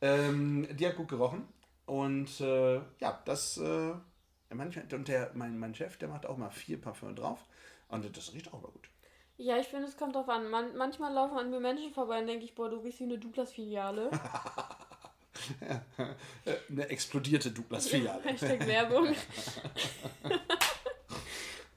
Ähm, 0.00 0.68
die 0.76 0.86
hat 0.86 0.96
gut 0.96 1.08
gerochen. 1.08 1.48
Und 1.86 2.40
äh, 2.40 2.76
ja, 3.00 3.22
das, 3.24 3.56
äh, 3.56 3.94
und 4.50 5.08
der, 5.08 5.32
mein, 5.34 5.58
mein 5.58 5.74
Chef, 5.74 5.96
der 5.96 6.08
macht 6.08 6.26
auch 6.26 6.36
mal 6.36 6.50
vier 6.50 6.80
Parfüm 6.80 7.16
drauf. 7.16 7.40
Und 7.88 8.16
das 8.16 8.32
riecht 8.34 8.52
auch 8.52 8.60
mal 8.60 8.70
gut. 8.70 8.88
Ja, 9.40 9.56
ich 9.56 9.68
finde, 9.68 9.86
es 9.86 9.96
kommt 9.96 10.16
drauf 10.16 10.28
an. 10.28 10.50
Man, 10.50 10.76
manchmal 10.76 11.12
laufen 11.12 11.38
an 11.38 11.48
mir 11.50 11.60
Menschen 11.60 11.92
vorbei 11.92 12.20
und 12.20 12.26
denke 12.26 12.44
ich, 12.44 12.54
boah, 12.56 12.68
du 12.68 12.76
riechst 12.78 12.98
wie 13.00 13.04
eine 13.04 13.18
Douglas-Filiale. 13.18 14.10
Eine 16.68 16.88
explodierte 16.88 17.50
Douglas-Filiale. 17.52 18.22
Hashtag 18.24 18.66
Werbung. 18.66 19.14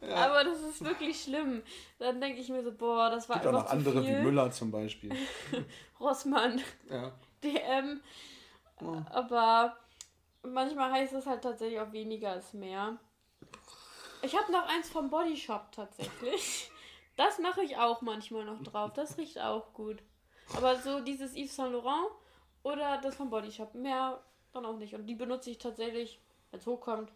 Aber 0.02 0.44
das 0.44 0.60
ist 0.62 0.84
wirklich 0.84 1.22
schlimm. 1.22 1.62
Dann 2.00 2.20
denke 2.20 2.42
ich 2.42 2.50
mir 2.50 2.64
so, 2.64 2.72
boah, 2.72 3.10
das 3.12 3.30
war 3.30 3.38
Gibt 3.38 3.48
auch 3.48 3.54
einfach 3.54 3.64
noch 3.64 3.70
zu 3.70 3.78
andere 3.78 4.04
viel. 4.04 4.18
wie 4.18 4.22
Müller 4.24 4.52
zum 4.52 4.72
Beispiel. 4.72 5.16
Rossmann, 6.00 6.60
Ja. 6.90 7.12
DM. 7.44 8.02
Oh. 8.82 8.98
Aber 9.12 9.78
manchmal 10.42 10.92
heißt 10.92 11.14
es 11.14 11.28
halt 11.28 11.44
tatsächlich 11.44 11.80
auch 11.80 11.92
weniger 11.94 12.36
ist 12.36 12.56
mehr. 12.56 12.98
Ich 14.24 14.36
habe 14.36 14.52
noch 14.52 14.68
eins 14.68 14.90
vom 14.90 15.10
Body 15.12 15.38
Shop 15.38 15.72
tatsächlich. 15.72 16.71
Das 17.22 17.38
mache 17.38 17.62
ich 17.62 17.78
auch 17.78 18.02
manchmal 18.02 18.46
noch 18.46 18.64
drauf. 18.64 18.94
Das 18.94 19.16
riecht 19.20 19.40
auch 19.40 19.74
gut. 19.74 20.02
Aber 20.56 20.76
so 20.76 21.02
dieses 21.02 21.36
Yves 21.36 21.56
Saint 21.56 21.72
Laurent 21.72 22.08
oder 22.64 23.00
das 23.00 23.14
vom 23.14 23.30
Body 23.30 23.52
Shop, 23.52 23.76
mehr 23.76 24.20
dann 24.54 24.66
auch 24.66 24.78
nicht. 24.78 24.96
Und 24.96 25.06
die 25.06 25.14
benutze 25.14 25.52
ich 25.52 25.60
tatsächlich, 25.60 26.20
wenn 26.50 26.60
es 26.60 26.66
hochkommt. 26.66 27.12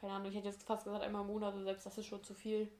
Keine 0.00 0.14
Ahnung, 0.14 0.30
ich 0.30 0.34
hätte 0.34 0.48
jetzt 0.48 0.62
fast 0.62 0.84
gesagt 0.84 1.04
einmal 1.04 1.20
im 1.20 1.26
Monat, 1.26 1.52
also 1.52 1.62
selbst 1.62 1.84
das 1.84 1.98
ist 1.98 2.06
schon 2.06 2.24
zu 2.24 2.32
viel. 2.32 2.72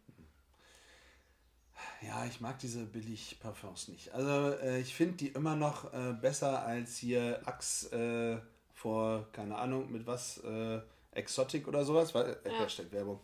Ja, 2.00 2.24
ich 2.24 2.40
mag 2.40 2.58
diese 2.60 2.86
Billig-Parfums 2.86 3.88
nicht. 3.88 4.10
Also 4.12 4.56
äh, 4.56 4.80
ich 4.80 4.94
finde 4.94 5.16
die 5.16 5.28
immer 5.28 5.54
noch 5.54 5.92
äh, 5.92 6.14
besser 6.14 6.64
als 6.64 6.96
hier 6.96 7.42
Axe 7.44 7.92
äh, 7.92 8.72
vor, 8.72 9.28
keine 9.32 9.58
Ahnung, 9.58 9.92
mit 9.92 10.06
was, 10.06 10.38
äh, 10.38 10.80
Exotic 11.12 11.68
oder 11.68 11.84
sowas, 11.84 12.14
weil, 12.14 12.38
äh, 12.44 12.52
Ja. 12.52 12.60
Hashtag 12.60 12.90
Werbung. 12.90 13.20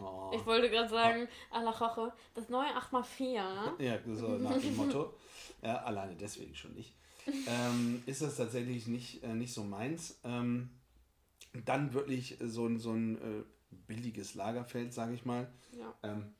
Oh. 0.00 0.30
Ich 0.34 0.44
wollte 0.46 0.68
gerade 0.68 0.88
sagen, 0.88 1.28
à 1.50 1.62
la 1.62 1.70
Roche, 1.70 2.12
das 2.34 2.48
neue 2.48 2.68
8x4, 2.76 3.34
ne? 3.34 3.74
Ja, 3.78 3.98
so 4.14 4.28
nach 4.38 4.58
dem 4.58 4.76
Motto. 4.76 5.14
Ja, 5.62 5.76
alleine 5.82 6.16
deswegen 6.16 6.54
schon 6.54 6.74
nicht. 6.74 6.94
Ähm, 7.48 8.04
ist 8.06 8.22
das 8.22 8.36
tatsächlich 8.36 8.86
nicht, 8.86 9.24
äh, 9.24 9.34
nicht 9.34 9.52
so 9.52 9.64
meins. 9.64 10.20
Ähm, 10.22 10.70
dann 11.64 11.92
wirklich 11.92 12.38
so 12.40 12.66
ein, 12.66 12.78
so 12.78 12.92
ein 12.92 13.16
äh, 13.16 13.42
billiges 13.88 14.36
Lagerfeld, 14.36 14.94
sage 14.94 15.14
ich 15.14 15.24
mal. 15.24 15.52
Ja. 15.72 15.92
Ähm, 16.04 16.34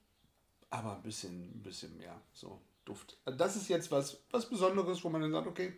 aber 0.70 0.94
ein 0.94 1.02
bisschen, 1.02 1.56
ein 1.56 1.62
bisschen 1.64 1.96
mehr 1.96 2.20
so 2.32 2.61
Duft. 2.85 3.18
Das 3.24 3.56
ist 3.56 3.68
jetzt 3.68 3.90
was, 3.90 4.22
was 4.30 4.48
Besonderes, 4.48 5.02
wo 5.02 5.09
man 5.09 5.20
dann 5.20 5.32
sagt, 5.32 5.48
okay, 5.48 5.76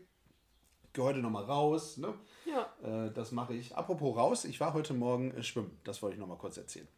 ich 0.85 0.93
gehe 0.93 1.05
heute 1.05 1.21
nochmal 1.21 1.45
raus. 1.45 1.97
Ne? 1.97 2.13
Ja. 2.45 3.07
Äh, 3.07 3.13
das 3.13 3.33
mache 3.33 3.55
ich. 3.55 3.75
Apropos 3.75 4.15
raus, 4.17 4.45
ich 4.45 4.61
war 4.61 4.75
heute 4.75 4.93
Morgen 4.93 5.31
äh, 5.33 5.43
schwimmen. 5.43 5.81
Das 5.85 6.03
wollte 6.03 6.15
ich 6.15 6.21
nochmal 6.21 6.39
kurz 6.39 6.59
erzählen. 6.59 6.89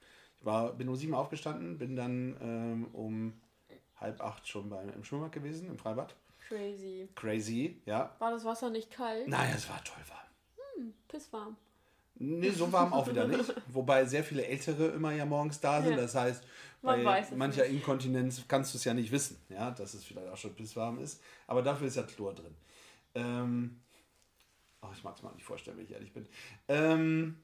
Ich 0.41 0.47
war, 0.47 0.73
bin 0.73 0.89
um 0.89 0.97
sieben 0.97 1.15
aufgestanden, 1.15 1.79
bin 1.79 1.97
dann 1.97 2.37
ähm, 2.41 2.87
um 2.93 3.35
halb 3.97 4.21
acht 4.23 4.49
schon 4.49 4.71
beim, 4.71 4.89
im 4.91 5.05
Schwimmbad 5.05 5.33
gewesen, 5.33 5.69
im 5.69 5.79
Freibad. 5.79 6.17
Crazy. 6.49 7.09
Crazy, 7.15 7.81
ja. 7.85 8.15
War 8.19 8.31
das 8.31 8.45
Wasser 8.45 8.71
nicht 8.71 8.91
kalt? 8.91 9.29
Naja, 9.29 9.53
es 9.55 9.69
war 9.69 9.83
toll 9.85 10.03
warm. 10.09 10.93
Pisswarm. 11.09 11.57
Nee, 12.15 12.51
so 12.51 12.71
warm 12.71 12.93
auch 12.93 13.09
wieder 13.09 13.27
nicht. 13.27 13.55
Wobei 13.69 14.05
sehr 14.05 14.23
viele 14.25 14.45
Ältere 14.45 14.89
immer 14.89 15.13
ja 15.13 15.25
morgens 15.25 15.61
da 15.61 15.81
sind. 15.81 15.93
Ja. 15.93 15.97
Das 15.97 16.15
heißt, 16.15 16.45
Man 16.83 17.03
bei 17.03 17.27
mancher 17.35 17.63
nicht. 17.63 17.75
Inkontinenz 17.75 18.43
kannst 18.47 18.75
du 18.75 18.79
es 18.79 18.85
ja 18.85 18.93
nicht 18.93 19.11
wissen, 19.11 19.39
ja, 19.49 19.71
dass 19.71 19.95
es 19.95 20.05
vielleicht 20.05 20.29
auch 20.29 20.37
schon 20.37 20.55
pisswarm 20.55 20.99
ist. 20.99 21.23
Aber 21.47 21.63
dafür 21.63 21.87
ist 21.87 21.97
ja 21.97 22.03
Chlor 22.03 22.35
drin. 22.35 22.55
Ähm, 23.15 23.81
oh, 24.83 24.89
ich 24.93 25.03
mag 25.03 25.17
es 25.17 25.23
mal 25.23 25.33
nicht 25.33 25.45
vorstellen, 25.45 25.79
wenn 25.79 25.85
ich 25.85 25.93
ehrlich 25.93 26.13
bin. 26.13 26.27
Ähm, 26.69 27.37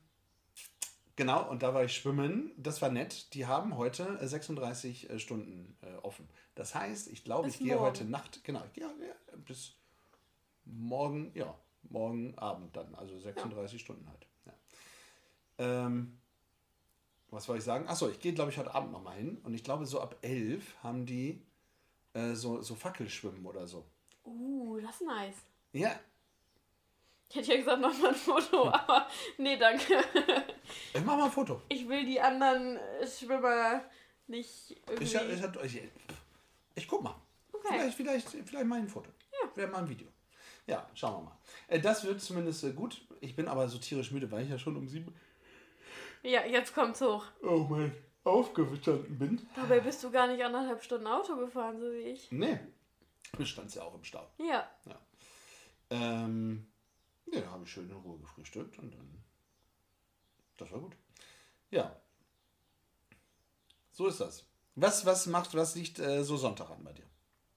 genau, 1.17 1.49
und 1.49 1.63
da 1.63 1.75
war 1.75 1.85
ich 1.85 1.95
schwimmen. 1.95 2.53
Das 2.57 2.81
war 2.83 2.91
nett. 2.91 3.35
Die 3.35 3.47
haben 3.47 3.77
heute 3.77 4.19
äh, 4.21 4.27
36 4.27 5.11
äh, 5.11 5.19
Stunden 5.19 5.77
äh, 5.83 5.97
offen. 6.03 6.29
Das 6.55 6.75
heißt, 6.75 7.09
ich 7.09 7.25
glaube, 7.25 7.47
Bis 7.47 7.55
ich 7.55 7.61
gehe 7.61 7.75
morgen. 7.75 7.87
heute 7.87 8.05
Nacht, 8.05 8.45
genau, 8.45 8.63
ich 8.67 8.73
gehe 8.73 8.85
ja, 8.85 9.37
bis 9.47 9.75
morgen, 10.65 11.33
ja, 11.35 11.55
morgen 11.83 12.37
Abend 12.39 12.77
dann, 12.77 12.95
also 12.95 13.19
36 13.19 13.81
Stunden 13.81 14.09
halt. 14.09 14.27
Ja. 14.47 14.53
Ähm, 15.87 16.19
was 17.31 17.49
wollte 17.49 17.59
ich 17.59 17.65
sagen? 17.65 17.89
Achso, 17.89 18.09
ich 18.09 18.21
gehe, 18.21 18.33
glaube 18.33 18.51
ich, 18.51 18.59
heute 18.59 18.75
Abend 18.75 18.93
nochmal 18.93 19.17
hin. 19.17 19.39
Und 19.43 19.55
ich 19.55 19.64
glaube, 19.64 19.87
so 19.87 20.01
ab 20.01 20.17
11 20.23 20.83
haben 20.83 21.07
die 21.07 21.43
äh, 22.14 22.35
so, 22.35 22.62
so 22.62 22.75
Fackelschwimmen 22.75 23.45
oder 23.45 23.67
so. 23.67 23.85
Uh, 24.25 24.79
das 24.81 25.01
ist 25.01 25.07
nice. 25.07 25.37
Ja, 25.73 25.99
Ich 27.29 27.37
hätte 27.37 27.53
ja 27.53 27.59
gesagt, 27.59 27.81
mach 27.81 27.99
mal 27.99 28.09
ein 28.09 28.14
Foto, 28.14 28.68
aber 28.68 29.09
nee, 29.39 29.57
danke. 29.57 29.99
ich 30.95 31.05
mach 31.05 31.16
mal 31.16 31.24
ein 31.27 31.31
Foto. 31.31 31.61
Ich 31.68 31.89
will 31.89 32.05
die 32.07 32.20
anderen 32.20 32.77
äh, 32.77 33.07
Schwimmer 33.07 33.83
nicht 34.27 34.77
irgendwie... 34.87 35.05
Ich, 35.05 35.14
ich, 35.14 35.77
ich, 35.77 35.83
ich 36.74 36.89
guck 36.89 37.03
mal. 37.03 37.14
Okay. 37.53 37.68
Vielleicht, 37.68 37.97
vielleicht, 37.97 38.29
vielleicht 38.49 38.66
mal 38.66 38.79
ein 38.79 38.89
Foto. 38.89 39.11
Ja. 39.33 39.49
Vielleicht 39.53 39.72
mal 39.72 39.79
ein 39.79 39.89
Video. 39.89 40.09
Ja, 40.66 40.89
schauen 40.95 41.24
wir 41.24 41.31
mal. 41.31 41.39
Äh, 41.68 41.81
das 41.81 42.05
wird 42.05 42.20
zumindest 42.20 42.64
äh, 42.64 42.72
gut. 42.72 43.01
Ich 43.20 43.35
bin 43.37 43.49
aber 43.49 43.68
so 43.68 43.79
tierisch 43.79 44.11
müde, 44.11 44.31
weil 44.31 44.45
ich 44.45 44.51
ja 44.51 44.59
schon 44.59 44.77
um 44.77 44.89
sieben 44.89 45.14
Ja, 46.22 46.45
jetzt 46.45 46.74
kommt's 46.74 47.01
hoch. 47.01 47.24
oh 47.43 47.66
mein, 47.68 47.95
aufgestanden 48.24 49.18
bin. 49.18 49.49
Dabei 49.55 49.81
bist 49.81 50.03
du 50.03 50.11
gar 50.11 50.27
nicht 50.27 50.45
anderthalb 50.45 50.83
Stunden 50.83 51.07
Auto 51.07 51.37
gefahren, 51.37 51.79
so 51.79 51.91
wie 51.93 52.11
ich. 52.11 52.31
Nee, 52.33 52.59
du 53.37 53.45
standst 53.45 53.77
ja 53.77 53.83
auch 53.83 53.95
im 53.95 54.05
Stau. 54.05 54.29
Ja. 54.39 54.68
Ähm, 55.91 56.66
ja, 57.33 57.41
da 57.41 57.51
habe 57.51 57.64
ich 57.64 57.70
schön 57.70 57.89
in 57.91 57.97
Ruhe 57.97 58.18
gefrühstückt 58.18 58.79
und 58.79 58.93
dann. 58.95 59.22
Das 60.57 60.70
war 60.72 60.81
gut. 60.81 60.97
Ja. 61.70 61.95
So 63.91 64.07
ist 64.09 64.20
das. 64.20 64.45
Was, 64.74 65.05
was 65.07 65.27
macht, 65.27 65.55
was 65.55 65.74
liegt 65.74 65.99
äh, 65.99 66.22
so 66.22 66.37
Sonntag 66.37 66.70
an 66.70 66.83
bei 66.85 66.93
dir? 66.93 67.07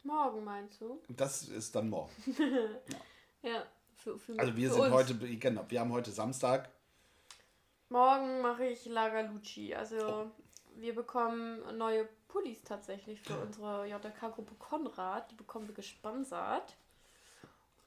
Morgen 0.04 0.44
meinst 0.44 0.80
du? 0.82 1.02
Das 1.10 1.44
ist 1.48 1.76
dann 1.76 1.90
morgen. 1.90 2.12
Ja. 3.42 3.66
Für, 3.96 4.18
für, 4.20 4.38
Also 4.38 4.54
wir 4.58 4.70
sind 4.72 4.82
uns. 4.82 4.92
heute, 4.94 5.16
genau, 5.38 5.64
wir 5.70 5.80
haben 5.80 5.94
heute 5.94 6.12
Samstag. 6.12 6.70
Morgen 7.88 8.42
mache 8.42 8.66
ich 8.66 8.86
Lagalucci. 8.86 9.74
Also 9.76 9.98
Oh. 9.98 10.32
wir 10.76 10.94
bekommen 10.94 11.78
neue 11.78 12.06
Pullis 12.28 12.62
tatsächlich 12.64 13.22
für 13.22 13.38
unsere 13.40 13.86
JK-Gruppe 13.88 14.56
Konrad. 14.60 15.32
Die 15.32 15.36
bekommen 15.36 15.68
wir 15.70 15.76
gesponsert. 15.76 16.76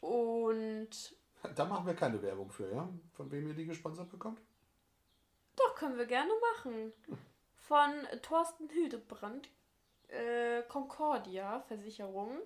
Und 0.01 1.15
Da 1.55 1.65
machen 1.65 1.87
wir 1.87 1.95
keine 1.95 2.23
Werbung 2.23 2.51
für, 2.51 2.73
ja? 2.73 2.89
Von 3.15 3.31
wem 3.31 3.49
ihr 3.49 3.55
die 3.55 3.67
gesponsert 3.67 4.11
bekommt? 4.11 4.41
doch, 5.57 5.75
können 5.75 5.99
wir 5.99 6.07
gerne 6.07 6.33
machen. 6.55 6.93
Von 7.57 7.91
Thorsten 8.23 8.69
Hildebrand, 8.69 9.49
äh, 10.09 10.63
Concordia 10.63 11.61
Versicherung. 11.61 12.39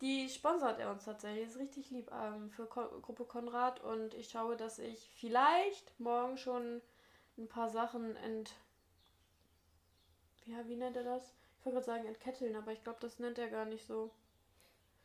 Die 0.00 0.28
sponsert 0.28 0.80
er 0.80 0.90
uns 0.90 1.04
tatsächlich. 1.04 1.48
Ist 1.48 1.58
richtig 1.58 1.90
lieb 1.90 2.10
ähm, 2.12 2.50
für 2.50 2.66
Ko 2.66 2.88
Gruppe 3.00 3.24
Konrad. 3.24 3.80
Und 3.80 4.14
ich 4.14 4.30
schaue, 4.30 4.56
dass 4.56 4.78
ich 4.78 5.10
vielleicht 5.14 5.98
morgen 6.00 6.36
schon 6.36 6.80
ein 7.38 7.48
paar 7.48 7.68
Sachen 7.68 8.16
ent. 8.16 8.52
Ja, 10.46 10.66
wie 10.66 10.76
nennt 10.76 10.96
er 10.96 11.04
das? 11.04 11.34
Ich 11.58 11.64
wollte 11.64 11.76
gerade 11.76 11.86
sagen 11.86 12.06
entketteln, 12.08 12.56
aber 12.56 12.72
ich 12.72 12.82
glaube, 12.82 12.98
das 13.00 13.20
nennt 13.20 13.38
er 13.38 13.48
gar 13.48 13.64
nicht 13.64 13.86
so. 13.86 14.10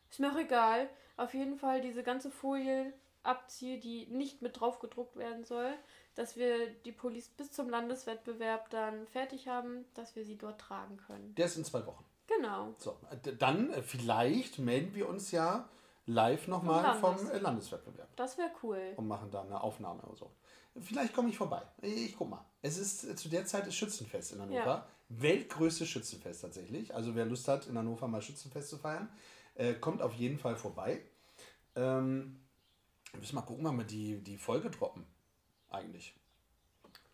Ist 0.10 0.20
mir 0.20 0.32
auch 0.32 0.38
egal. 0.38 0.90
Auf 1.16 1.34
jeden 1.34 1.58
Fall 1.58 1.82
diese 1.82 2.04
ganze 2.04 2.30
Folie 2.32 2.94
abziehe, 3.24 3.80
die 3.80 4.06
nicht 4.08 4.42
mit 4.42 4.60
drauf 4.60 4.80
gedruckt 4.80 5.16
werden 5.18 5.44
soll, 5.44 5.74
dass 6.16 6.36
wir 6.38 6.68
die 6.86 6.92
Pullis 6.92 7.28
bis 7.30 7.52
zum 7.52 7.70
Landeswettbewerb 7.70 8.70
dann 8.70 9.06
fertig 9.08 9.48
haben, 9.48 9.86
dass 9.96 10.16
wir 10.16 10.24
sie 10.24 10.38
dort 10.38 10.62
tragen 10.62 10.98
können. 10.98 11.36
Der 11.36 11.46
ist 11.48 11.58
in 11.58 11.66
zwei 11.66 11.86
Wochen. 11.86 12.06
Genau. 12.28 12.74
So, 12.78 12.98
dann 13.40 13.72
äh, 13.72 13.82
vielleicht 13.82 14.60
melden 14.60 14.94
wir 14.96 15.10
uns 15.10 15.32
ja 15.32 15.68
live 16.06 16.48
nochmal 16.48 16.94
Vom 16.96 17.02
vom 17.02 17.16
Landes- 17.18 17.30
äh, 17.32 17.38
Landeswettbewerb 17.40 18.08
Das 18.16 18.38
wäre 18.38 18.52
cool. 18.64 18.94
und 18.96 19.08
machen 19.08 19.30
da 19.32 19.42
eine 19.42 19.60
Aufnahme 19.62 20.02
oder 20.04 20.16
so. 20.16 20.32
Vielleicht 20.80 21.14
komme 21.14 21.30
ich 21.30 21.38
vorbei. 21.38 21.62
Ich 21.82 22.16
guck 22.16 22.30
mal. 22.30 22.46
Es 22.62 22.78
ist 22.78 23.04
äh, 23.04 23.16
zu 23.16 23.30
der 23.30 23.46
Zeit 23.46 23.66
ist 23.68 23.76
Schützenfest 23.76 24.34
in 24.34 24.42
Hannover. 24.42 24.58
Ja. 24.66 24.88
Weltgrößtes 25.10 25.88
Schützenfest 25.88 26.42
tatsächlich. 26.42 26.94
Also 26.94 27.16
wer 27.16 27.26
Lust 27.26 27.48
hat, 27.48 27.68
in 27.68 27.78
Hannover 27.78 28.08
mal 28.08 28.22
Schützenfest 28.22 28.70
zu 28.70 28.78
feiern, 28.78 29.10
äh, 29.58 29.74
kommt 29.76 30.02
auf 30.02 30.14
jeden 30.14 30.40
Fall 30.40 30.56
vorbei. 30.56 31.02
Ähm, 31.76 32.40
wir 33.12 33.20
müssen 33.20 33.36
mal 33.36 33.42
gucken, 33.42 33.66
wann 33.66 33.78
wir 33.78 33.86
die, 33.86 34.24
die 34.24 34.38
Folge 34.38 34.70
droppen. 34.70 35.06
Eigentlich. 35.70 36.16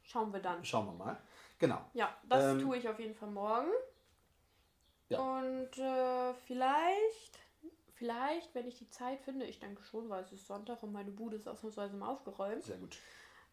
Schauen 0.03 0.31
wir 0.33 0.39
dann. 0.39 0.63
Schauen 0.63 0.85
wir 0.87 0.93
mal. 0.93 1.21
Genau. 1.59 1.83
Ja, 1.93 2.15
das 2.27 2.53
Ähm, 2.53 2.59
tue 2.61 2.77
ich 2.77 2.87
auf 2.89 2.99
jeden 2.99 3.15
Fall 3.15 3.31
morgen. 3.31 3.69
Ja. 5.09 5.19
Und 5.19 5.77
äh, 5.77 6.33
vielleicht, 6.45 7.39
vielleicht, 7.93 8.53
wenn 8.55 8.67
ich 8.67 8.77
die 8.77 8.89
Zeit 8.89 9.21
finde, 9.21 9.45
ich 9.45 9.59
denke 9.59 9.83
schon, 9.83 10.09
weil 10.09 10.23
es 10.23 10.31
ist 10.33 10.47
Sonntag 10.47 10.81
und 10.83 10.91
meine 10.91 11.11
Bude 11.11 11.35
ist 11.37 11.47
ausnahmsweise 11.47 11.95
mal 11.95 12.09
aufgeräumt, 12.09 12.63
Sehr 12.63 12.77
gut. 12.77 12.97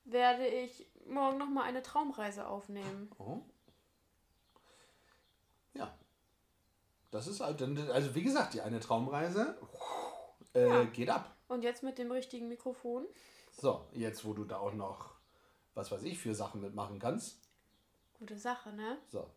werde 0.05 0.47
ich 0.47 0.86
morgen 1.07 1.38
nochmal 1.38 1.64
eine 1.64 1.82
Traumreise 1.82 2.47
aufnehmen. 2.49 3.11
Oh. 3.18 3.41
Ja. 5.74 5.95
Das 7.11 7.26
ist 7.26 7.40
halt, 7.40 7.61
dann- 7.61 7.76
also 7.90 8.14
wie 8.14 8.22
gesagt, 8.22 8.54
die 8.54 8.61
eine 8.61 8.80
Traumreise 8.80 9.56
äh, 10.54 10.66
Ja. 10.68 10.84
geht 10.84 11.11
ab. 11.11 11.34
Und 11.48 11.62
jetzt 11.62 11.82
mit 11.82 11.98
dem 11.98 12.11
richtigen 12.11 12.48
Mikrofon. 12.48 13.06
So, 13.52 13.86
jetzt 13.92 14.24
wo 14.24 14.32
du 14.32 14.44
da 14.44 14.58
auch 14.58 14.72
noch, 14.74 15.14
was 15.74 15.90
weiß 15.90 16.02
ich, 16.04 16.18
für 16.18 16.34
Sachen 16.34 16.61
mitmachen 16.61 16.98
kannst. 16.98 17.38
Gute 18.18 18.36
Sache, 18.38 18.72
ne? 18.72 18.98
So. 19.08 19.28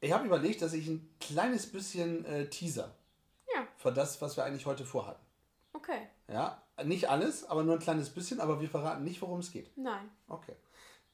Ich 0.00 0.12
habe 0.12 0.26
überlegt, 0.26 0.62
dass 0.62 0.72
ich 0.72 0.86
ein 0.88 1.08
kleines 1.20 1.70
bisschen 1.70 2.24
äh, 2.26 2.48
teaser 2.48 2.94
Ja, 3.54 3.66
für 3.76 3.92
das, 3.92 4.20
was 4.20 4.36
wir 4.36 4.44
eigentlich 4.44 4.66
heute 4.66 4.84
vorhatten. 4.84 5.24
okay. 5.72 6.08
Ja, 6.28 6.60
nicht 6.84 7.08
alles, 7.08 7.44
aber 7.44 7.62
nur 7.62 7.74
ein 7.74 7.80
kleines 7.80 8.10
bisschen, 8.10 8.40
aber 8.40 8.60
wir 8.60 8.68
verraten 8.68 9.04
nicht, 9.04 9.22
worum 9.22 9.38
es 9.40 9.52
geht. 9.52 9.70
Nein. 9.78 10.10
Okay. 10.28 10.54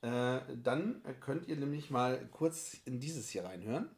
Äh, 0.00 0.40
dann 0.56 1.02
könnt 1.20 1.46
ihr 1.48 1.56
nämlich 1.56 1.90
mal 1.90 2.26
kurz 2.32 2.74
in 2.86 2.98
dieses 2.98 3.28
hier 3.28 3.44
reinhören. 3.44 3.94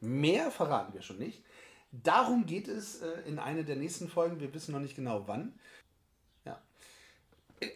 Mehr 0.00 0.50
verraten 0.50 0.94
wir 0.94 1.02
schon 1.02 1.18
nicht. 1.18 1.42
Darum 1.92 2.46
geht 2.46 2.68
es 2.68 3.00
äh, 3.00 3.20
in 3.26 3.38
einer 3.38 3.62
der 3.62 3.76
nächsten 3.76 4.08
Folgen. 4.08 4.40
Wir 4.40 4.52
wissen 4.52 4.72
noch 4.72 4.80
nicht 4.80 4.96
genau 4.96 5.26
wann. 5.26 5.58
Ja. 6.44 6.60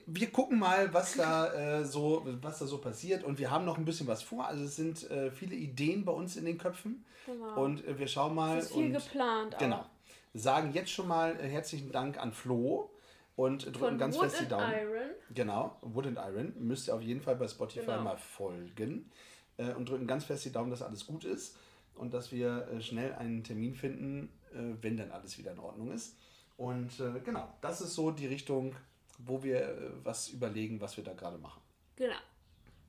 Wir 0.07 0.31
gucken 0.31 0.59
mal, 0.59 0.93
was 0.93 1.15
da, 1.15 1.53
äh, 1.81 1.85
so, 1.85 2.27
was 2.43 2.59
da 2.59 2.67
so 2.67 2.79
passiert. 2.79 3.25
Und 3.25 3.39
wir 3.39 3.51
haben 3.51 3.65
noch 3.65 3.79
ein 3.79 3.85
bisschen 3.85 4.07
was 4.07 4.23
vor. 4.23 4.47
Also 4.47 4.65
es 4.65 4.77
sind 4.77 5.11
äh, 5.11 5.31
viele 5.31 5.55
Ideen 5.55 6.05
bei 6.05 6.13
uns 6.13 6.37
in 6.37 6.45
den 6.45 6.59
Köpfen. 6.59 7.05
Genau. 7.27 7.63
Und 7.63 7.87
äh, 7.87 7.99
wir 7.99 8.09
schauen 8.09 8.35
mal. 8.35 8.59
es 8.59 8.67
ist 8.67 8.73
viel 8.73 8.87
und 8.87 8.93
geplant. 8.93 9.57
Genau. 9.59 9.77
auch. 9.77 9.91
Sagen 10.35 10.73
jetzt 10.75 10.91
schon 10.91 11.09
mal 11.09 11.37
äh, 11.41 11.49
herzlichen 11.49 11.91
Dank 11.93 12.19
an 12.19 12.33
Flo 12.33 12.91
und 13.37 13.67
drücken 13.67 13.79
Von 13.79 13.99
ganz 13.99 14.17
Wood 14.17 14.25
fest 14.25 14.43
die 14.43 14.49
Daumen. 14.49 14.73
Iron. 14.73 15.11
Genau, 15.35 15.77
Wood 15.81 16.07
and 16.07 16.19
Iron. 16.19 16.53
Müsst 16.59 16.89
ihr 16.89 16.95
auf 16.95 17.03
jeden 17.03 17.21
Fall 17.21 17.37
bei 17.37 17.49
Spotify 17.49 17.87
Genau. 17.87 18.03
mal 18.03 18.17
folgen. 18.17 19.11
Äh, 19.57 19.73
und 19.73 19.89
drücken 19.89 20.07
ganz 20.07 20.25
fest 20.25 20.45
die 20.45 20.53
Daumen, 20.53 20.71
dass 20.71 20.83
alles 20.83 21.07
gut 21.07 21.25
ist 21.25 21.57
und 22.01 22.15
dass 22.15 22.33
wir 22.33 22.67
äh, 22.69 22.81
schnell 22.81 23.15
einen 23.15 23.45
Termin 23.45 23.75
finden, 23.75 24.31
äh, 24.53 24.83
wenn 24.83 24.97
dann 24.97 25.11
alles 25.11 25.37
wieder 25.39 25.53
in 25.53 25.59
Ordnung 25.59 25.93
ist. 25.93 26.17
Und 26.57 26.99
äh, 26.99 27.21
genau, 27.21 27.53
das 27.61 27.81
ist 27.83 27.95
so 27.95 28.11
die 28.11 28.27
Richtung, 28.27 28.75
wo 29.19 29.43
wir 29.43 29.93
was 30.03 30.29
überlegen, 30.31 30.81
was 30.81 30.97
wir 30.97 31.05
da 31.05 31.13
gerade 31.13 31.37
machen. 31.39 31.61
Genau. 31.97 32.17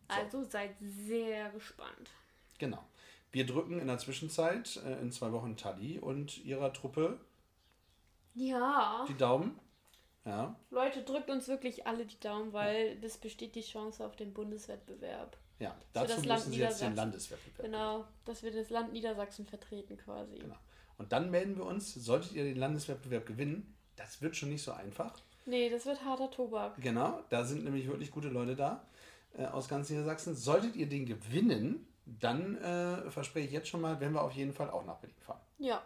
Also 0.07 0.43
seid 0.43 0.71
sehr 0.79 1.49
gespannt. 1.51 2.09
Genau. 2.57 2.83
Wir 3.31 3.45
drücken 3.45 3.79
in 3.79 3.87
der 3.87 3.97
Zwischenzeit 3.97 4.75
in 5.01 5.11
zwei 5.11 5.31
Wochen 5.31 5.55
Tali 5.55 5.99
und 5.99 6.43
ihrer 6.43 6.73
Truppe 6.73 7.17
Ja. 8.33 9.05
die 9.07 9.15
Daumen. 9.15 9.57
Ja, 10.25 10.55
Leute, 10.69 11.01
drückt 11.03 11.29
uns 11.29 11.47
wirklich 11.47 11.87
alle 11.87 12.05
die 12.05 12.19
Daumen, 12.19 12.51
weil 12.53 12.99
das 12.99 13.17
besteht 13.17 13.55
die 13.55 13.61
Chance 13.61 14.05
auf 14.05 14.15
den 14.15 14.33
Bundeswettbewerb. 14.33 15.37
Ja. 15.61 15.75
Dazu 15.93 16.15
das 16.15 16.25
Land 16.25 16.39
müssen 16.41 16.53
sie 16.53 16.59
jetzt 16.59 16.81
den. 16.81 16.95
Landeswettbewerb. 16.95 17.65
Genau, 17.65 18.05
dass 18.25 18.43
wir 18.43 18.51
das 18.51 18.69
Land 18.69 18.91
Niedersachsen 18.93 19.45
vertreten 19.45 19.97
quasi. 19.97 20.35
Genau. 20.39 20.55
Und 20.97 21.11
dann 21.11 21.31
melden 21.31 21.57
wir 21.57 21.65
uns, 21.65 21.93
solltet 21.93 22.33
ihr 22.33 22.43
den 22.43 22.57
Landeswettbewerb 22.57 23.25
gewinnen, 23.25 23.75
das 23.95 24.21
wird 24.21 24.35
schon 24.35 24.49
nicht 24.49 24.63
so 24.63 24.71
einfach. 24.71 25.17
Nee, 25.45 25.69
das 25.69 25.85
wird 25.85 26.03
harter 26.03 26.29
Tobak. 26.29 26.75
Genau, 26.81 27.21
da 27.29 27.43
sind 27.43 27.63
nämlich 27.63 27.87
wirklich 27.87 28.11
gute 28.11 28.27
Leute 28.29 28.55
da 28.55 28.85
äh, 29.37 29.45
aus 29.45 29.67
ganz 29.67 29.89
Niedersachsen. 29.89 30.35
Solltet 30.35 30.75
ihr 30.75 30.87
den 30.87 31.05
gewinnen, 31.05 31.87
dann 32.05 32.57
äh, 32.57 33.09
verspreche 33.09 33.47
ich 33.47 33.53
jetzt 33.53 33.67
schon 33.69 33.81
mal, 33.81 33.99
werden 33.99 34.13
wir 34.13 34.21
auf 34.21 34.33
jeden 34.33 34.53
Fall 34.53 34.69
auch 34.69 34.85
nach 34.85 34.97
Berlin 34.97 35.17
fahren. 35.21 35.41
Ja, 35.57 35.81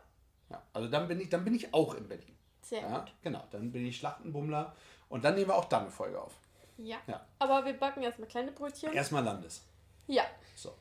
Ja, 0.49 0.61
also 0.73 0.87
dann 0.89 1.07
bin 1.07 1.19
ich, 1.21 1.29
dann 1.29 1.43
bin 1.45 1.55
ich 1.55 1.73
auch 1.73 1.93
in 1.95 2.07
Berlin. 2.07 2.35
sehr 2.61 2.81
Ja, 2.81 2.99
gut. 2.99 3.13
genau, 3.21 3.43
dann 3.51 3.71
bin 3.71 3.85
ich 3.85 3.97
Schlachtenbummler 3.97 4.75
und 5.09 5.23
dann 5.23 5.35
nehmen 5.35 5.47
wir 5.47 5.55
auch 5.55 5.65
da 5.65 5.79
eine 5.81 5.89
Folge 5.91 6.21
auf. 6.21 6.33
Ja. 6.77 6.97
Ja. 7.07 7.25
Aber 7.39 7.65
wir 7.65 7.73
backen 7.73 8.01
erstmal 8.03 8.27
kleine 8.27 8.51
Brötchen. 8.51 8.91
Erstmal 8.93 9.23
Landes. 9.23 9.63
Ja. 10.07 10.23
So. 10.55 10.73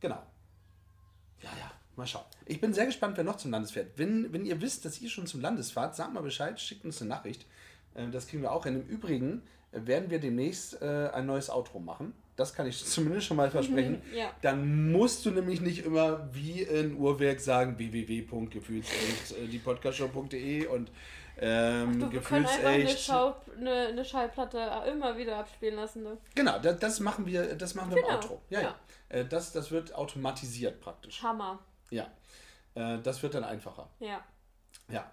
Genau. 0.00 0.22
Ja, 1.42 1.50
ja, 1.58 1.70
mal 1.96 2.06
schauen. 2.06 2.24
Ich 2.46 2.60
bin 2.60 2.72
sehr 2.74 2.86
gespannt, 2.86 3.16
wer 3.16 3.24
noch 3.24 3.36
zum 3.36 3.50
Landes 3.50 3.70
fährt. 3.72 3.92
Wenn, 3.96 4.32
wenn 4.32 4.44
ihr 4.44 4.60
wisst, 4.60 4.84
dass 4.84 5.00
ihr 5.00 5.08
schon 5.10 5.26
zum 5.26 5.40
Landes 5.40 5.70
fahrt, 5.70 5.94
sagt 5.96 6.12
mal 6.12 6.22
Bescheid, 6.22 6.58
schickt 6.60 6.84
uns 6.84 7.00
eine 7.00 7.10
Nachricht. 7.10 7.46
Äh, 7.94 8.08
Das 8.08 8.26
kriegen 8.26 8.42
wir 8.42 8.52
auch 8.52 8.64
hin. 8.64 8.76
Im 8.76 8.86
Übrigen 8.88 9.42
äh, 9.72 9.80
werden 9.86 10.10
wir 10.10 10.18
demnächst 10.18 10.80
äh, 10.82 11.10
ein 11.12 11.26
neues 11.26 11.50
Outro 11.50 11.78
machen. 11.78 12.14
Das 12.36 12.52
kann 12.52 12.66
ich 12.66 12.84
zumindest 12.84 13.26
schon 13.26 13.36
mal 13.36 13.50
versprechen. 13.50 14.02
Ja. 14.14 14.30
Dann 14.42 14.92
musst 14.92 15.24
du 15.24 15.30
nämlich 15.30 15.60
nicht 15.60 15.84
immer 15.84 16.28
wie 16.34 16.62
in 16.62 16.96
Uhrwerk 16.96 17.40
sagen 17.40 17.78
www.gefühlsecht, 17.78 19.32
äh, 19.38 19.46
die 19.46 19.58
podcastshow.de 19.58 20.66
und 20.66 20.90
ähm, 21.38 22.00
Du, 22.00 22.12
wir 22.12 22.20
können 22.20 22.46
einfach 22.46 22.68
eine. 22.68 22.88
Schau, 22.96 23.36
eine, 23.56 23.88
eine 23.88 24.04
Schallplatte 24.04 24.58
immer 24.90 25.16
wieder 25.16 25.36
abspielen 25.38 25.76
lassen. 25.76 26.02
Ne? 26.02 26.18
Genau, 26.34 26.58
das, 26.58 26.78
das 26.78 27.00
machen 27.00 27.26
wir, 27.26 27.54
das 27.56 27.74
machen 27.74 27.90
wir 27.90 27.98
im 27.98 28.04
Genau, 28.04 28.16
Outro. 28.16 28.42
Ja, 28.50 28.60
ja. 28.60 28.74
Äh, 29.08 29.24
Das, 29.24 29.52
das 29.52 29.70
wird 29.70 29.94
automatisiert 29.94 30.80
praktisch. 30.80 31.22
Hammer. 31.22 31.58
Ja. 31.90 32.10
Äh, 32.74 32.98
Das 33.02 33.22
wird 33.22 33.34
dann 33.34 33.44
einfacher. 33.44 33.88
Ja. 34.00 34.24
Ja. 34.88 35.10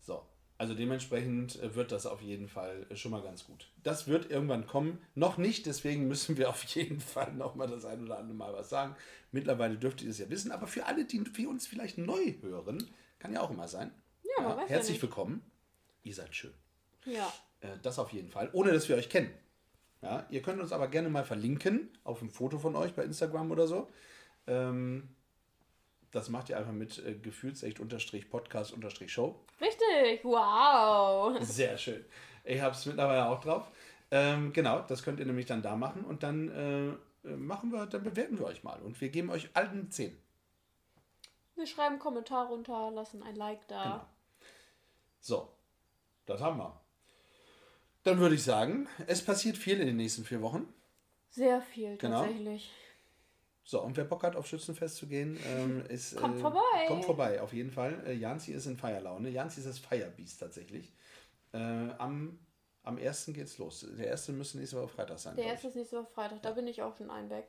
So. 0.00 0.26
Also 0.58 0.74
dementsprechend 0.74 1.60
äh, 1.60 1.74
wird 1.74 1.90
das 1.90 2.06
auf 2.06 2.22
jeden 2.22 2.48
Fall 2.48 2.86
äh, 2.88 2.94
schon 2.96 3.10
mal 3.10 3.22
ganz 3.22 3.44
gut. 3.46 3.68
Das 3.82 4.06
wird 4.06 4.30
irgendwann 4.30 4.66
kommen. 4.66 5.00
Noch 5.14 5.36
nicht, 5.36 5.66
deswegen 5.66 6.06
müssen 6.06 6.36
wir 6.36 6.48
auf 6.50 6.62
jeden 6.64 7.00
Fall 7.00 7.32
noch 7.32 7.54
mal 7.56 7.66
das 7.66 7.84
ein 7.84 8.02
oder 8.04 8.18
andere 8.18 8.36
Mal 8.36 8.52
was 8.52 8.68
sagen. 8.70 8.94
Mittlerweile 9.32 9.76
dürft 9.76 10.02
ihr 10.02 10.10
es 10.10 10.18
ja 10.18 10.30
wissen, 10.30 10.52
aber 10.52 10.66
für 10.66 10.86
alle, 10.86 11.04
die 11.04 11.46
uns 11.46 11.66
vielleicht 11.66 11.98
neu 11.98 12.34
hören, 12.42 12.88
kann 13.18 13.32
ja 13.32 13.40
auch 13.40 13.50
immer 13.50 13.66
sein. 13.66 13.90
Ja, 14.36 14.42
man 14.44 14.56
weiß 14.58 14.68
ja 14.68 14.76
herzlich 14.76 14.94
nicht. 14.94 15.02
willkommen. 15.02 15.42
Ihr 16.02 16.14
seid 16.14 16.34
schön. 16.34 16.54
Ja. 17.04 17.32
Äh, 17.60 17.76
Das 17.82 17.98
auf 17.98 18.12
jeden 18.12 18.30
Fall, 18.30 18.50
ohne 18.52 18.72
dass 18.72 18.88
wir 18.88 18.96
euch 18.96 19.08
kennen. 19.08 19.32
Ja, 20.00 20.26
ihr 20.30 20.42
könnt 20.42 20.60
uns 20.60 20.72
aber 20.72 20.88
gerne 20.88 21.08
mal 21.08 21.24
verlinken 21.24 21.88
auf 22.02 22.22
ein 22.22 22.30
Foto 22.30 22.58
von 22.58 22.74
euch 22.74 22.94
bei 22.94 23.04
Instagram 23.04 23.50
oder 23.52 23.68
so. 23.68 23.88
Ähm, 24.48 25.08
das 26.10 26.28
macht 26.28 26.48
ihr 26.50 26.58
einfach 26.58 26.72
mit 26.72 26.98
äh, 26.98 27.14
gefühlsecht-podcast-show. 27.14 29.36
Richtig. 29.60 30.24
Wow. 30.24 31.36
Sehr 31.42 31.78
schön. 31.78 32.04
Ich 32.44 32.60
habe 32.60 32.74
es 32.74 32.84
mittlerweile 32.86 33.26
auch 33.28 33.40
drauf. 33.40 33.70
Ähm, 34.10 34.52
genau, 34.52 34.80
das 34.80 35.02
könnt 35.04 35.20
ihr 35.20 35.26
nämlich 35.26 35.46
dann 35.46 35.62
da 35.62 35.76
machen 35.76 36.04
und 36.04 36.22
dann 36.24 36.98
äh, 37.24 37.28
machen 37.36 37.70
wir, 37.72 37.86
dann 37.86 38.02
bewerten 38.02 38.38
wir 38.38 38.46
euch 38.46 38.62
mal 38.64 38.80
und 38.82 39.00
wir 39.00 39.08
geben 39.08 39.30
euch 39.30 39.48
allen 39.54 39.90
10. 39.90 40.14
Wir 41.54 41.66
schreiben 41.66 41.90
einen 41.92 41.98
Kommentar 42.00 42.48
runter, 42.48 42.90
lassen 42.90 43.22
ein 43.22 43.36
Like 43.36 43.66
da. 43.68 43.82
Genau. 43.82 44.04
So, 45.22 45.48
das 46.26 46.40
haben 46.40 46.58
wir. 46.58 46.80
Dann 48.02 48.18
würde 48.18 48.34
ich 48.34 48.42
sagen, 48.42 48.88
es 49.06 49.24
passiert 49.24 49.56
viel 49.56 49.80
in 49.80 49.86
den 49.86 49.96
nächsten 49.96 50.24
vier 50.24 50.42
Wochen. 50.42 50.66
Sehr 51.30 51.62
viel 51.62 51.96
Genau. 51.96 52.24
tatsächlich. 52.24 52.70
So, 53.64 53.80
und 53.80 53.96
wer 53.96 54.04
Bock 54.04 54.24
hat, 54.24 54.34
auf 54.34 54.48
Schützenfest 54.48 54.96
zu 54.96 55.06
gehen, 55.06 55.38
ähm, 55.46 55.86
ist. 55.88 56.16
Kommt 56.16 56.38
äh, 56.38 56.40
vorbei. 56.40 56.86
Kommt 56.88 57.04
vorbei, 57.04 57.40
auf 57.40 57.52
jeden 57.52 57.70
Fall. 57.70 58.02
Äh, 58.04 58.14
Janzi 58.14 58.52
ist 58.52 58.66
in 58.66 58.76
Feierlaune. 58.76 59.30
Janzi 59.30 59.60
ist 59.60 59.68
das 59.68 59.78
Feierbiest 59.78 60.40
tatsächlich. 60.40 60.92
Äh, 61.52 61.58
am, 61.58 62.40
am 62.82 62.98
1. 62.98 63.26
geht's 63.26 63.58
los. 63.58 63.86
Der 63.96 64.08
erste 64.08 64.32
müsste 64.32 64.58
nächste 64.58 64.76
Woche 64.76 64.88
Freitag 64.88 65.20
sein. 65.20 65.36
Der 65.36 65.44
erste 65.44 65.68
ist 65.68 65.76
nächste 65.76 65.98
Woche 65.98 66.10
Freitag, 66.12 66.42
da 66.42 66.50
bin 66.50 66.66
ich 66.66 66.82
auch 66.82 66.96
schon 66.96 67.08
ich. 67.08 67.44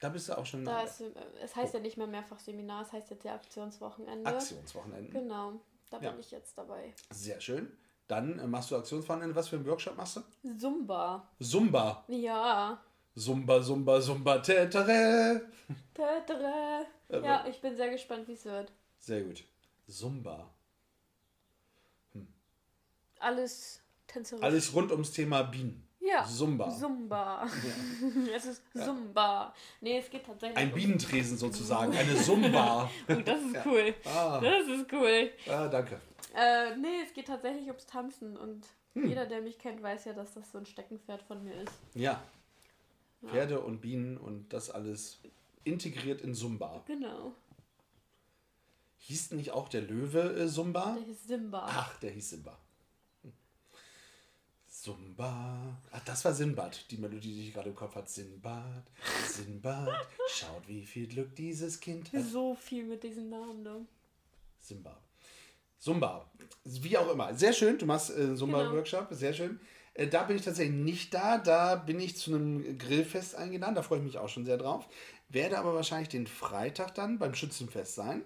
Da 0.00 0.08
bist 0.08 0.30
du 0.30 0.38
auch 0.38 0.46
schon 0.46 0.64
Da 0.64 0.80
ist, 0.82 1.02
äh, 1.02 1.12
es 1.42 1.54
heißt 1.54 1.74
ja 1.74 1.80
nicht 1.80 1.98
mehr 1.98 2.06
Mehrfachseminar, 2.06 2.82
es 2.82 2.92
heißt 2.92 3.10
jetzt 3.10 3.24
ja 3.24 3.34
Aktionswochenende. 3.34 4.30
Aktionswochenende. 4.30 5.12
Genau, 5.12 5.60
da 5.90 5.98
bin 5.98 6.08
Ja. 6.08 6.16
ich 6.18 6.30
jetzt 6.30 6.56
dabei. 6.58 6.94
Sehr 7.10 7.40
schön. 7.40 7.70
Dann 8.06 8.38
äh, 8.38 8.46
machst 8.46 8.70
du 8.70 8.76
Aktionswochenende. 8.76 9.34
Was 9.34 9.48
für 9.48 9.56
einen 9.56 9.66
Workshop 9.66 9.96
machst 9.96 10.16
du? 10.16 10.56
Zumba. 10.58 11.28
Zumba. 11.40 12.04
Ja. 12.08 12.82
Zumba, 13.16 13.62
Zumba, 13.62 14.00
Zumba, 14.00 14.38
Tätere. 14.38 15.42
Tada. 15.94 16.82
Äh, 17.08 17.20
Ja, 17.24 17.46
ich 17.46 17.60
bin 17.60 17.76
sehr 17.76 17.90
gespannt, 17.90 18.28
wie 18.28 18.32
es 18.34 18.44
wird. 18.44 18.72
Sehr 18.98 19.22
gut. 19.22 19.44
Zumba. 19.88 20.48
Alles 23.18 23.80
tänzerisch. 24.06 24.44
Alles 24.44 24.74
rund 24.74 24.92
ums 24.92 25.10
Thema 25.12 25.42
Bienen. 25.42 25.87
Ja. 26.08 26.24
Zumba. 26.24 26.70
Zumba. 26.70 27.46
es 28.34 28.46
ist 28.46 28.62
Zumba. 28.72 29.54
Nee, 29.80 29.98
es 29.98 30.08
geht 30.10 30.24
tatsächlich. 30.24 30.56
Ein 30.58 30.72
Bienentresen 30.72 31.36
sozusagen. 31.44 31.94
Eine 31.96 32.16
Zumba. 32.16 32.90
Oh, 33.08 33.14
das 33.14 33.40
ist 33.40 33.56
cool. 33.66 33.94
Ah, 34.04 34.40
Das 34.40 34.66
ist 34.66 34.92
cool. 34.92 35.30
ah, 35.50 35.68
danke. 35.68 36.00
Äh, 36.34 36.76
nee, 36.76 37.02
es 37.06 37.12
geht 37.14 37.26
tatsächlich 37.26 37.66
ums 37.66 37.86
Tanzen 37.86 38.36
und 38.36 38.66
Hm. 38.94 39.06
jeder, 39.08 39.26
der 39.26 39.42
mich 39.42 39.58
kennt, 39.58 39.82
weiß 39.82 40.06
ja, 40.06 40.12
dass 40.14 40.32
das 40.32 40.50
so 40.50 40.58
ein 40.58 40.64
Steckenpferd 40.66 41.22
von 41.22 41.44
mir 41.44 41.54
ist. 41.60 41.72
Ja. 41.94 42.22
Pferde 43.26 43.60
und 43.60 43.80
Bienen 43.80 44.16
und 44.16 44.52
das 44.52 44.70
alles 44.70 45.18
integriert 45.64 46.20
in 46.22 46.34
Zumba. 46.34 46.82
Genau. 46.86 47.32
Hieß 48.98 49.32
nicht 49.32 49.50
auch 49.52 49.68
der 49.68 49.82
Löwe 49.82 50.20
äh, 50.44 50.48
Zumba? 50.48 50.96
Der 50.98 51.06
ist 51.08 51.28
Simba. 51.28 51.66
Ach, 51.68 51.98
der 51.98 52.10
hieß 52.12 52.30
Simba. 52.30 52.58
Zumba. 54.88 55.78
Ach, 55.92 56.00
das 56.06 56.24
war 56.24 56.32
Sinbad, 56.32 56.90
die 56.90 56.96
Melodie, 56.96 57.34
die 57.34 57.48
ich 57.48 57.52
gerade 57.52 57.68
im 57.68 57.74
Kopf 57.74 57.94
hatte. 57.94 58.10
Sinbad, 58.10 58.84
Sinbad, 59.26 60.08
schaut, 60.30 60.66
wie 60.66 60.86
viel 60.86 61.06
Glück 61.06 61.36
dieses 61.36 61.78
Kind 61.78 62.10
hat. 62.10 62.24
So 62.24 62.54
viel 62.54 62.84
mit 62.84 63.02
diesen 63.02 63.28
Namen, 63.28 63.62
ne? 63.62 63.84
Simba. 64.58 64.98
Zumba. 65.78 66.30
Wie 66.64 66.96
auch 66.96 67.12
immer. 67.12 67.34
Sehr 67.34 67.52
schön. 67.52 67.76
Du 67.76 67.84
machst 67.84 68.16
äh, 68.16 68.34
Zumba-Workshop. 68.34 69.08
Sehr 69.10 69.34
schön. 69.34 69.60
Äh, 69.92 70.06
da 70.06 70.22
bin 70.22 70.36
ich 70.36 70.42
tatsächlich 70.42 70.74
nicht 70.74 71.12
da. 71.12 71.36
Da 71.36 71.76
bin 71.76 72.00
ich 72.00 72.16
zu 72.16 72.34
einem 72.34 72.78
Grillfest 72.78 73.34
eingeladen. 73.34 73.74
Da 73.74 73.82
freue 73.82 73.98
ich 73.98 74.04
mich 74.04 74.16
auch 74.16 74.30
schon 74.30 74.46
sehr 74.46 74.56
drauf. 74.56 74.88
Werde 75.28 75.58
aber 75.58 75.74
wahrscheinlich 75.74 76.08
den 76.08 76.26
Freitag 76.26 76.94
dann 76.94 77.18
beim 77.18 77.34
Schützenfest 77.34 77.94
sein. 77.94 78.22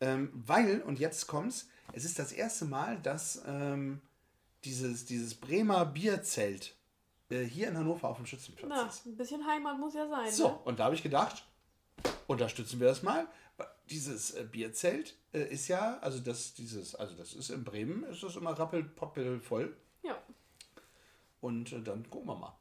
Ähm, 0.00 0.30
weil, 0.32 0.82
und 0.82 1.00
jetzt 1.00 1.26
kommt's, 1.26 1.68
es 1.92 2.04
ist 2.04 2.20
das 2.20 2.30
erste 2.30 2.64
Mal, 2.64 3.00
dass 3.02 3.42
ähm, 3.48 4.00
dieses, 4.66 5.04
dieses 5.06 5.34
Bremer 5.34 5.86
Bierzelt 5.86 6.74
äh, 7.30 7.42
hier 7.44 7.68
in 7.68 7.78
Hannover 7.78 8.08
auf 8.08 8.16
dem 8.18 8.26
Schützenplatz 8.26 8.68
Na, 8.68 8.86
ist. 8.88 9.06
ein 9.06 9.16
bisschen 9.16 9.46
Heimat 9.46 9.78
muss 9.78 9.94
ja 9.94 10.06
sein. 10.08 10.30
So, 10.30 10.48
Ne? 10.48 10.58
und 10.64 10.78
da 10.78 10.84
habe 10.84 10.94
ich 10.94 11.02
gedacht, 11.02 11.44
unterstützen 12.26 12.78
wir 12.80 12.88
das 12.88 13.02
mal. 13.02 13.26
Dieses 13.88 14.32
äh, 14.34 14.44
Bierzelt 14.44 15.14
äh, 15.32 15.44
ist 15.48 15.68
ja, 15.68 15.98
also 16.00 16.18
das, 16.18 16.54
dieses, 16.54 16.94
also 16.96 17.14
das 17.14 17.32
ist 17.32 17.50
in 17.50 17.64
Bremen, 17.64 18.02
ist 18.04 18.22
das 18.22 18.36
immer 18.36 18.50
rappelpoppel 18.58 19.40
voll. 19.40 19.74
Ja. 20.02 20.18
Und 21.40 21.72
äh, 21.72 21.80
dann 21.80 22.08
gucken 22.10 22.28
wir 22.28 22.36
mal. 22.36 22.52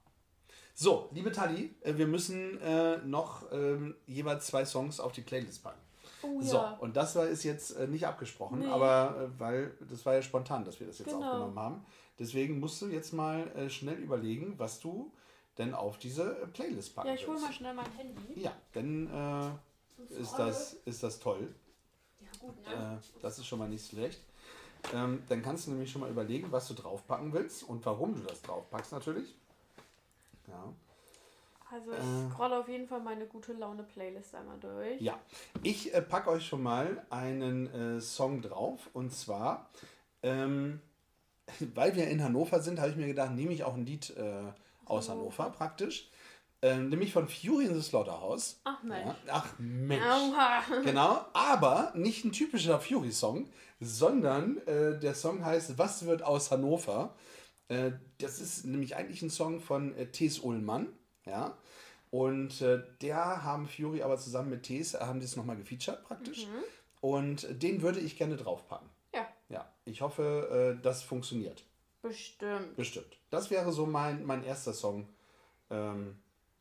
So, 0.75 1.09
liebe 1.13 1.31
Tali, 1.31 1.73
äh, 1.81 1.95
wir 1.97 2.05
müssen 2.07 2.59
äh, 2.61 2.97
noch 2.97 3.51
ähm, 3.51 3.95
jeweils 4.05 4.45
zwei 4.47 4.65
Songs 4.65 4.99
auf 4.99 5.13
die 5.13 5.21
Playlist 5.21 5.63
packen. 5.63 5.81
Oh 6.25 6.41
So, 6.41 6.57
ja. 6.57 6.77
und 6.79 6.95
das 6.97 7.15
war 7.15 7.25
ist 7.27 7.43
jetzt 7.43 7.71
äh, 7.71 7.87
nicht 7.87 8.05
abgesprochen, 8.07 8.59
Nee. 8.59 8.67
aber 8.67 9.15
äh, 9.35 9.39
weil 9.39 9.71
das 9.89 10.05
war 10.05 10.13
ja 10.15 10.21
spontan, 10.21 10.65
dass 10.65 10.79
wir 10.79 10.87
das 10.87 10.99
jetzt 10.99 11.09
Genau. 11.09 11.25
aufgenommen 11.25 11.59
haben. 11.59 11.85
Deswegen 12.19 12.59
musst 12.59 12.81
du 12.81 12.87
jetzt 12.87 13.13
mal 13.13 13.47
äh, 13.55 13.69
schnell 13.69 13.95
überlegen, 13.97 14.55
was 14.57 14.79
du 14.79 15.11
denn 15.57 15.73
auf 15.73 15.97
diese 15.97 16.47
Playlist 16.53 16.95
packen 16.95 17.09
Ja, 17.09 17.13
ich 17.15 17.27
hole 17.27 17.39
mal 17.39 17.51
schnell 17.53 17.73
mein 17.73 17.91
Handy. 17.97 18.41
Ja, 18.41 18.51
dann 18.73 19.57
äh, 20.09 20.13
ist, 20.19 20.33
das, 20.37 20.73
ist 20.85 21.03
das 21.03 21.19
toll. 21.19 21.53
Ja, 22.21 22.27
gut, 22.39 22.55
ne? 22.67 22.99
Äh, 23.01 23.21
das 23.21 23.37
ist 23.39 23.45
schon 23.47 23.59
mal 23.59 23.69
nicht 23.69 23.87
schlecht. 23.89 24.21
Ähm, 24.93 25.23
dann 25.29 25.41
kannst 25.41 25.65
du 25.67 25.71
nämlich 25.71 25.91
schon 25.91 26.01
mal 26.01 26.09
überlegen, 26.11 26.51
was 26.51 26.67
du 26.67 26.73
draufpacken 26.73 27.33
willst 27.33 27.63
und 27.63 27.85
warum 27.85 28.15
du 28.15 28.21
das 28.21 28.41
draufpackst 28.41 28.91
natürlich. 28.91 29.33
Ja. 30.47 30.63
Also 31.75 31.91
ich 31.91 31.97
äh. 31.97 32.31
scrolle 32.31 32.57
auf 32.57 32.69
jeden 32.69 32.87
Fall 32.87 33.01
meine 33.01 33.25
gute 33.25 33.51
Laune-Playlist 33.51 34.33
einmal 34.33 34.57
durch. 34.59 35.01
ja. 35.01 35.19
Ich 35.61 35.93
äh, 35.93 36.01
packe 36.01 36.29
euch 36.29 36.45
schon 36.45 36.63
mal 36.63 37.05
einen 37.09 37.67
äh, 37.67 37.99
Song 37.99 38.41
drauf 38.41 38.89
und 38.93 39.13
zwar, 39.13 39.69
ähm, 40.23 40.79
weil 41.75 41.93
wir 41.97 42.07
in 42.07 42.23
Hannover 42.23 42.61
sind, 42.61 42.79
habe 42.79 42.91
ich 42.91 42.95
mir 42.95 43.07
gedacht, 43.07 43.31
nehme 43.31 43.51
ich 43.51 43.65
auch 43.65 43.73
ein 43.73 43.85
Lied 43.85 44.15
äh, 44.15 44.43
aus 44.85 45.09
Hannover 45.09 45.49
praktisch. 45.49 46.09
Ähm, 46.61 46.87
nämlich 46.87 47.11
von 47.11 47.27
Fury 47.27 47.65
in 47.65 47.75
the 47.75 47.81
Slaughterhouse. 47.81 48.61
Ach 48.63 48.81
Mensch. 48.81 49.05
Ja. 49.27 49.33
Ach 49.33 49.53
Mensch. 49.59 50.03
Aua. 50.05 50.61
Genau, 50.83 51.25
aber 51.33 51.91
nicht 51.93 52.23
ein 52.23 52.31
typischer 52.31 52.79
Fury-Song, 52.79 53.49
sondern 53.81 54.57
äh, 54.65 54.97
der 54.97 55.13
Song 55.13 55.43
heißt 55.43 55.77
Was 55.77 56.05
wird 56.05 56.23
aus 56.23 56.51
Hannover? 56.51 57.13
Äh, 57.67 57.91
das 58.19 58.39
ist 58.39 58.65
nämlich 58.65 58.95
eigentlich 58.95 59.21
ein 59.21 59.29
Song 59.29 59.59
von 59.59 59.93
äh, 59.97 60.05
Thes 60.05 60.39
Ullmann, 60.39 60.87
ja. 61.25 61.57
Und 62.11 62.61
äh, 62.61 62.81
der 63.01 63.43
haben 63.43 63.67
Fury 63.67 64.01
aber 64.03 64.17
zusammen 64.17 64.49
mit 64.51 64.63
Thes, 64.63 64.93
äh, 64.93 64.99
haben 64.99 65.19
das 65.19 65.35
nochmal 65.35 65.57
gefeatured 65.57 66.03
praktisch. 66.03 66.47
Und 67.01 67.47
den 67.61 67.81
würde 67.81 67.99
ich 67.99 68.17
gerne 68.17 68.37
draufpacken. 68.37 68.89
Ja, 69.13 69.27
Ja, 69.49 69.69
ich 69.85 70.01
hoffe, 70.01 70.75
äh, 70.77 70.81
das 70.81 71.03
funktioniert. 71.03 71.63
bestimmt. 72.01 72.75
Bestimmt. 72.75 73.17
Das 73.31 73.49
wäre 73.51 73.71
so 73.71 73.85
mein, 73.85 74.25
mein 74.25 74.43
erster 74.43 74.73
Song 74.73 75.09
ähm, 75.69 76.17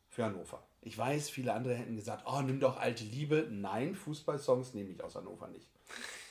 für 0.09 0.25
Hannover. 0.25 0.63
Ich 0.81 0.97
weiß, 0.99 1.31
viele 1.31 1.53
andere 1.53 1.75
hätten 1.75 1.97
gesagt, 1.97 2.25
oh, 2.27 2.41
nimm 2.43 2.61
doch 2.61 2.77
alte 2.79 3.05
Liebe. 3.05 3.47
Nein, 3.51 3.95
Fußballsongs 3.95 4.75
nehme 4.75 4.91
ich 4.91 5.03
aus 5.03 5.15
Hannover 5.15 5.49
nicht. 5.49 5.69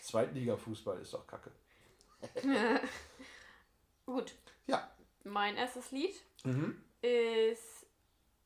Zweitliga-Fußball 0.04 1.00
ist 1.02 1.14
doch 1.14 1.26
kacke. 1.26 1.52
Gut. 4.06 4.34
Ja, 4.68 4.90
Mein 5.24 5.56
erstes 5.56 5.92
Lied 5.92 6.14
Mhm. 6.44 6.76
ist, 7.02 7.83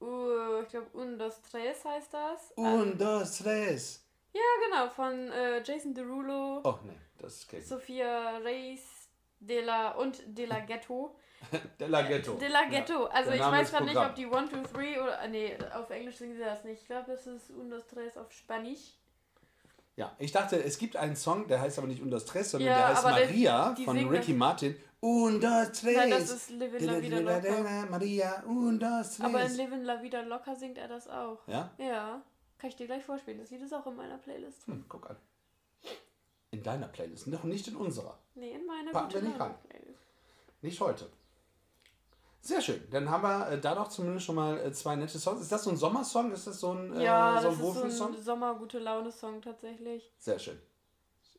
uh, 0.01 0.61
ich 0.63 0.69
glaube, 0.69 0.87
Un, 0.93 1.17
dos, 1.17 1.41
tres 1.41 1.83
heißt 1.85 2.13
das. 2.13 2.53
un, 2.57 2.97
dos, 2.97 3.37
tres. 3.39 4.03
Ja, 4.33 4.41
genau, 4.69 4.89
von 4.89 5.31
äh, 5.31 5.63
Jason 5.63 5.93
Derulo, 5.93 6.61
Oh, 6.63 6.75
nee, 6.83 6.97
das 7.17 7.47
kennt 7.47 7.63
ich. 7.63 7.67
Sophia 7.69 8.37
Reis 8.39 8.81
de 9.39 9.61
la, 9.61 9.91
und 9.91 10.21
De 10.27 10.45
La 10.45 10.59
Ghetto. 10.59 11.15
Della 11.79 12.01
Ghetto. 12.01 12.33
De 12.33 12.47
La 12.47 12.65
Ghetto. 12.65 13.03
Ja, 13.03 13.09
also 13.11 13.31
ich 13.31 13.39
weiß 13.39 13.69
gerade 13.71 13.85
nicht, 13.85 13.95
ob 13.97 14.15
die 14.15 14.25
One, 14.25 14.49
Two, 14.49 14.63
Three 14.73 14.99
oder, 14.99 15.21
äh, 15.21 15.27
nee, 15.29 15.57
auf 15.73 15.89
Englisch 15.91 16.17
singen 16.17 16.33
sie 16.35 16.39
das 16.43 16.63
nicht. 16.63 16.81
Ich 16.81 16.87
glaube, 16.87 17.11
das 17.11 17.27
ist 17.27 17.51
Un, 17.51 17.69
dos, 17.69 17.85
tres 17.87 18.17
auf 18.17 18.31
Spanisch. 18.31 18.95
Ja, 19.95 20.15
ich 20.19 20.31
dachte, 20.31 20.61
es 20.63 20.77
gibt 20.77 20.95
einen 20.95 21.15
Song, 21.15 21.47
der 21.47 21.61
heißt 21.61 21.77
aber 21.79 21.87
nicht 21.87 22.01
Un, 22.01 22.09
dos, 22.11 22.25
tres, 22.25 22.51
sondern 22.51 22.69
Ja, 22.71 22.77
der 22.77 22.87
heißt 22.89 23.03
Maria 23.03 23.75
die 23.77 23.85
von 23.85 23.97
Ricky 24.09 24.31
das- 24.31 24.37
Martin. 24.39 24.75
Un, 24.99 25.39
dos, 25.39 25.71
tres. 25.79 25.95
Nein, 25.95 26.09
das 26.09 26.29
ist 26.31 26.49
Livin 26.49 26.85
La 26.85 27.01
Vida 27.01 27.19
Loca. 27.19 27.85
Maria, 27.89 28.43
un, 28.47 28.79
dos, 28.79 29.19
Aber 29.21 29.43
in. 29.45 29.55
Livin 29.55 29.83
La 29.83 30.01
Vida 30.01 30.21
Loca 30.21 30.55
singt 30.55 30.77
er 30.77 30.87
das 30.87 31.07
auch. 31.07 31.47
Ja? 31.47 31.71
Ja, 31.77 32.21
kann 32.57 32.69
ich 32.69 32.75
dir 32.75 32.87
gleich 32.87 33.03
vorspielen. 33.03 33.39
Das 33.39 33.51
Lied 33.51 33.61
ist 33.61 33.73
auch 33.73 33.85
in 33.85 33.95
meiner 33.95 34.17
Playlist. 34.17 34.65
Hm, 34.65 34.85
guck 34.89 35.09
an. 35.09 35.17
In 36.49 36.63
deiner 36.63 36.87
Playlist, 36.87 37.27
noch 37.27 37.43
nicht 37.43 37.67
in 37.67 37.75
unserer. 37.75 38.17
Nee, 38.33 38.53
in 38.53 38.65
meiner 38.65 38.91
Packen 38.91 39.13
wir 39.13 39.21
nicht. 39.21 39.37
Playlist. 39.37 39.99
Nicht 40.61 40.81
heute. 40.81 41.07
Sehr 42.41 42.61
schön. 42.61 42.81
Dann 42.89 43.09
haben 43.09 43.23
wir 43.23 43.51
äh, 43.51 43.59
da 43.59 43.75
doch 43.75 43.89
zumindest 43.89 44.25
schon 44.25 44.35
mal 44.35 44.57
äh, 44.59 44.71
zwei 44.71 44.95
nette 44.95 45.19
Songs. 45.19 45.41
Ist 45.41 45.51
das 45.51 45.63
so 45.63 45.69
ein 45.69 45.77
Sommersong? 45.77 46.31
Ist 46.31 46.47
das 46.47 46.59
so 46.59 46.71
ein, 46.71 46.93
äh, 46.93 47.03
Ja, 47.03 47.41
so 47.41 47.49
das 47.49 47.83
ein 47.83 47.89
ist 47.89 47.97
so 47.97 48.05
ein 48.07 48.21
Sommer-gute 48.21 48.79
Laune-Song 48.79 49.41
tatsächlich. 49.41 50.11
Sehr 50.17 50.39
schön. 50.39 50.57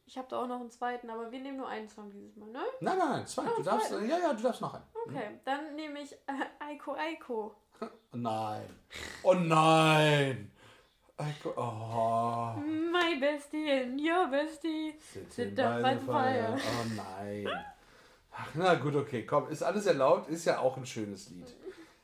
Ich 0.08 0.16
habe 0.16 0.26
da 0.30 0.42
auch 0.42 0.46
noch 0.46 0.60
einen 0.60 0.70
zweiten, 0.70 1.10
aber 1.10 1.30
wir 1.30 1.38
nehmen 1.38 1.58
nur 1.58 1.68
einen 1.68 1.86
Song 1.86 2.10
dieses 2.10 2.34
Mal, 2.36 2.46
ne? 2.48 2.62
Nein, 2.80 2.96
nein, 2.98 3.08
nein, 3.10 3.26
zwei. 3.26 3.44
Du 3.54 3.62
darfst, 3.62 3.90
ja, 3.90 4.00
ja, 4.18 4.32
du 4.32 4.42
darfst 4.42 4.62
noch 4.62 4.72
einen. 4.72 4.84
Okay, 5.06 5.38
dann 5.44 5.74
nehme 5.76 6.00
ich 6.00 6.12
äh, 6.14 6.46
Aiko 6.58 6.94
Aiko. 6.94 7.54
Oh 8.10 8.16
nein. 8.16 8.64
Oh 9.22 9.34
nein. 9.34 10.50
Ich- 11.20 11.44
Oh. 11.44 12.54
My 12.56 13.20
bestie 13.20 13.70
and 13.70 14.00
your 14.00 14.28
bestie. 14.28 14.94
Sit 15.28 15.60
up 15.60 15.82
by 15.82 15.94
the 16.00 16.06
fire. 16.06 16.56
Oh 16.56 16.84
nein. 16.96 17.46
Ach, 18.32 18.48
na 18.54 18.74
gut, 18.76 18.94
okay, 18.96 19.26
komm, 19.26 19.48
ist 19.50 19.62
alles 19.62 19.84
erlaubt, 19.86 20.28
ist 20.30 20.46
ja 20.46 20.58
auch 20.60 20.76
ein 20.78 20.86
schönes 20.86 21.28
Lied. 21.30 21.54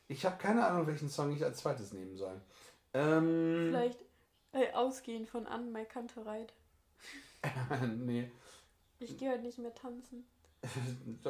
Ich 0.08 0.26
habe 0.26 0.36
keine 0.36 0.66
Ahnung, 0.66 0.86
welchen 0.86 1.08
Song 1.08 1.32
ich 1.34 1.42
als 1.42 1.58
zweites 1.58 1.92
nehmen 1.94 2.16
soll. 2.16 2.38
Ähm, 2.92 3.68
Vielleicht 3.70 3.98
äh, 4.52 4.72
ausgehend 4.74 5.28
von 5.28 5.46
An, 5.46 5.72
Mai 5.72 5.84
Kantereit. 5.86 6.52
nee. 7.96 8.30
Ich 8.98 9.16
gehe 9.18 9.30
heute 9.32 9.42
nicht 9.42 9.58
mehr 9.58 9.74
tanzen. 9.74 10.24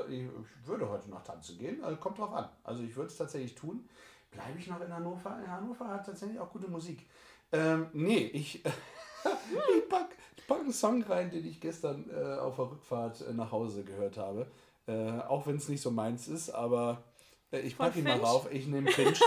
Ich 0.08 0.66
würde 0.66 0.88
heute 0.88 1.10
noch 1.10 1.22
tanzen 1.24 1.58
gehen, 1.58 1.82
also 1.82 1.96
kommt 1.96 2.18
drauf 2.18 2.32
an. 2.32 2.48
Also 2.62 2.82
ich 2.84 2.94
würde 2.94 3.08
es 3.08 3.16
tatsächlich 3.16 3.54
tun. 3.56 3.88
Bleibe 4.30 4.58
ich 4.58 4.66
noch 4.68 4.80
in 4.80 4.92
Hannover? 4.92 5.38
In 5.40 5.50
Hannover 5.50 5.88
hat 5.88 6.06
tatsächlich 6.06 6.38
auch 6.38 6.50
gute 6.50 6.68
Musik. 6.68 7.08
Ähm, 7.52 7.88
nee, 7.92 8.26
ich, 8.32 8.64
ich 8.64 9.88
packe 9.88 10.14
pack 10.46 10.60
einen 10.60 10.72
Song 10.72 11.02
rein, 11.04 11.30
den 11.30 11.46
ich 11.46 11.60
gestern 11.60 12.08
äh, 12.10 12.38
auf 12.38 12.56
der 12.56 12.70
Rückfahrt 12.70 13.20
äh, 13.22 13.32
nach 13.32 13.50
Hause 13.50 13.82
gehört 13.84 14.16
habe. 14.16 14.50
Äh, 14.86 15.20
auch 15.20 15.46
wenn 15.46 15.56
es 15.56 15.68
nicht 15.68 15.80
so 15.82 15.90
meins 15.90 16.28
ist, 16.28 16.50
aber 16.50 17.02
äh, 17.52 17.60
ich 17.60 17.76
packe 17.78 17.98
ihn 17.98 18.04
mal 18.04 18.14
Finch? 18.16 18.24
rauf. 18.28 18.52
Ich 18.52 18.66
nehme 18.66 18.90
Finch. 18.90 19.20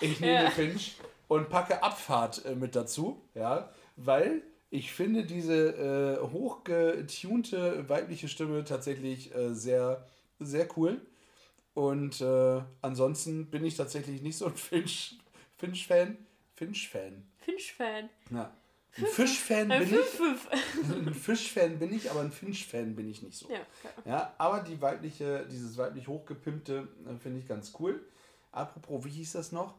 Ich 0.00 0.20
nehme 0.20 0.44
Ja. 0.44 0.50
Finch 0.50 0.96
und 1.28 1.48
packe 1.48 1.82
Abfahrt 1.82 2.44
äh, 2.44 2.54
mit 2.54 2.76
dazu, 2.76 3.20
ja, 3.34 3.70
weil 3.96 4.42
ich 4.74 4.90
finde 4.90 5.24
diese 5.24 6.18
äh, 6.22 6.30
hochgetunte 6.32 7.88
weibliche 7.90 8.26
Stimme 8.26 8.64
tatsächlich 8.64 9.34
äh, 9.34 9.52
sehr, 9.54 10.06
sehr 10.40 10.66
cool. 10.78 10.98
Und 11.74 12.22
äh, 12.22 12.62
ansonsten 12.80 13.50
bin 13.50 13.64
ich 13.66 13.76
tatsächlich 13.76 14.22
nicht 14.22 14.38
so 14.38 14.46
ein 14.46 14.54
Finch- 14.56 15.18
Finch-Fan. 15.58 16.16
Finch-Fan. 16.54 17.22
Finch-Fan. 17.40 18.08
Ja. 18.30 18.50
Ein 18.96 19.06
Fisch-Fan 19.06 19.68
bin 19.68 19.82
ich. 19.82 20.20
Ein 20.90 21.14
Fisch-Fan 21.14 21.78
bin 21.78 21.94
ich, 21.94 22.10
aber 22.10 22.20
ein 22.20 22.32
Finch-Fan 22.32 22.94
bin 22.96 23.10
ich 23.10 23.22
nicht 23.22 23.36
so. 23.38 23.48
Ja, 23.50 23.60
klar. 23.80 23.92
Ja, 24.06 24.34
aber 24.38 24.60
die 24.60 24.80
weibliche, 24.80 25.46
dieses 25.50 25.76
weiblich 25.76 26.08
hochgepimpte 26.08 26.88
äh, 27.06 27.16
finde 27.18 27.40
ich 27.40 27.46
ganz 27.46 27.74
cool. 27.78 28.00
Apropos, 28.52 29.04
wie 29.04 29.10
hieß 29.10 29.32
das 29.32 29.52
noch? 29.52 29.74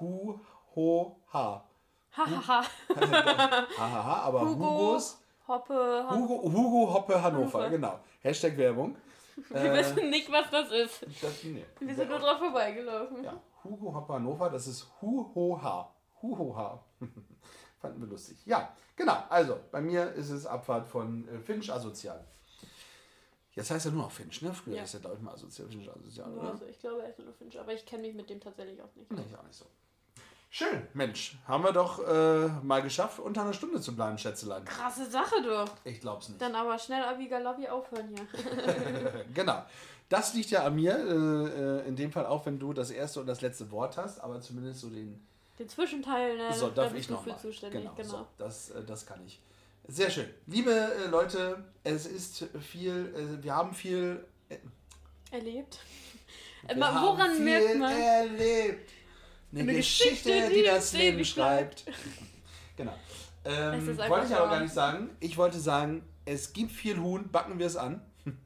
Hu, 0.00 0.40
ho, 0.74 1.16
ha. 1.32 1.68
Hahaha. 2.16 2.64
Hahaha, 3.78 4.20
aber 4.26 4.40
Hugo, 4.42 4.64
Hugos. 4.70 5.18
Hoppe, 5.48 6.04
Han 6.08 6.20
Hugo, 6.22 6.42
Hugo 6.52 6.94
Hoppe 6.94 7.22
Hannover, 7.22 7.58
Hannover. 7.58 7.70
genau. 7.70 8.00
Hashtag 8.20 8.56
Werbung. 8.56 8.96
Wir 9.50 9.56
Äh, 9.72 9.78
wissen 9.78 10.10
nicht, 10.10 10.30
was 10.32 10.50
das 10.50 10.70
ist. 10.72 11.06
das, 11.22 11.44
nee. 11.44 11.64
Wir 11.80 11.94
sind 11.94 12.08
nur 12.08 12.18
drauf 12.18 12.38
vorbeigelaufen. 12.38 13.22
Ja, 13.22 13.38
Hugo 13.62 13.92
Hoppe 13.94 14.14
Hannover, 14.14 14.50
das 14.50 14.66
ist 14.66 14.86
Hu 15.00 15.30
Ho 15.34 15.60
Ha. 15.62 15.92
Hu 16.22 16.36
Ho 16.38 16.56
Ha. 16.56 16.82
Fanden 17.80 18.00
wir 18.00 18.08
lustig. 18.08 18.38
Ja, 18.46 18.74
genau. 18.96 19.16
Also, 19.28 19.58
bei 19.70 19.80
mir 19.82 20.10
ist 20.12 20.30
es 20.30 20.46
Abfahrt 20.46 20.88
von 20.88 21.28
äh, 21.28 21.38
Finch 21.38 21.70
asozial. 21.72 22.24
Jetzt 23.52 23.70
heißt 23.70 23.86
er 23.86 23.92
nur 23.92 24.02
noch 24.04 24.10
Finch, 24.10 24.42
ne? 24.42 24.52
Früher 24.52 24.76
Ja. 24.76 24.82
ist 24.82 24.94
er, 24.94 25.00
glaube 25.00 25.16
ich, 25.16 25.22
mal 25.22 25.32
asozial, 25.32 25.68
Finch 25.68 25.88
asozial, 25.90 26.32
oder? 26.32 26.50
Also, 26.52 26.64
ich 26.64 26.78
glaube, 26.80 27.02
er 27.02 27.10
ist 27.10 27.18
nur 27.18 27.32
Finch, 27.34 27.58
aber 27.60 27.72
ich 27.74 27.84
kenne 27.86 28.02
mich 28.02 28.14
mit 28.14 28.28
dem 28.30 28.40
tatsächlich 28.40 28.80
auch 28.82 28.94
nicht. 28.96 29.10
Nee, 29.12 29.22
ist 29.22 29.38
auch 29.38 29.42
nicht 29.44 29.54
so. 29.56 29.66
Schön, 30.58 30.88
Mensch. 30.94 31.36
Haben 31.46 31.64
wir 31.64 31.72
doch 31.72 32.02
äh, 32.08 32.48
mal 32.62 32.80
geschafft, 32.80 33.18
unter 33.18 33.42
einer 33.42 33.52
Stunde 33.52 33.78
zu 33.78 33.94
bleiben, 33.94 34.16
Schätzelein. 34.16 34.64
Krasse 34.64 35.04
Sache, 35.04 35.42
du. 35.42 35.70
Ich 35.84 36.00
glaub's 36.00 36.30
nicht. 36.30 36.40
Dann 36.40 36.54
aber 36.54 36.78
schnell 36.78 37.04
Abigail 37.04 37.46
aufhören 37.46 38.08
hier. 38.08 39.24
Genau. 39.34 39.62
Das 40.08 40.32
liegt 40.32 40.48
ja 40.48 40.64
an 40.64 40.74
mir, 40.74 40.96
äh, 40.96 41.82
äh, 41.82 41.88
in 41.88 41.94
dem 41.94 42.10
Fall 42.10 42.24
auch, 42.24 42.46
wenn 42.46 42.58
du 42.58 42.72
das 42.72 42.90
erste 42.90 43.20
und 43.20 43.26
das 43.26 43.42
letzte 43.42 43.70
Wort 43.70 43.98
hast, 43.98 44.18
aber 44.20 44.40
zumindest 44.40 44.80
so 44.80 44.88
den. 44.88 45.26
Den 45.58 45.68
Zwischenteil, 45.68 46.38
ne? 46.38 46.50
So, 46.54 46.68
da 46.70 46.84
darf 46.84 46.94
ich 46.94 47.10
noch 47.10 47.22
für 47.22 47.30
mal. 47.30 47.38
zuständig. 47.38 47.82
Genau, 47.82 47.94
Genau. 47.94 48.08
So, 48.08 48.26
das, 48.38 48.70
äh, 48.70 48.82
das 48.82 49.04
kann 49.04 49.20
ich. 49.26 49.38
Sehr 49.88 50.08
schön. 50.08 50.30
Liebe 50.46 50.70
äh, 50.72 51.10
Leute, 51.10 51.62
es 51.84 52.06
ist 52.06 52.46
viel, 52.62 53.12
äh, 53.14 53.44
wir 53.44 53.54
haben 53.54 53.74
viel. 53.74 54.24
Erlebt. 55.30 55.80
wir 56.66 56.76
woran 56.78 57.44
merkt 57.44 57.76
man? 57.76 57.92
erlebt. 57.92 58.95
Eine, 59.52 59.62
Eine 59.62 59.74
Geschichte, 59.74 60.30
Geschichte, 60.30 60.54
die 60.54 60.62
das 60.64 60.92
Leben 60.92 61.24
schreibt. 61.24 61.84
genau. 62.76 62.94
Ähm, 63.44 63.96
wollte 63.96 64.26
ich 64.26 64.34
aber 64.34 64.48
gar 64.48 64.60
nicht 64.60 64.74
sagen. 64.74 65.10
Ich 65.20 65.36
wollte 65.36 65.58
sagen, 65.60 66.02
es 66.24 66.52
gibt 66.52 66.72
viel 66.72 66.98
Huhn, 66.98 67.30
backen 67.30 67.58
wir 67.58 67.66
es 67.66 67.76
an. 67.76 68.00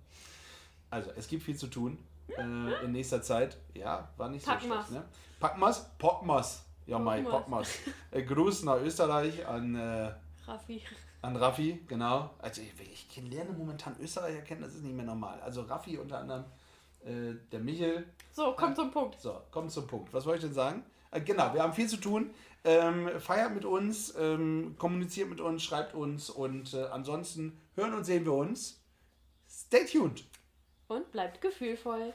Also, 0.92 1.12
es 1.16 1.28
gibt 1.28 1.44
viel 1.44 1.56
zu 1.56 1.68
tun 1.68 1.98
äh, 2.36 2.84
in 2.84 2.90
nächster 2.90 3.22
Zeit. 3.22 3.56
Ja, 3.74 4.08
war 4.16 4.28
nicht 4.28 4.44
so 4.44 4.50
Packen 4.50 4.66
schlecht. 4.66 4.90
Ne? 4.90 5.04
Packen 5.38 5.60
wir's? 5.60 5.86
Pocken 5.98 6.26
wir's. 6.26 6.64
Ja, 6.86 6.98
Mai, 6.98 7.22
Pocken 7.22 7.30
pocken 7.30 7.52
wir's. 7.52 7.78
Äh, 8.10 8.22
Gruß 8.24 8.64
nach 8.64 8.80
Österreich 8.80 9.46
an, 9.46 9.76
äh, 9.76 10.12
Raffi. 10.48 10.82
an 11.22 11.36
Raffi, 11.36 11.80
genau. 11.86 12.30
Also, 12.38 12.60
ich, 12.60 13.06
ich 13.08 13.22
lerne 13.22 13.52
momentan 13.52 13.94
Österreicher 14.00 14.40
kennen, 14.40 14.62
das 14.62 14.74
ist 14.74 14.82
nicht 14.82 14.96
mehr 14.96 15.04
normal. 15.04 15.40
Also, 15.42 15.62
Raffi 15.62 15.96
unter 15.96 16.18
anderem, 16.18 16.44
äh, 17.04 17.34
der 17.52 17.60
Michel. 17.60 18.06
So, 18.32 18.54
komm 18.56 18.74
zum 18.74 18.90
Punkt. 18.90 19.20
So, 19.20 19.40
kommt 19.50 19.70
zum 19.70 19.86
Punkt. 19.86 20.12
Was 20.12 20.26
wollte 20.26 20.38
ich 20.38 20.44
denn 20.44 20.54
sagen? 20.54 20.84
Äh, 21.10 21.20
genau, 21.20 21.52
wir 21.52 21.62
haben 21.62 21.72
viel 21.72 21.88
zu 21.88 21.96
tun. 21.96 22.30
Ähm, 22.62 23.08
feiert 23.20 23.54
mit 23.54 23.64
uns, 23.64 24.14
ähm, 24.18 24.74
kommuniziert 24.78 25.30
mit 25.30 25.40
uns, 25.40 25.62
schreibt 25.62 25.94
uns 25.94 26.28
und 26.28 26.74
äh, 26.74 26.84
ansonsten 26.84 27.58
hören 27.74 27.94
und 27.94 28.04
sehen 28.04 28.24
wir 28.24 28.34
uns. 28.34 28.84
Stay 29.48 29.86
tuned! 29.86 30.24
Und 30.88 31.10
bleibt 31.10 31.40
gefühlvoll. 31.40 32.12